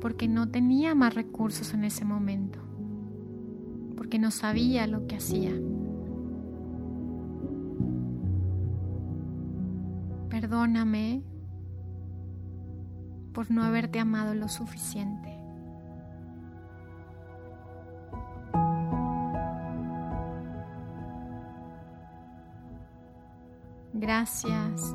porque 0.00 0.28
no 0.28 0.48
tenía 0.48 0.94
más 0.94 1.14
recursos 1.14 1.74
en 1.74 1.84
ese 1.84 2.04
momento, 2.04 2.60
porque 3.96 4.18
no 4.18 4.30
sabía 4.30 4.86
lo 4.86 5.06
que 5.06 5.16
hacía. 5.16 5.52
Perdóname 10.30 11.22
por 13.32 13.50
no 13.50 13.64
haberte 13.64 13.98
amado 13.98 14.34
lo 14.34 14.48
suficiente. 14.48 15.35
Gracias 24.06 24.94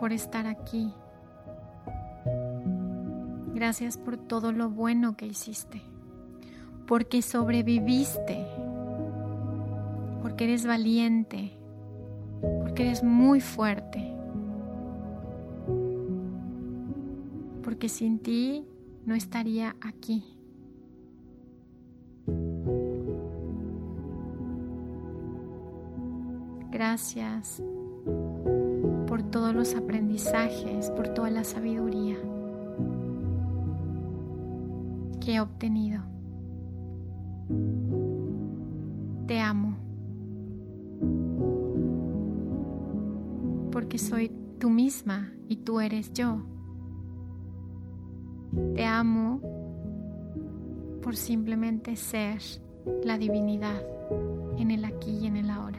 por 0.00 0.12
estar 0.12 0.48
aquí. 0.48 0.92
Gracias 3.54 3.96
por 3.96 4.16
todo 4.16 4.50
lo 4.50 4.70
bueno 4.70 5.16
que 5.16 5.26
hiciste. 5.26 5.80
Porque 6.88 7.22
sobreviviste. 7.22 8.44
Porque 10.20 10.44
eres 10.44 10.66
valiente. 10.66 11.52
Porque 12.40 12.86
eres 12.86 13.04
muy 13.04 13.40
fuerte. 13.40 14.16
porque 17.62 17.88
sin 17.88 18.20
ti 18.20 18.64
no 19.04 19.16
estaría 19.16 19.74
aquí. 19.80 20.35
Gracias 26.76 27.62
por 29.06 29.22
todos 29.22 29.54
los 29.54 29.74
aprendizajes, 29.74 30.90
por 30.90 31.08
toda 31.08 31.30
la 31.30 31.42
sabiduría 31.42 32.16
que 35.24 35.36
he 35.36 35.40
obtenido. 35.40 36.02
Te 39.26 39.40
amo 39.40 39.78
porque 43.72 43.96
soy 43.96 44.30
tú 44.58 44.68
misma 44.68 45.32
y 45.48 45.56
tú 45.56 45.80
eres 45.80 46.12
yo. 46.12 46.42
Te 48.74 48.84
amo 48.84 49.40
por 51.02 51.16
simplemente 51.16 51.96
ser 51.96 52.42
la 53.02 53.16
divinidad 53.16 53.82
en 54.58 54.70
el 54.70 54.84
aquí 54.84 55.20
y 55.22 55.26
en 55.26 55.38
el 55.38 55.48
ahora. 55.48 55.78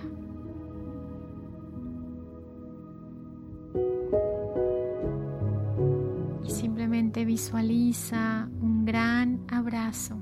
Un 8.61 8.83
gran 8.83 9.39
abrazo 9.47 10.17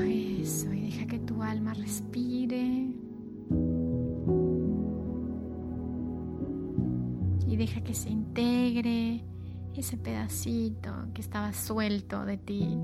Eso, 0.00 0.72
y 0.72 0.82
deja 0.82 1.06
que 1.06 1.18
tu 1.18 1.42
alma 1.42 1.74
respire. 1.74 2.94
Y 7.48 7.56
deja 7.56 7.80
que 7.80 7.94
se 7.94 8.10
integre 8.10 9.24
ese 9.74 9.96
pedacito 9.96 10.92
que 11.12 11.20
estaba 11.20 11.52
suelto 11.52 12.24
de 12.24 12.36
ti. 12.36 12.78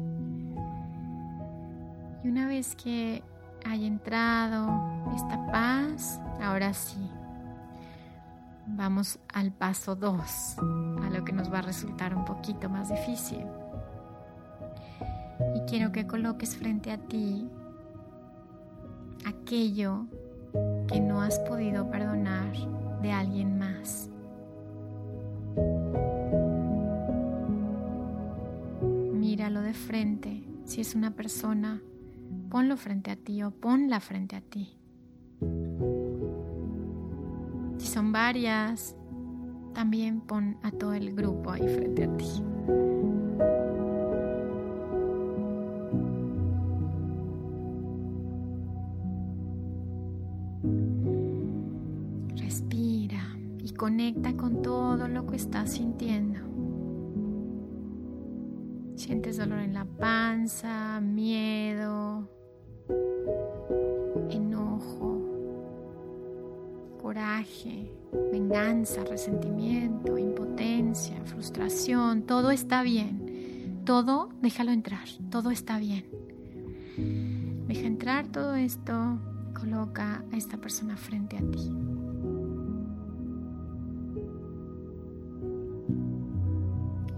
Y 2.25 2.29
una 2.29 2.49
vez 2.49 2.75
que 2.75 3.23
haya 3.65 3.87
entrado 3.87 4.69
esta 5.15 5.47
paz, 5.53 6.21
ahora 6.43 6.75
sí, 6.75 6.99
vamos 8.77 9.19
al 9.33 9.53
paso 9.53 9.95
2, 9.95 10.21
a 10.59 11.11
lo 11.11 11.25
que 11.25 11.33
nos 11.33 11.53
va 11.53 11.59
a 11.59 11.63
resultar 11.63 12.15
un 12.15 12.25
poquito 12.25 12.69
más 12.69 12.89
difícil. 12.89 13.45
Y 15.55 15.61
quiero 15.69 15.93
que 15.93 16.07
coloques 16.07 16.57
frente 16.57 16.93
a 16.93 16.99
ti 16.99 17.49
aquello 19.27 20.07
que 20.89 21.01
no 21.01 21.23
has 21.23 21.39
podido 21.41 21.91
perdonar 21.91 22.53
de 23.03 23.13
alguien 23.13 23.59
más. 23.59 24.09
Míralo 29.13 29.63
de 29.63 29.75
frente. 29.75 30.43
Si 30.65 30.81
es 30.81 30.95
una 30.95 31.13
persona, 31.13 31.81
ponlo 32.51 32.77
frente 32.77 33.11
a 33.11 33.17
ti 33.17 33.43
o 33.43 33.51
ponla 33.51 34.01
frente 34.01 34.37
a 34.37 34.41
ti. 34.41 34.77
Si 37.81 37.87
son 37.87 38.13
varias, 38.13 38.95
también 39.73 40.21
pon 40.21 40.59
a 40.63 40.71
todo 40.71 40.93
el 40.93 41.15
grupo 41.15 41.51
ahí 41.51 41.67
frente 41.67 42.05
a 42.05 42.17
ti. 42.19 42.27
Respira 52.37 53.35
y 53.65 53.73
conecta 53.73 54.37
con 54.37 54.61
todo 54.61 55.09
lo 55.09 55.27
que 55.27 55.37
estás 55.37 55.73
sintiendo. 55.73 56.41
Sientes 58.95 59.39
dolor 59.39 59.61
en 59.61 59.73
la 59.73 59.87
panza, 59.87 61.01
miedo, 61.01 62.29
venganza, 68.51 69.05
resentimiento, 69.05 70.19
impotencia, 70.19 71.15
frustración. 71.25 72.23
Todo 72.23 72.51
está 72.51 72.83
bien. 72.83 73.81
Todo 73.85 74.31
déjalo 74.43 74.73
entrar. 74.73 75.07
Todo 75.31 75.53
está 75.53 75.79
bien. 75.79 76.05
Deja 77.69 77.87
entrar 77.87 78.27
todo 78.27 78.57
esto. 78.57 79.21
Coloca 79.55 80.25
a 80.33 80.37
esta 80.37 80.57
persona 80.57 80.97
frente 80.97 81.37
a 81.37 81.41
ti. 81.41 81.71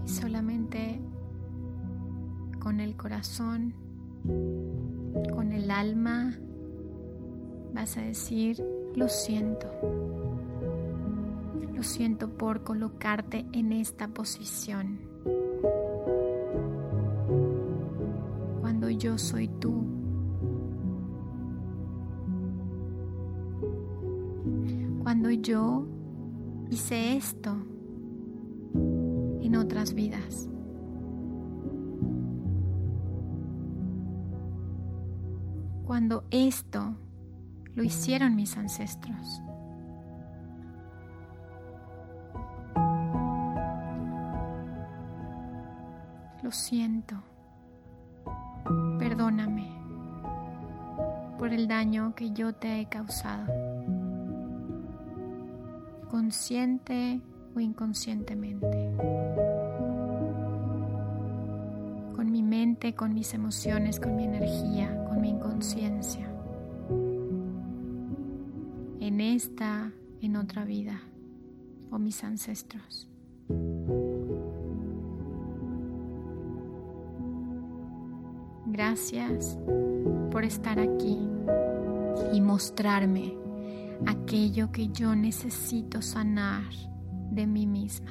Y 0.05 0.07
solamente 0.07 1.01
con 2.59 2.79
el 2.79 2.95
corazón, 2.95 3.73
con 5.33 5.51
el 5.51 5.71
alma, 5.71 6.37
vas 7.73 7.97
a 7.97 8.01
decir, 8.01 8.63
lo 8.95 9.09
siento. 9.09 9.67
Siento 11.83 12.29
por 12.29 12.63
colocarte 12.63 13.45
en 13.51 13.71
esta 13.71 14.07
posición. 14.07 14.99
Cuando 18.61 18.89
yo 18.89 19.17
soy 19.17 19.47
tú. 19.47 19.85
Cuando 25.03 25.29
yo 25.29 25.85
hice 26.71 27.17
esto 27.17 27.55
en 29.41 29.55
otras 29.55 29.93
vidas. 29.93 30.49
cuando 35.93 36.23
esto 36.31 36.95
lo 37.75 37.83
hicieron 37.83 38.35
mis 38.35 38.57
ancestros. 38.57 39.43
Lo 46.43 46.51
siento. 46.51 47.15
Perdóname 48.99 49.71
por 51.39 51.53
el 51.53 51.69
daño 51.69 52.13
que 52.15 52.31
yo 52.31 52.53
te 52.53 52.81
he 52.81 52.85
causado, 52.87 53.47
consciente 56.11 57.21
o 57.55 57.61
inconscientemente. 57.61 58.91
Con 62.13 62.29
mi 62.29 62.43
mente, 62.43 62.93
con 62.93 63.13
mis 63.13 63.33
emociones, 63.33 64.01
con 64.01 64.17
mi 64.17 64.25
energía, 64.25 65.01
con 65.05 65.21
mi 65.21 65.29
inconsciencia. 65.29 66.29
En 68.99 69.21
esta, 69.21 69.93
en 70.21 70.35
otra 70.35 70.65
vida, 70.65 71.01
o 71.89 71.99
mis 71.99 72.21
ancestros. 72.25 73.12
Gracias 78.73 79.55
por 80.31 80.43
estar 80.43 80.79
aquí 80.79 81.19
y 82.33 82.41
mostrarme 82.41 83.37
aquello 84.07 84.71
que 84.71 84.87
yo 84.87 85.15
necesito 85.15 86.01
sanar 86.01 86.63
de 87.29 87.45
mí 87.45 87.67
misma. 87.67 88.09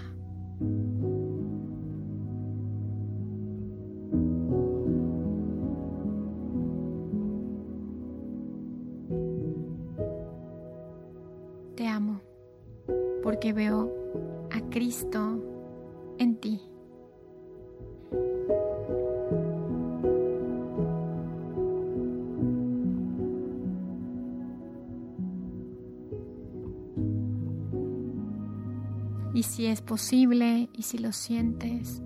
Es 29.72 29.80
posible 29.80 30.68
y 30.74 30.82
si 30.82 30.98
lo 30.98 31.12
sientes, 31.12 32.02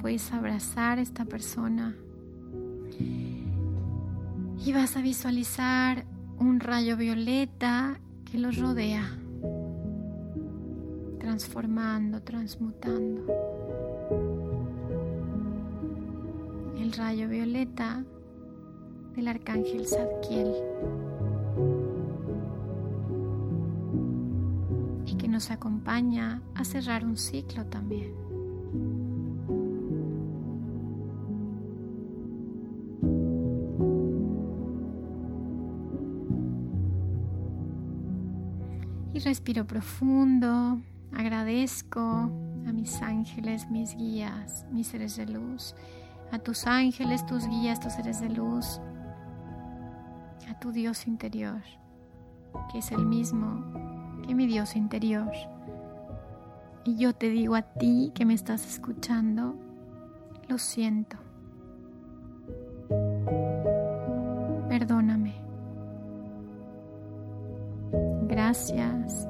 puedes 0.00 0.32
abrazar 0.32 0.98
a 0.98 1.02
esta 1.02 1.24
persona 1.24 1.96
y 4.64 4.72
vas 4.72 4.96
a 4.96 5.02
visualizar 5.02 6.04
un 6.38 6.60
rayo 6.60 6.96
violeta 6.96 8.00
que 8.30 8.38
los 8.38 8.58
rodea, 8.58 9.16
transformando, 11.18 12.22
transmutando. 12.22 13.26
El 16.78 16.92
rayo 16.92 17.28
violeta 17.28 18.04
del 19.16 19.28
arcángel 19.28 19.86
Zadkiel. 19.86 20.52
Nos 25.44 25.50
acompaña 25.50 26.40
a 26.54 26.64
cerrar 26.64 27.04
un 27.04 27.18
ciclo 27.18 27.66
también. 27.66 28.14
Y 39.12 39.18
respiro 39.18 39.66
profundo, 39.66 40.80
agradezco 41.12 42.00
a 42.00 42.72
mis 42.72 43.02
ángeles, 43.02 43.70
mis 43.70 43.94
guías, 43.96 44.64
mis 44.72 44.86
seres 44.86 45.16
de 45.16 45.26
luz, 45.26 45.74
a 46.32 46.38
tus 46.38 46.66
ángeles, 46.66 47.26
tus 47.26 47.46
guías, 47.46 47.80
tus 47.80 47.92
seres 47.92 48.22
de 48.22 48.30
luz, 48.30 48.80
a 50.48 50.58
tu 50.58 50.72
Dios 50.72 51.06
interior, 51.06 51.60
que 52.72 52.78
es 52.78 52.90
el 52.92 53.04
mismo 53.04 53.83
que 54.26 54.34
mi 54.34 54.46
Dios 54.46 54.76
interior. 54.76 55.30
Y 56.84 56.96
yo 56.96 57.14
te 57.14 57.28
digo 57.28 57.54
a 57.54 57.62
ti 57.62 58.12
que 58.14 58.24
me 58.24 58.34
estás 58.34 58.66
escuchando, 58.66 59.54
lo 60.48 60.58
siento. 60.58 61.16
Perdóname. 64.68 65.34
Gracias. 68.28 69.28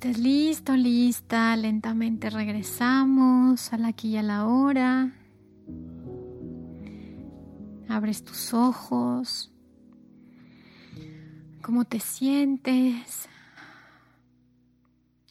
Estés 0.00 0.16
listo, 0.16 0.76
lista, 0.76 1.54
lentamente 1.56 2.30
regresamos 2.30 3.70
a 3.70 3.76
la 3.76 3.88
aquí 3.88 4.08
y 4.08 4.16
a 4.16 4.22
la 4.22 4.46
hora. 4.46 5.12
Abres 7.86 8.24
tus 8.24 8.54
ojos. 8.54 9.52
¿Cómo 11.60 11.84
te 11.84 12.00
sientes? 12.00 13.28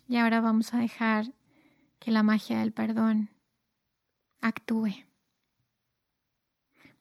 Y 0.08 0.18
ahora 0.18 0.40
vamos 0.40 0.72
a 0.76 0.78
dejar 0.78 1.34
que 1.98 2.12
la 2.12 2.22
magia 2.22 2.60
del 2.60 2.72
perdón 2.72 3.32
actúe. 4.40 4.94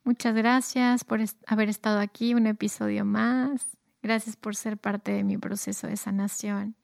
Muchas 0.05 0.35
gracias 0.35 1.05
por 1.05 1.21
haber 1.47 1.69
estado 1.69 2.01
aquí, 2.01 2.33
un 2.33 2.47
episodio 2.47 3.05
más. 3.05 3.77
Gracias 4.01 4.37
por 4.37 4.57
ser 4.57 4.79
parte 4.79 5.13
de 5.13 5.23
mi 5.23 5.37
proceso 5.37 5.87
de 5.87 5.99
sanación. 5.99 6.78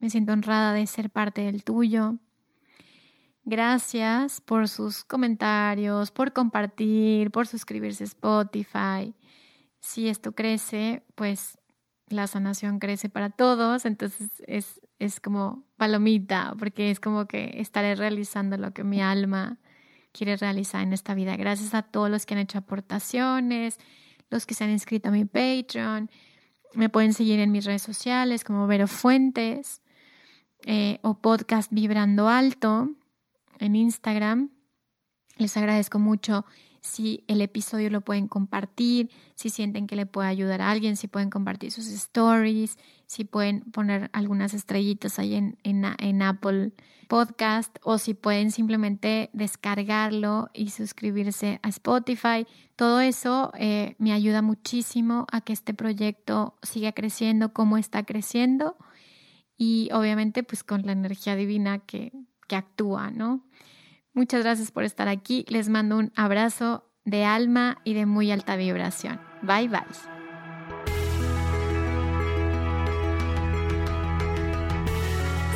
Me 0.00 0.08
siento 0.08 0.32
honrada 0.32 0.72
de 0.72 0.86
ser 0.86 1.10
parte 1.10 1.42
del 1.42 1.62
tuyo. 1.62 2.16
Gracias 3.44 4.40
por 4.40 4.68
sus 4.68 5.04
comentarios, 5.04 6.10
por 6.10 6.32
compartir, 6.32 7.30
por 7.30 7.46
suscribirse 7.46 8.04
a 8.04 8.06
Spotify. 8.06 9.14
Si 9.80 10.08
esto 10.08 10.32
crece, 10.32 11.04
pues 11.14 11.58
la 12.08 12.26
sanación 12.26 12.78
crece 12.78 13.08
para 13.08 13.28
todos, 13.30 13.84
entonces 13.84 14.30
es, 14.46 14.80
es 14.98 15.20
como 15.20 15.64
palomita, 15.76 16.54
porque 16.58 16.90
es 16.90 16.98
como 16.98 17.26
que 17.26 17.54
estaré 17.56 17.94
realizando 17.94 18.56
lo 18.56 18.72
que 18.72 18.84
mi 18.84 19.02
alma 19.02 19.58
quiere 20.12 20.36
realizar 20.36 20.82
en 20.82 20.94
esta 20.94 21.14
vida. 21.14 21.36
Gracias 21.36 21.74
a 21.74 21.82
todos 21.82 22.10
los 22.10 22.24
que 22.24 22.34
han 22.34 22.40
hecho 22.40 22.58
aportaciones, 22.58 23.78
los 24.30 24.46
que 24.46 24.54
se 24.54 24.64
han 24.64 24.70
inscrito 24.70 25.10
a 25.10 25.12
mi 25.12 25.26
Patreon. 25.26 26.10
Me 26.74 26.88
pueden 26.88 27.12
seguir 27.12 27.38
en 27.38 27.52
mis 27.52 27.64
redes 27.66 27.82
sociales 27.82 28.44
como 28.44 28.66
Vero 28.66 28.88
Fuentes 28.88 29.82
eh, 30.64 30.98
o 31.02 31.14
Podcast 31.14 31.72
Vibrando 31.72 32.28
Alto 32.28 32.90
en 33.58 33.76
Instagram. 33.76 34.50
Les 35.36 35.56
agradezco 35.56 35.98
mucho 35.98 36.44
si 36.80 37.24
el 37.28 37.42
episodio 37.42 37.90
lo 37.90 38.00
pueden 38.00 38.26
compartir, 38.26 39.10
si 39.34 39.50
sienten 39.50 39.86
que 39.86 39.96
le 39.96 40.06
puede 40.06 40.28
ayudar 40.28 40.62
a 40.62 40.70
alguien, 40.70 40.96
si 40.96 41.08
pueden 41.08 41.30
compartir 41.30 41.72
sus 41.72 41.86
stories, 41.88 42.78
si 43.06 43.24
pueden 43.24 43.60
poner 43.62 44.10
algunas 44.12 44.54
estrellitas 44.54 45.18
ahí 45.18 45.34
en, 45.34 45.58
en, 45.62 46.22
Apple 46.22 46.72
Podcast 47.08 47.76
o 47.82 47.98
si 47.98 48.14
pueden 48.14 48.50
simplemente 48.50 49.30
descargarlo 49.32 50.48
y 50.54 50.70
suscribirse 50.70 51.60
a 51.62 51.68
Spotify. 51.68 52.46
Todo 52.76 53.00
eso 53.00 53.52
eh, 53.58 53.94
me 53.98 54.12
ayuda 54.12 54.42
muchísimo 54.42 55.26
a 55.32 55.40
que 55.40 55.52
este 55.52 55.74
proyecto 55.74 56.54
siga 56.62 56.92
creciendo 56.92 57.52
como 57.52 57.76
está 57.76 58.04
creciendo 58.04 58.76
y 59.62 59.90
obviamente 59.92 60.42
pues 60.42 60.64
con 60.64 60.86
la 60.86 60.92
energía 60.92 61.36
divina 61.36 61.80
que, 61.80 62.12
que 62.48 62.56
actúa, 62.56 63.10
¿no? 63.10 63.44
Muchas 64.14 64.42
gracias 64.42 64.70
por 64.70 64.84
estar 64.84 65.06
aquí. 65.06 65.44
Les 65.48 65.68
mando 65.68 65.98
un 65.98 66.12
abrazo 66.16 66.90
de 67.04 67.26
alma 67.26 67.76
y 67.84 67.92
de 67.92 68.06
muy 68.06 68.30
alta 68.30 68.56
vibración. 68.56 69.20
Bye 69.42 69.68
bye. 69.68 69.80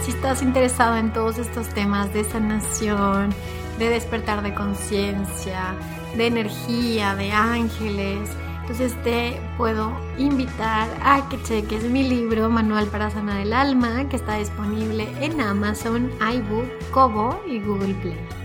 Si 0.03 0.11
estás 0.11 0.43
interesado 0.43 0.99
en 0.99 1.11
todos 1.15 1.39
estos 1.39 1.71
temas 1.71 2.13
de 2.13 2.25
sanación, 2.25 3.31
de 3.79 3.89
despertar 3.89 4.43
de 4.43 4.53
conciencia, 4.55 5.75
de 6.15 6.27
energía, 6.27 7.15
de 7.15 7.33
ángeles, 7.33 8.29
entonces 8.65 8.95
te 9.05 9.39
puedo 9.59 9.93
invitar 10.17 10.89
a 11.03 11.29
que 11.29 11.41
cheques 11.43 11.85
mi 11.85 12.03
libro 12.03 12.49
Manual 12.49 12.87
para 12.87 13.11
Sanar 13.11 13.41
el 13.41 13.53
Alma, 13.53 14.09
que 14.09 14.17
está 14.17 14.39
disponible 14.39 15.07
en 15.21 15.39
Amazon, 15.39 16.11
iBook, 16.19 16.67
Kobo 16.91 17.39
y 17.47 17.61
Google 17.61 17.93
Play. 17.95 18.44